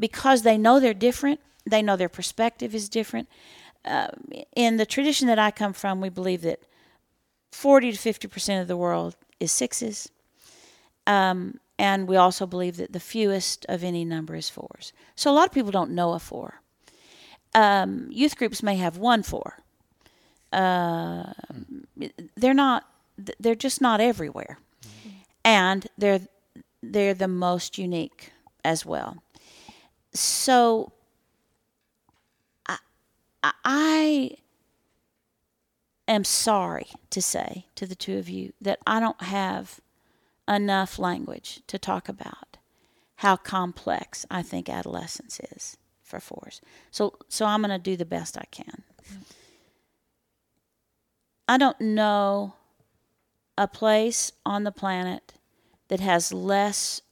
because 0.08 0.42
they 0.42 0.58
know 0.58 0.80
they're 0.80 1.08
different. 1.08 1.38
They 1.70 1.82
know 1.82 1.96
their 1.96 2.16
perspective 2.20 2.74
is 2.74 2.88
different. 2.88 3.28
Uh, 3.84 4.08
in 4.54 4.76
the 4.76 4.86
tradition 4.86 5.28
that 5.28 5.38
I 5.48 5.50
come 5.50 5.72
from, 5.72 6.00
we 6.00 6.10
believe 6.10 6.42
that 6.42 6.60
forty 7.50 7.92
to 7.92 7.98
fifty 7.98 8.28
percent 8.28 8.62
of 8.62 8.68
the 8.68 8.76
world 8.76 9.14
is 9.38 9.52
sixes, 9.52 10.10
um, 11.06 11.58
and 11.78 12.08
we 12.08 12.16
also 12.16 12.46
believe 12.46 12.76
that 12.76 12.92
the 12.92 13.00
fewest 13.00 13.66
of 13.68 13.82
any 13.84 14.04
number 14.04 14.36
is 14.36 14.50
fours. 14.50 14.92
So 15.14 15.30
a 15.30 15.34
lot 15.34 15.48
of 15.48 15.54
people 15.54 15.72
don't 15.72 15.94
know 15.94 16.12
a 16.12 16.18
four. 16.18 16.60
Um, 17.54 18.08
youth 18.10 18.36
groups 18.36 18.62
may 18.62 18.76
have 18.76 18.98
one 18.98 19.22
four, 19.22 19.62
Uh, 20.52 21.32
they're 22.36 22.54
not. 22.54 22.84
They're 23.42 23.62
just 23.64 23.80
not 23.80 24.00
everywhere, 24.00 24.58
and 25.44 25.86
they're 25.98 26.20
they're 26.92 27.14
the 27.14 27.28
most 27.28 27.78
unique 27.78 28.32
as 28.64 28.86
well. 28.86 29.22
So 30.14 30.92
I, 32.66 32.78
I- 33.42 34.36
am 36.08 36.24
sorry 36.24 36.88
to 37.10 37.22
say 37.22 37.66
to 37.76 37.86
the 37.86 37.94
two 37.94 38.18
of 38.18 38.28
you 38.28 38.52
that 38.60 38.78
I 38.86 39.00
don't 39.00 39.22
have 39.22 39.80
enough 40.48 40.98
language 40.98 41.60
to 41.68 41.78
talk 41.78 42.08
about 42.08 42.58
how 43.16 43.36
complex 43.36 44.26
I 44.30 44.42
think 44.42 44.68
adolescence 44.68 45.40
is 45.52 45.76
for 46.02 46.20
fours. 46.20 46.60
So 46.90 47.14
so 47.28 47.46
I'm 47.46 47.62
going 47.62 47.70
to 47.70 47.78
do 47.78 47.96
the 47.96 48.04
best 48.04 48.36
I 48.36 48.44
can. 48.50 48.82
I 51.48 51.56
don't 51.56 51.80
know 51.80 52.54
a 53.56 53.68
place 53.68 54.32
on 54.44 54.64
the 54.64 54.72
planet 54.72 55.34
that 55.88 56.00
has 56.00 56.32
less 56.32 57.02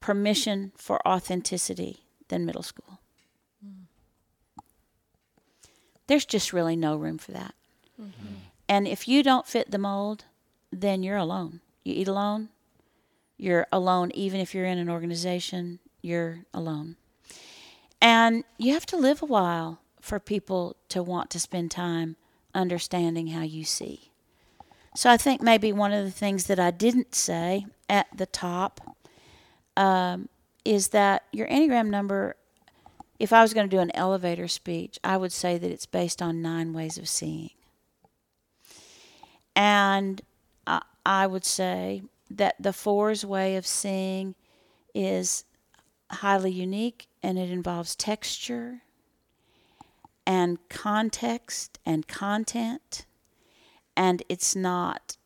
permission 0.00 0.72
for 0.76 1.06
authenticity 1.06 2.04
than 2.28 2.46
middle 2.46 2.62
school. 2.62 3.00
There's 6.06 6.26
just 6.26 6.52
really 6.52 6.74
no 6.74 6.96
room 6.96 7.18
for 7.18 7.30
that. 7.30 7.54
Mm-hmm. 8.00 8.34
And 8.68 8.88
if 8.88 9.06
you 9.06 9.22
don't 9.22 9.46
fit 9.46 9.70
the 9.70 9.78
mold, 9.78 10.24
then 10.72 11.04
you're 11.04 11.16
alone. 11.16 11.60
You 11.84 11.94
eat 11.94 12.08
alone, 12.08 12.48
you're 13.36 13.68
alone. 13.70 14.10
Even 14.14 14.40
if 14.40 14.52
you're 14.52 14.64
in 14.64 14.78
an 14.78 14.90
organization, 14.90 15.78
you're 16.02 16.40
alone. 16.52 16.96
And 18.00 18.42
you 18.58 18.72
have 18.72 18.86
to 18.86 18.96
live 18.96 19.22
a 19.22 19.26
while 19.26 19.82
for 20.00 20.18
people 20.18 20.76
to 20.88 21.00
want 21.02 21.30
to 21.30 21.38
spend 21.38 21.70
time 21.70 22.16
understanding 22.54 23.28
how 23.28 23.42
you 23.42 23.64
see. 23.64 24.10
So 24.96 25.10
I 25.10 25.16
think 25.16 25.40
maybe 25.40 25.72
one 25.72 25.92
of 25.92 26.04
the 26.04 26.10
things 26.10 26.46
that 26.46 26.58
I 26.58 26.72
didn't 26.72 27.14
say 27.14 27.66
at 27.88 28.08
the 28.16 28.26
top 28.26 28.96
um, 29.76 30.28
is 30.64 30.88
that 30.88 31.24
your 31.32 31.46
Enneagram 31.48 31.88
number, 31.88 32.36
if 33.18 33.32
I 33.32 33.42
was 33.42 33.54
going 33.54 33.68
to 33.68 33.76
do 33.76 33.80
an 33.80 33.94
elevator 33.94 34.48
speech, 34.48 34.98
I 35.02 35.16
would 35.16 35.32
say 35.32 35.58
that 35.58 35.70
it's 35.70 35.86
based 35.86 36.20
on 36.20 36.42
nine 36.42 36.72
ways 36.72 36.98
of 36.98 37.08
seeing. 37.08 37.50
And 39.56 40.20
I, 40.66 40.82
I 41.04 41.26
would 41.26 41.44
say 41.44 42.02
that 42.30 42.54
the 42.60 42.72
four's 42.72 43.24
way 43.24 43.56
of 43.56 43.66
seeing 43.66 44.34
is 44.94 45.44
highly 46.10 46.50
unique 46.50 47.06
and 47.22 47.38
it 47.38 47.50
involves 47.50 47.94
texture 47.96 48.82
and 50.26 50.58
context 50.68 51.78
and 51.86 52.06
content 52.06 53.06
and 53.96 54.22
it's 54.28 54.54
not 54.54 55.16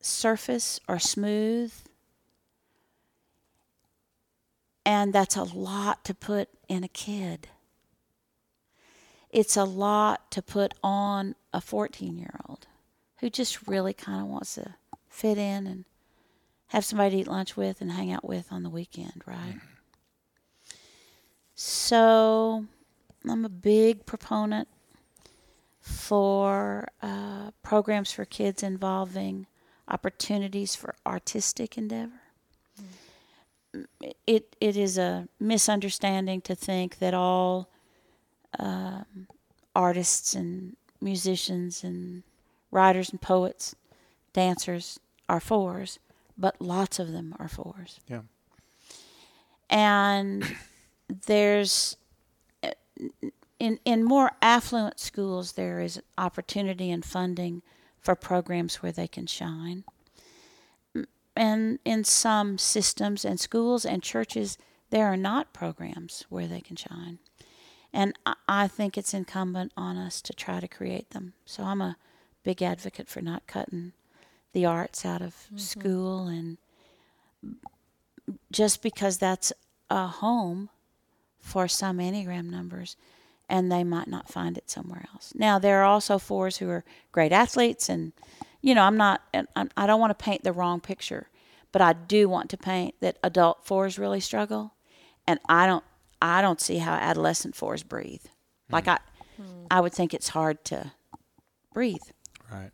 surface 0.00 0.80
or 0.88 0.98
smooth 0.98 1.72
and 4.84 5.12
that's 5.12 5.36
a 5.36 5.42
lot 5.42 6.04
to 6.04 6.14
put 6.14 6.48
in 6.68 6.84
a 6.84 6.88
kid 6.88 7.48
it's 9.34 9.56
a 9.56 9.64
lot 9.64 10.30
to 10.30 10.40
put 10.40 10.74
on 10.82 11.34
a 11.52 11.60
14 11.60 12.16
year 12.16 12.38
old 12.48 12.68
who 13.18 13.28
just 13.28 13.66
really 13.66 13.92
kind 13.92 14.22
of 14.22 14.28
wants 14.28 14.54
to 14.54 14.74
fit 15.08 15.38
in 15.38 15.66
and 15.66 15.84
have 16.68 16.84
somebody 16.84 17.16
to 17.16 17.20
eat 17.22 17.26
lunch 17.28 17.56
with 17.56 17.80
and 17.80 17.92
hang 17.92 18.12
out 18.12 18.24
with 18.24 18.52
on 18.52 18.62
the 18.62 18.70
weekend, 18.70 19.22
right? 19.26 19.56
So 21.54 22.64
I'm 23.28 23.44
a 23.44 23.48
big 23.48 24.06
proponent 24.06 24.68
for 25.80 26.88
uh, 27.02 27.50
programs 27.62 28.12
for 28.12 28.24
kids 28.24 28.62
involving 28.62 29.46
opportunities 29.88 30.74
for 30.74 30.94
artistic 31.04 31.76
endeavor. 31.76 32.23
It 34.26 34.56
it 34.60 34.76
is 34.76 34.98
a 34.98 35.28
misunderstanding 35.40 36.40
to 36.42 36.54
think 36.54 36.98
that 36.98 37.14
all 37.14 37.68
um, 38.58 39.26
artists 39.74 40.34
and 40.34 40.76
musicians 41.00 41.84
and 41.84 42.22
writers 42.70 43.10
and 43.10 43.20
poets, 43.20 43.74
dancers 44.32 44.98
are 45.28 45.40
fours, 45.40 45.98
but 46.36 46.60
lots 46.60 46.98
of 46.98 47.12
them 47.12 47.34
are 47.38 47.48
fours. 47.48 48.00
Yeah. 48.08 48.22
And 49.70 50.56
there's 51.26 51.96
in 53.58 53.78
in 53.84 54.04
more 54.04 54.32
affluent 54.42 55.00
schools 55.00 55.52
there 55.52 55.80
is 55.80 56.00
opportunity 56.18 56.90
and 56.90 57.04
funding 57.04 57.62
for 58.00 58.14
programs 58.14 58.76
where 58.76 58.92
they 58.92 59.08
can 59.08 59.26
shine. 59.26 59.84
And 61.36 61.78
in 61.84 62.04
some 62.04 62.58
systems 62.58 63.24
and 63.24 63.40
schools 63.40 63.84
and 63.84 64.02
churches 64.02 64.58
there 64.90 65.06
are 65.06 65.16
not 65.16 65.52
programs 65.52 66.24
where 66.28 66.46
they 66.46 66.60
can 66.60 66.76
shine. 66.76 67.18
And 67.92 68.16
I- 68.48 68.68
think 68.68 68.96
it's 68.96 69.14
incumbent 69.14 69.72
on 69.76 69.96
us 69.96 70.20
to 70.22 70.32
try 70.32 70.60
to 70.60 70.68
create 70.68 71.10
them. 71.10 71.34
So 71.44 71.64
I'm 71.64 71.80
a 71.80 71.96
big 72.42 72.62
advocate 72.62 73.08
for 73.08 73.20
not 73.20 73.46
cutting 73.46 73.92
the 74.52 74.66
arts 74.66 75.04
out 75.04 75.22
of 75.22 75.34
mm-hmm. 75.34 75.56
school 75.58 76.26
and 76.28 76.58
just 78.52 78.82
because 78.82 79.18
that's 79.18 79.52
a 79.90 80.06
home 80.06 80.70
for 81.38 81.68
some 81.68 81.98
Enneagram 81.98 82.50
numbers 82.50 82.96
and 83.48 83.70
they 83.70 83.84
might 83.84 84.08
not 84.08 84.28
find 84.28 84.56
it 84.56 84.70
somewhere 84.70 85.06
else. 85.12 85.32
Now, 85.34 85.58
there 85.58 85.80
are 85.80 85.84
also 85.84 86.18
fours 86.18 86.58
who 86.58 86.68
are 86.70 86.84
great 87.12 87.32
athletes, 87.32 87.88
and 87.88 88.12
you 88.64 88.74
know, 88.74 88.80
I'm 88.82 88.96
not, 88.96 89.20
and 89.34 89.46
I'm, 89.54 89.68
I 89.76 89.86
don't 89.86 90.00
want 90.00 90.18
to 90.18 90.24
paint 90.24 90.42
the 90.42 90.52
wrong 90.52 90.80
picture, 90.80 91.28
but 91.70 91.82
I 91.82 91.92
do 91.92 92.30
want 92.30 92.48
to 92.48 92.56
paint 92.56 92.94
that 93.00 93.18
adult 93.22 93.66
fours 93.66 93.98
really 93.98 94.20
struggle, 94.20 94.72
and 95.26 95.38
I 95.50 95.66
don't, 95.66 95.84
I 96.22 96.40
don't 96.40 96.62
see 96.62 96.78
how 96.78 96.94
adolescent 96.94 97.54
fours 97.54 97.82
breathe. 97.82 98.24
Like 98.70 98.88
I, 98.88 99.00
I 99.70 99.82
would 99.82 99.92
think 99.92 100.14
it's 100.14 100.30
hard 100.30 100.64
to 100.64 100.92
breathe. 101.74 102.00
Right. 102.50 102.70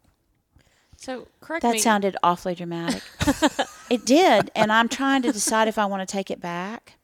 So 0.97 1.27
correct 1.41 1.63
That 1.63 1.73
me. 1.73 1.79
sounded 1.81 2.17
awfully 2.23 2.55
dramatic. 2.55 3.03
it 3.91 4.07
did, 4.07 4.53
and 4.55 4.71
I'm 4.71 4.89
trying 4.89 5.23
to 5.23 5.33
decide 5.33 5.67
if 5.67 5.77
I 5.77 5.87
want 5.87 6.09
to 6.09 6.13
take 6.13 6.31
it 6.31 6.41
back. 6.41 6.99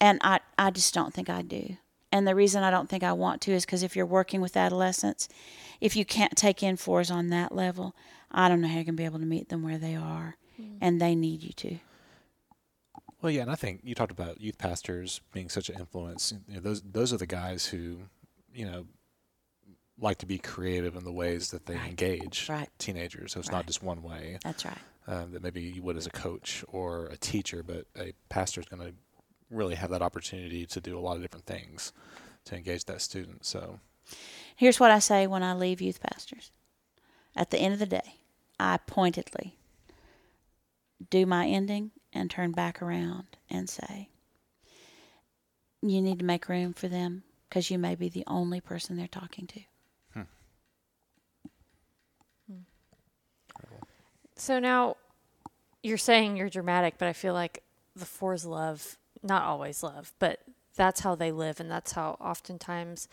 And 0.00 0.18
I, 0.24 0.40
I 0.58 0.70
just 0.72 0.92
don't 0.92 1.14
think 1.14 1.30
I 1.30 1.42
do. 1.42 1.76
And 2.12 2.28
the 2.28 2.34
reason 2.34 2.62
I 2.62 2.70
don't 2.70 2.88
think 2.88 3.02
I 3.02 3.12
want 3.14 3.40
to 3.42 3.52
is 3.52 3.64
because 3.64 3.82
if 3.82 3.96
you're 3.96 4.06
working 4.06 4.40
with 4.42 4.56
adolescents, 4.56 5.28
if 5.80 5.96
you 5.96 6.04
can't 6.04 6.36
take 6.36 6.62
in 6.62 6.76
fours 6.76 7.10
on 7.10 7.30
that 7.30 7.52
level, 7.52 7.96
I 8.30 8.48
don't 8.48 8.60
know 8.60 8.68
how 8.68 8.74
you're 8.74 8.84
going 8.84 8.96
to 8.96 9.00
be 9.00 9.06
able 9.06 9.18
to 9.18 9.24
meet 9.26 9.48
them 9.48 9.62
where 9.62 9.78
they 9.78 9.96
are. 9.96 10.36
And 10.80 11.00
they 11.00 11.14
need 11.14 11.42
you 11.42 11.52
to. 11.54 11.78
Well, 13.20 13.32
yeah, 13.32 13.42
and 13.42 13.50
I 13.50 13.54
think 13.54 13.80
you 13.82 13.94
talked 13.94 14.12
about 14.12 14.40
youth 14.40 14.58
pastors 14.58 15.20
being 15.32 15.48
such 15.48 15.68
an 15.70 15.76
influence. 15.78 16.32
You 16.46 16.56
know, 16.56 16.60
those 16.60 16.82
those 16.82 17.12
are 17.12 17.16
the 17.16 17.26
guys 17.26 17.66
who, 17.66 18.00
you 18.52 18.64
know, 18.66 18.86
like 19.98 20.18
to 20.18 20.26
be 20.26 20.38
creative 20.38 20.96
in 20.96 21.04
the 21.04 21.12
ways 21.12 21.50
that 21.50 21.66
they 21.66 21.76
Right. 21.76 21.88
engage 21.90 22.48
Right. 22.48 22.68
teenagers. 22.78 23.32
So 23.32 23.40
it's 23.40 23.48
Right. 23.48 23.58
not 23.58 23.66
just 23.66 23.82
one 23.82 24.02
way 24.02 24.38
That's 24.42 24.64
right. 24.64 24.78
um, 25.06 25.32
that 25.32 25.42
maybe 25.42 25.62
you 25.62 25.82
would 25.82 25.96
as 25.96 26.06
a 26.06 26.10
coach 26.10 26.64
or 26.68 27.06
a 27.06 27.16
teacher, 27.16 27.62
but 27.62 27.86
a 27.96 28.12
pastor 28.28 28.60
is 28.60 28.66
going 28.66 28.82
to 28.82 28.94
really 29.52 29.74
have 29.74 29.90
that 29.90 30.02
opportunity 30.02 30.66
to 30.66 30.80
do 30.80 30.98
a 30.98 31.00
lot 31.00 31.16
of 31.16 31.22
different 31.22 31.46
things 31.46 31.92
to 32.44 32.56
engage 32.56 32.84
that 32.86 33.00
student. 33.00 33.44
So 33.44 33.80
Here's 34.56 34.80
what 34.80 34.90
I 34.90 34.98
say 34.98 35.26
when 35.26 35.42
I 35.42 35.54
leave 35.54 35.80
youth 35.80 36.00
pastors. 36.00 36.50
At 37.34 37.50
the 37.50 37.58
end 37.58 37.72
of 37.72 37.78
the 37.78 37.86
day, 37.86 38.16
I 38.60 38.78
pointedly 38.86 39.56
do 41.10 41.26
my 41.26 41.46
ending 41.46 41.90
and 42.12 42.30
turn 42.30 42.52
back 42.52 42.82
around 42.82 43.24
and 43.50 43.68
say, 43.68 44.08
You 45.80 46.02
need 46.02 46.18
to 46.18 46.24
make 46.24 46.48
room 46.48 46.74
for 46.74 46.88
them 46.88 47.24
because 47.48 47.70
you 47.70 47.78
may 47.78 47.94
be 47.94 48.08
the 48.08 48.24
only 48.26 48.60
person 48.60 48.96
they're 48.96 49.08
talking 49.08 49.46
to. 49.46 49.60
Hmm. 50.12 50.22
So 54.36 54.58
now 54.58 54.96
you're 55.82 55.98
saying 55.98 56.36
you're 56.36 56.50
dramatic, 56.50 56.94
but 56.98 57.08
I 57.08 57.12
feel 57.12 57.34
like 57.34 57.62
the 57.96 58.06
fours 58.06 58.44
love, 58.44 58.96
not 59.22 59.42
always 59.42 59.82
love, 59.82 60.12
but 60.18 60.40
that's 60.76 61.00
how 61.00 61.14
they 61.14 61.32
live 61.32 61.60
and 61.60 61.70
that's 61.70 61.92
how 61.92 62.16
oftentimes 62.20 63.08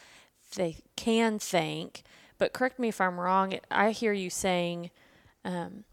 they 0.55 0.77
can 0.95 1.39
think. 1.39 2.03
But 2.37 2.53
correct 2.53 2.79
me 2.79 2.87
if 2.87 3.01
I'm 3.01 3.19
wrong. 3.19 3.59
I 3.69 3.91
hear 3.91 4.13
you 4.13 4.29
saying 4.29 4.91
um, 5.43 5.83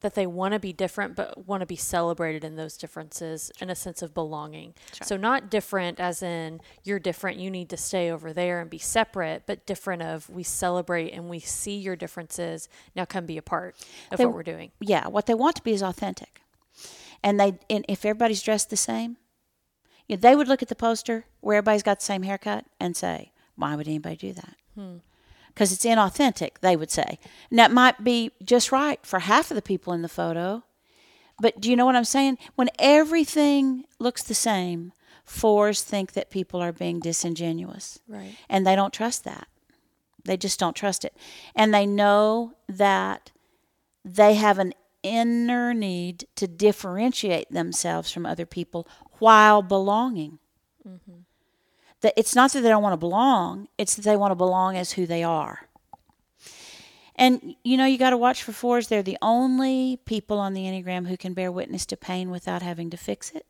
that 0.00 0.14
they 0.14 0.26
want 0.26 0.52
to 0.54 0.58
be 0.58 0.72
different, 0.72 1.14
but 1.14 1.46
want 1.46 1.60
to 1.60 1.66
be 1.66 1.76
celebrated 1.76 2.42
in 2.42 2.56
those 2.56 2.76
differences 2.76 3.52
in 3.60 3.68
a 3.70 3.74
sense 3.74 4.00
of 4.02 4.14
belonging. 4.14 4.74
right. 5.00 5.06
So 5.06 5.16
not 5.16 5.50
different 5.50 6.00
as 6.00 6.22
in 6.22 6.60
you're 6.84 6.98
different, 6.98 7.38
you 7.38 7.50
need 7.50 7.68
to 7.70 7.76
stay 7.76 8.10
over 8.10 8.32
there 8.32 8.60
and 8.60 8.70
be 8.70 8.78
separate, 8.78 9.42
but 9.46 9.66
different 9.66 10.02
of 10.02 10.28
we 10.30 10.42
celebrate 10.42 11.10
and 11.12 11.28
we 11.28 11.38
see 11.38 11.76
your 11.76 11.96
differences. 11.96 12.68
Now 12.96 13.04
come 13.04 13.26
be 13.26 13.36
a 13.38 13.42
part 13.42 13.76
of 14.10 14.18
They- 14.18 14.24
what 14.26 14.34
we're 14.34 14.42
doing. 14.42 14.72
Yeah, 14.80 15.08
what 15.08 15.26
they 15.26 15.34
want 15.34 15.56
to 15.56 15.62
be 15.62 15.72
is 15.72 15.82
authentic. 15.82 16.40
And 17.22 17.38
they 17.40 17.58
and 17.70 17.84
if 17.88 18.04
everybody's 18.04 18.42
dressed 18.42 18.68
the 18.70 18.76
same, 18.76 19.16
you 20.08 20.16
know, 20.16 20.20
they 20.20 20.36
would 20.36 20.48
look 20.48 20.62
at 20.62 20.68
the 20.68 20.74
poster 20.74 21.26
where 21.40 21.58
everybody's 21.58 21.82
got 21.82 22.00
the 22.00 22.04
same 22.04 22.22
haircut 22.22 22.64
and 22.80 22.96
say, 22.96 23.32
"Why 23.56 23.74
would 23.76 23.88
anybody 23.88 24.16
do 24.16 24.32
that?" 24.34 24.56
Hmm. 24.74 24.96
because 25.48 25.72
it's 25.72 25.84
inauthentic, 25.84 26.58
they 26.62 26.74
would 26.74 26.90
say. 26.90 27.18
And 27.48 27.58
that 27.60 27.70
might 27.70 28.02
be 28.02 28.32
just 28.42 28.72
right 28.72 28.98
for 29.06 29.20
half 29.20 29.52
of 29.52 29.54
the 29.54 29.62
people 29.62 29.92
in 29.92 30.02
the 30.02 30.08
photo. 30.08 30.64
But 31.40 31.60
do 31.60 31.70
you 31.70 31.76
know 31.76 31.86
what 31.86 31.94
I'm 31.94 32.04
saying? 32.04 32.38
When 32.56 32.70
everything 32.78 33.84
looks 34.00 34.24
the 34.24 34.34
same, 34.34 34.92
fours 35.24 35.82
think 35.82 36.12
that 36.14 36.30
people 36.30 36.60
are 36.60 36.72
being 36.72 36.98
disingenuous. 36.98 38.00
Right. 38.08 38.34
And 38.48 38.66
they 38.66 38.74
don't 38.74 38.92
trust 38.92 39.22
that. 39.24 39.46
They 40.24 40.36
just 40.36 40.58
don't 40.58 40.74
trust 40.74 41.04
it. 41.04 41.16
And 41.54 41.72
they 41.72 41.86
know 41.86 42.54
that 42.68 43.30
they 44.04 44.34
have 44.34 44.58
an 44.58 44.74
inner 45.04 45.72
need 45.74 46.26
to 46.34 46.48
differentiate 46.48 47.50
themselves 47.52 48.10
from 48.10 48.26
other 48.26 48.46
people 48.46 48.88
while 49.18 49.62
belonging. 49.62 50.38
That 52.00 52.14
it's 52.16 52.34
not 52.34 52.52
that 52.52 52.60
they 52.60 52.68
don't 52.68 52.82
want 52.82 52.92
to 52.92 52.98
belong, 52.98 53.68
it's 53.78 53.94
that 53.94 54.02
they 54.02 54.16
want 54.16 54.30
to 54.32 54.36
belong 54.36 54.76
as 54.76 54.92
who 54.92 55.06
they 55.06 55.22
are. 55.22 55.68
And 57.16 57.54
you 57.62 57.76
know, 57.76 57.86
you 57.86 57.96
got 57.96 58.10
to 58.10 58.16
watch 58.16 58.42
for 58.42 58.52
fours. 58.52 58.88
They're 58.88 59.02
the 59.02 59.18
only 59.22 59.98
people 60.04 60.38
on 60.38 60.52
the 60.54 60.64
Enneagram 60.64 61.06
who 61.06 61.16
can 61.16 61.32
bear 61.32 61.52
witness 61.52 61.86
to 61.86 61.96
pain 61.96 62.30
without 62.30 62.62
having 62.62 62.90
to 62.90 62.96
fix 62.96 63.30
it. 63.30 63.46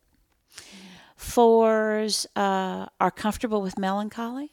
Fours 1.15 2.27
uh, 2.35 2.87
are 2.99 3.11
comfortable 3.11 3.61
with 3.61 3.79
melancholy. 3.79 4.51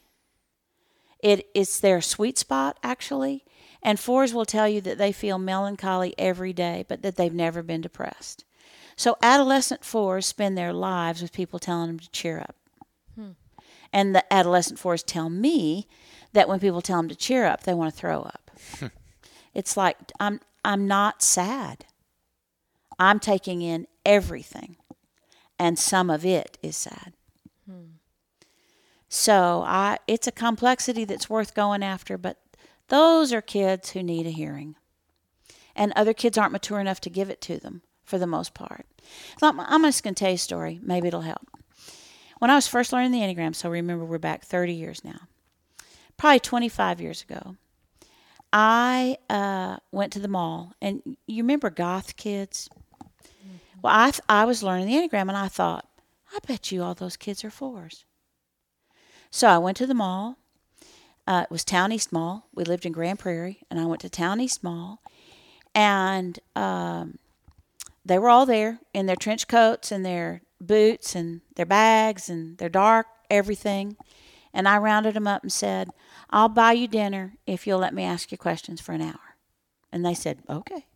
It 1.22 1.48
is 1.54 1.80
their 1.80 2.00
sweet 2.00 2.38
spot, 2.38 2.78
actually. 2.82 3.44
And 3.82 3.98
fours 3.98 4.32
will 4.32 4.44
tell 4.44 4.68
you 4.68 4.80
that 4.82 4.98
they 4.98 5.12
feel 5.12 5.38
melancholy 5.38 6.14
every 6.16 6.52
day, 6.52 6.84
but 6.88 7.02
that 7.02 7.16
they've 7.16 7.32
never 7.32 7.62
been 7.62 7.80
depressed. 7.80 8.44
So 9.02 9.16
adolescent 9.20 9.84
fours 9.84 10.26
spend 10.26 10.56
their 10.56 10.72
lives 10.72 11.22
with 11.22 11.32
people 11.32 11.58
telling 11.58 11.88
them 11.88 11.98
to 11.98 12.10
cheer 12.12 12.38
up. 12.38 12.54
Hmm. 13.16 13.30
And 13.92 14.14
the 14.14 14.32
adolescent 14.32 14.78
fours 14.78 15.02
tell 15.02 15.28
me 15.28 15.88
that 16.34 16.48
when 16.48 16.60
people 16.60 16.80
tell 16.80 16.98
them 16.98 17.08
to 17.08 17.16
cheer 17.16 17.44
up, 17.44 17.64
they 17.64 17.74
want 17.74 17.92
to 17.92 17.98
throw 17.98 18.22
up. 18.22 18.52
it's 19.54 19.76
like 19.76 19.96
I'm 20.20 20.38
I'm 20.64 20.86
not 20.86 21.20
sad. 21.20 21.84
I'm 22.96 23.18
taking 23.18 23.60
in 23.60 23.88
everything, 24.06 24.76
and 25.58 25.80
some 25.80 26.08
of 26.08 26.24
it 26.24 26.56
is 26.62 26.76
sad. 26.76 27.12
Hmm. 27.68 27.96
So 29.08 29.64
I 29.66 29.98
it's 30.06 30.28
a 30.28 30.30
complexity 30.32 31.04
that's 31.04 31.28
worth 31.28 31.56
going 31.56 31.82
after, 31.82 32.16
but 32.16 32.36
those 32.86 33.32
are 33.32 33.42
kids 33.42 33.90
who 33.90 34.04
need 34.04 34.28
a 34.28 34.30
hearing. 34.30 34.76
And 35.74 35.92
other 35.96 36.14
kids 36.14 36.38
aren't 36.38 36.52
mature 36.52 36.78
enough 36.78 37.00
to 37.00 37.10
give 37.10 37.30
it 37.30 37.40
to 37.40 37.58
them 37.58 37.82
for 38.04 38.18
the 38.18 38.26
most 38.26 38.54
part. 38.54 38.86
So 39.38 39.48
I'm, 39.48 39.60
I'm 39.60 39.82
just 39.82 40.02
going 40.02 40.14
to 40.14 40.18
tell 40.18 40.30
you 40.30 40.36
a 40.36 40.38
story. 40.38 40.80
Maybe 40.82 41.08
it'll 41.08 41.22
help. 41.22 41.46
When 42.38 42.50
I 42.50 42.54
was 42.56 42.66
first 42.66 42.92
learning 42.92 43.12
the 43.12 43.20
Enneagram, 43.20 43.54
so 43.54 43.70
remember 43.70 44.04
we're 44.04 44.18
back 44.18 44.44
30 44.44 44.72
years 44.72 45.04
now, 45.04 45.20
probably 46.16 46.40
25 46.40 47.00
years 47.00 47.22
ago, 47.22 47.56
I 48.52 49.16
uh, 49.30 49.76
went 49.92 50.12
to 50.14 50.18
the 50.18 50.28
mall. 50.28 50.74
And 50.82 51.16
you 51.26 51.42
remember 51.42 51.70
goth 51.70 52.16
kids? 52.16 52.68
Well, 53.80 53.94
I, 53.94 54.10
th- 54.10 54.22
I 54.28 54.44
was 54.44 54.62
learning 54.62 54.86
the 54.86 54.94
Enneagram 54.94 55.28
and 55.28 55.36
I 55.36 55.48
thought, 55.48 55.88
I 56.34 56.38
bet 56.46 56.72
you 56.72 56.82
all 56.82 56.94
those 56.94 57.16
kids 57.16 57.44
are 57.44 57.50
fours. 57.50 58.04
So 59.30 59.48
I 59.48 59.58
went 59.58 59.76
to 59.78 59.86
the 59.86 59.94
mall. 59.94 60.36
Uh, 61.26 61.42
it 61.44 61.50
was 61.50 61.64
Town 61.64 61.92
East 61.92 62.12
Mall. 62.12 62.48
We 62.54 62.64
lived 62.64 62.84
in 62.84 62.92
Grand 62.92 63.18
Prairie, 63.18 63.62
and 63.70 63.78
I 63.78 63.86
went 63.86 64.00
to 64.00 64.10
Town 64.10 64.40
East 64.40 64.64
Mall, 64.64 65.00
and 65.74 66.38
um, 66.56 67.18
they 68.04 68.18
were 68.18 68.28
all 68.28 68.46
there 68.46 68.80
in 68.92 69.06
their 69.06 69.16
trench 69.16 69.48
coats 69.48 69.92
and 69.92 70.04
their 70.04 70.42
boots 70.60 71.14
and 71.14 71.40
their 71.56 71.66
bags 71.66 72.28
and 72.28 72.58
their 72.58 72.68
dark 72.68 73.06
everything. 73.30 73.96
And 74.52 74.68
I 74.68 74.78
rounded 74.78 75.14
them 75.14 75.26
up 75.26 75.42
and 75.42 75.52
said, 75.52 75.88
"I'll 76.30 76.48
buy 76.48 76.72
you 76.72 76.86
dinner 76.86 77.34
if 77.46 77.66
you'll 77.66 77.78
let 77.78 77.94
me 77.94 78.04
ask 78.04 78.30
you 78.30 78.38
questions 78.38 78.80
for 78.80 78.92
an 78.92 79.00
hour." 79.00 79.36
And 79.90 80.04
they 80.04 80.14
said, 80.14 80.42
"Okay." 80.48 80.86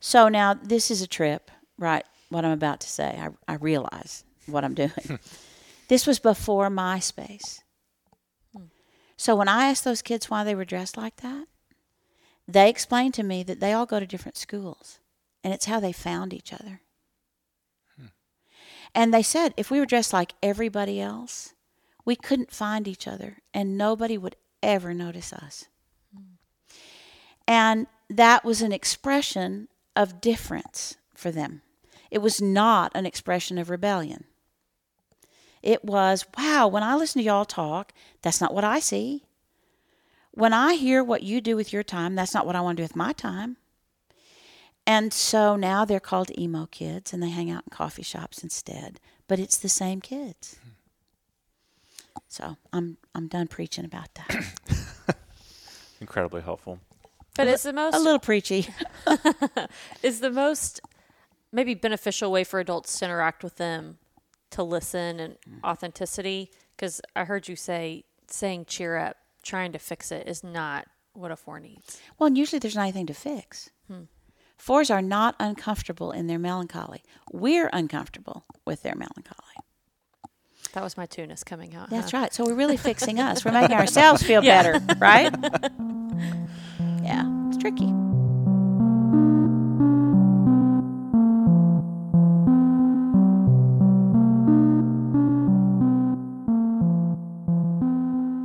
So 0.00 0.28
now 0.28 0.54
this 0.54 0.90
is 0.90 1.02
a 1.02 1.06
trip, 1.06 1.50
right? 1.78 2.04
What 2.28 2.44
I'm 2.44 2.52
about 2.52 2.80
to 2.80 2.88
say, 2.88 3.18
I, 3.20 3.52
I 3.52 3.56
realize 3.56 4.24
what 4.46 4.64
I'm 4.64 4.74
doing. 4.74 5.18
this 5.88 6.06
was 6.06 6.18
before 6.18 6.68
MySpace. 6.68 7.60
So 9.16 9.34
when 9.34 9.48
I 9.48 9.66
asked 9.66 9.84
those 9.84 10.02
kids 10.02 10.28
why 10.28 10.44
they 10.44 10.54
were 10.54 10.64
dressed 10.64 10.96
like 10.96 11.16
that, 11.16 11.46
they 12.46 12.68
explained 12.68 13.14
to 13.14 13.22
me 13.22 13.42
that 13.42 13.60
they 13.60 13.72
all 13.72 13.86
go 13.86 13.98
to 13.98 14.06
different 14.06 14.36
schools 14.36 15.00
and 15.46 15.54
it's 15.54 15.66
how 15.66 15.78
they 15.78 15.92
found 15.92 16.34
each 16.34 16.52
other. 16.52 16.80
Hmm. 17.96 18.06
And 18.96 19.14
they 19.14 19.22
said 19.22 19.54
if 19.56 19.70
we 19.70 19.78
were 19.78 19.86
dressed 19.86 20.12
like 20.12 20.34
everybody 20.42 21.00
else, 21.00 21.54
we 22.04 22.16
couldn't 22.16 22.50
find 22.50 22.88
each 22.88 23.06
other 23.06 23.36
and 23.54 23.78
nobody 23.78 24.18
would 24.18 24.34
ever 24.60 24.92
notice 24.92 25.32
us. 25.32 25.66
And 27.46 27.86
that 28.10 28.44
was 28.44 28.60
an 28.60 28.72
expression 28.72 29.68
of 29.94 30.20
difference 30.20 30.96
for 31.14 31.30
them. 31.30 31.62
It 32.10 32.18
was 32.18 32.42
not 32.42 32.90
an 32.96 33.06
expression 33.06 33.56
of 33.56 33.70
rebellion. 33.70 34.24
It 35.62 35.84
was, 35.84 36.26
wow, 36.36 36.66
when 36.66 36.82
I 36.82 36.96
listen 36.96 37.20
to 37.20 37.24
y'all 37.24 37.44
talk, 37.44 37.92
that's 38.20 38.40
not 38.40 38.52
what 38.52 38.64
I 38.64 38.80
see. 38.80 39.22
When 40.32 40.52
I 40.52 40.74
hear 40.74 41.04
what 41.04 41.22
you 41.22 41.40
do 41.40 41.54
with 41.54 41.72
your 41.72 41.84
time, 41.84 42.16
that's 42.16 42.34
not 42.34 42.46
what 42.46 42.56
I 42.56 42.60
want 42.62 42.78
to 42.78 42.80
do 42.80 42.84
with 42.84 42.96
my 42.96 43.12
time. 43.12 43.58
And 44.86 45.12
so 45.12 45.56
now 45.56 45.84
they're 45.84 45.98
called 45.98 46.30
emo 46.38 46.66
kids 46.66 47.12
and 47.12 47.22
they 47.22 47.30
hang 47.30 47.50
out 47.50 47.64
in 47.66 47.70
coffee 47.70 48.02
shops 48.02 48.42
instead, 48.42 49.00
but 49.26 49.40
it's 49.40 49.58
the 49.58 49.68
same 49.68 50.00
kids. 50.00 50.56
So 52.28 52.56
I'm 52.72 52.96
I'm 53.14 53.28
done 53.28 53.48
preaching 53.48 53.84
about 53.84 54.08
that. 54.14 54.44
Incredibly 56.00 56.42
helpful. 56.42 56.78
But 57.36 57.48
it's 57.48 57.64
the 57.64 57.72
most 57.72 57.94
A 57.94 57.98
little 57.98 58.18
preachy. 58.18 58.68
is 60.02 60.20
the 60.20 60.30
most 60.30 60.80
maybe 61.52 61.74
beneficial 61.74 62.30
way 62.30 62.44
for 62.44 62.60
adults 62.60 62.98
to 62.98 63.04
interact 63.04 63.42
with 63.42 63.56
them 63.56 63.98
to 64.50 64.62
listen 64.62 65.20
and 65.20 65.36
mm. 65.48 65.64
authenticity 65.64 66.50
because 66.76 67.00
i 67.14 67.24
heard 67.24 67.48
you 67.48 67.56
say 67.56 68.04
saying 68.28 68.64
cheer 68.64 68.96
up 68.96 69.16
trying 69.42 69.72
to 69.72 69.78
fix 69.78 70.12
it 70.12 70.26
is 70.28 70.44
not 70.44 70.86
what 71.14 71.30
a 71.30 71.36
four 71.36 71.58
needs 71.58 72.00
Well, 72.18 72.26
and 72.28 72.38
usually 72.38 72.58
there's 72.58 72.76
not 72.76 72.82
anything 72.82 73.06
to 73.06 73.14
fix. 73.14 73.70
Fours 74.56 74.90
are 74.90 75.02
not 75.02 75.36
uncomfortable 75.38 76.12
in 76.12 76.26
their 76.26 76.38
melancholy. 76.38 77.02
We're 77.32 77.68
uncomfortable 77.72 78.44
with 78.64 78.82
their 78.82 78.94
melancholy. 78.94 79.42
that 80.72 80.82
was 80.82 80.96
my 80.96 81.06
twoness 81.06 81.44
coming 81.44 81.74
out 81.74 81.90
That's 81.90 82.10
huh? 82.10 82.18
right. 82.18 82.34
So 82.34 82.44
we're 82.44 82.54
really 82.54 82.76
fixing 82.76 83.20
us. 83.20 83.44
We're 83.44 83.52
making 83.60 83.76
ourselves 83.76 84.22
feel 84.22 84.42
Yeah. 84.42 84.62
better, 84.62 84.94
right? 84.98 85.32
yeah, 87.02 87.48
it's 87.48 87.58
tricky. 87.58 87.92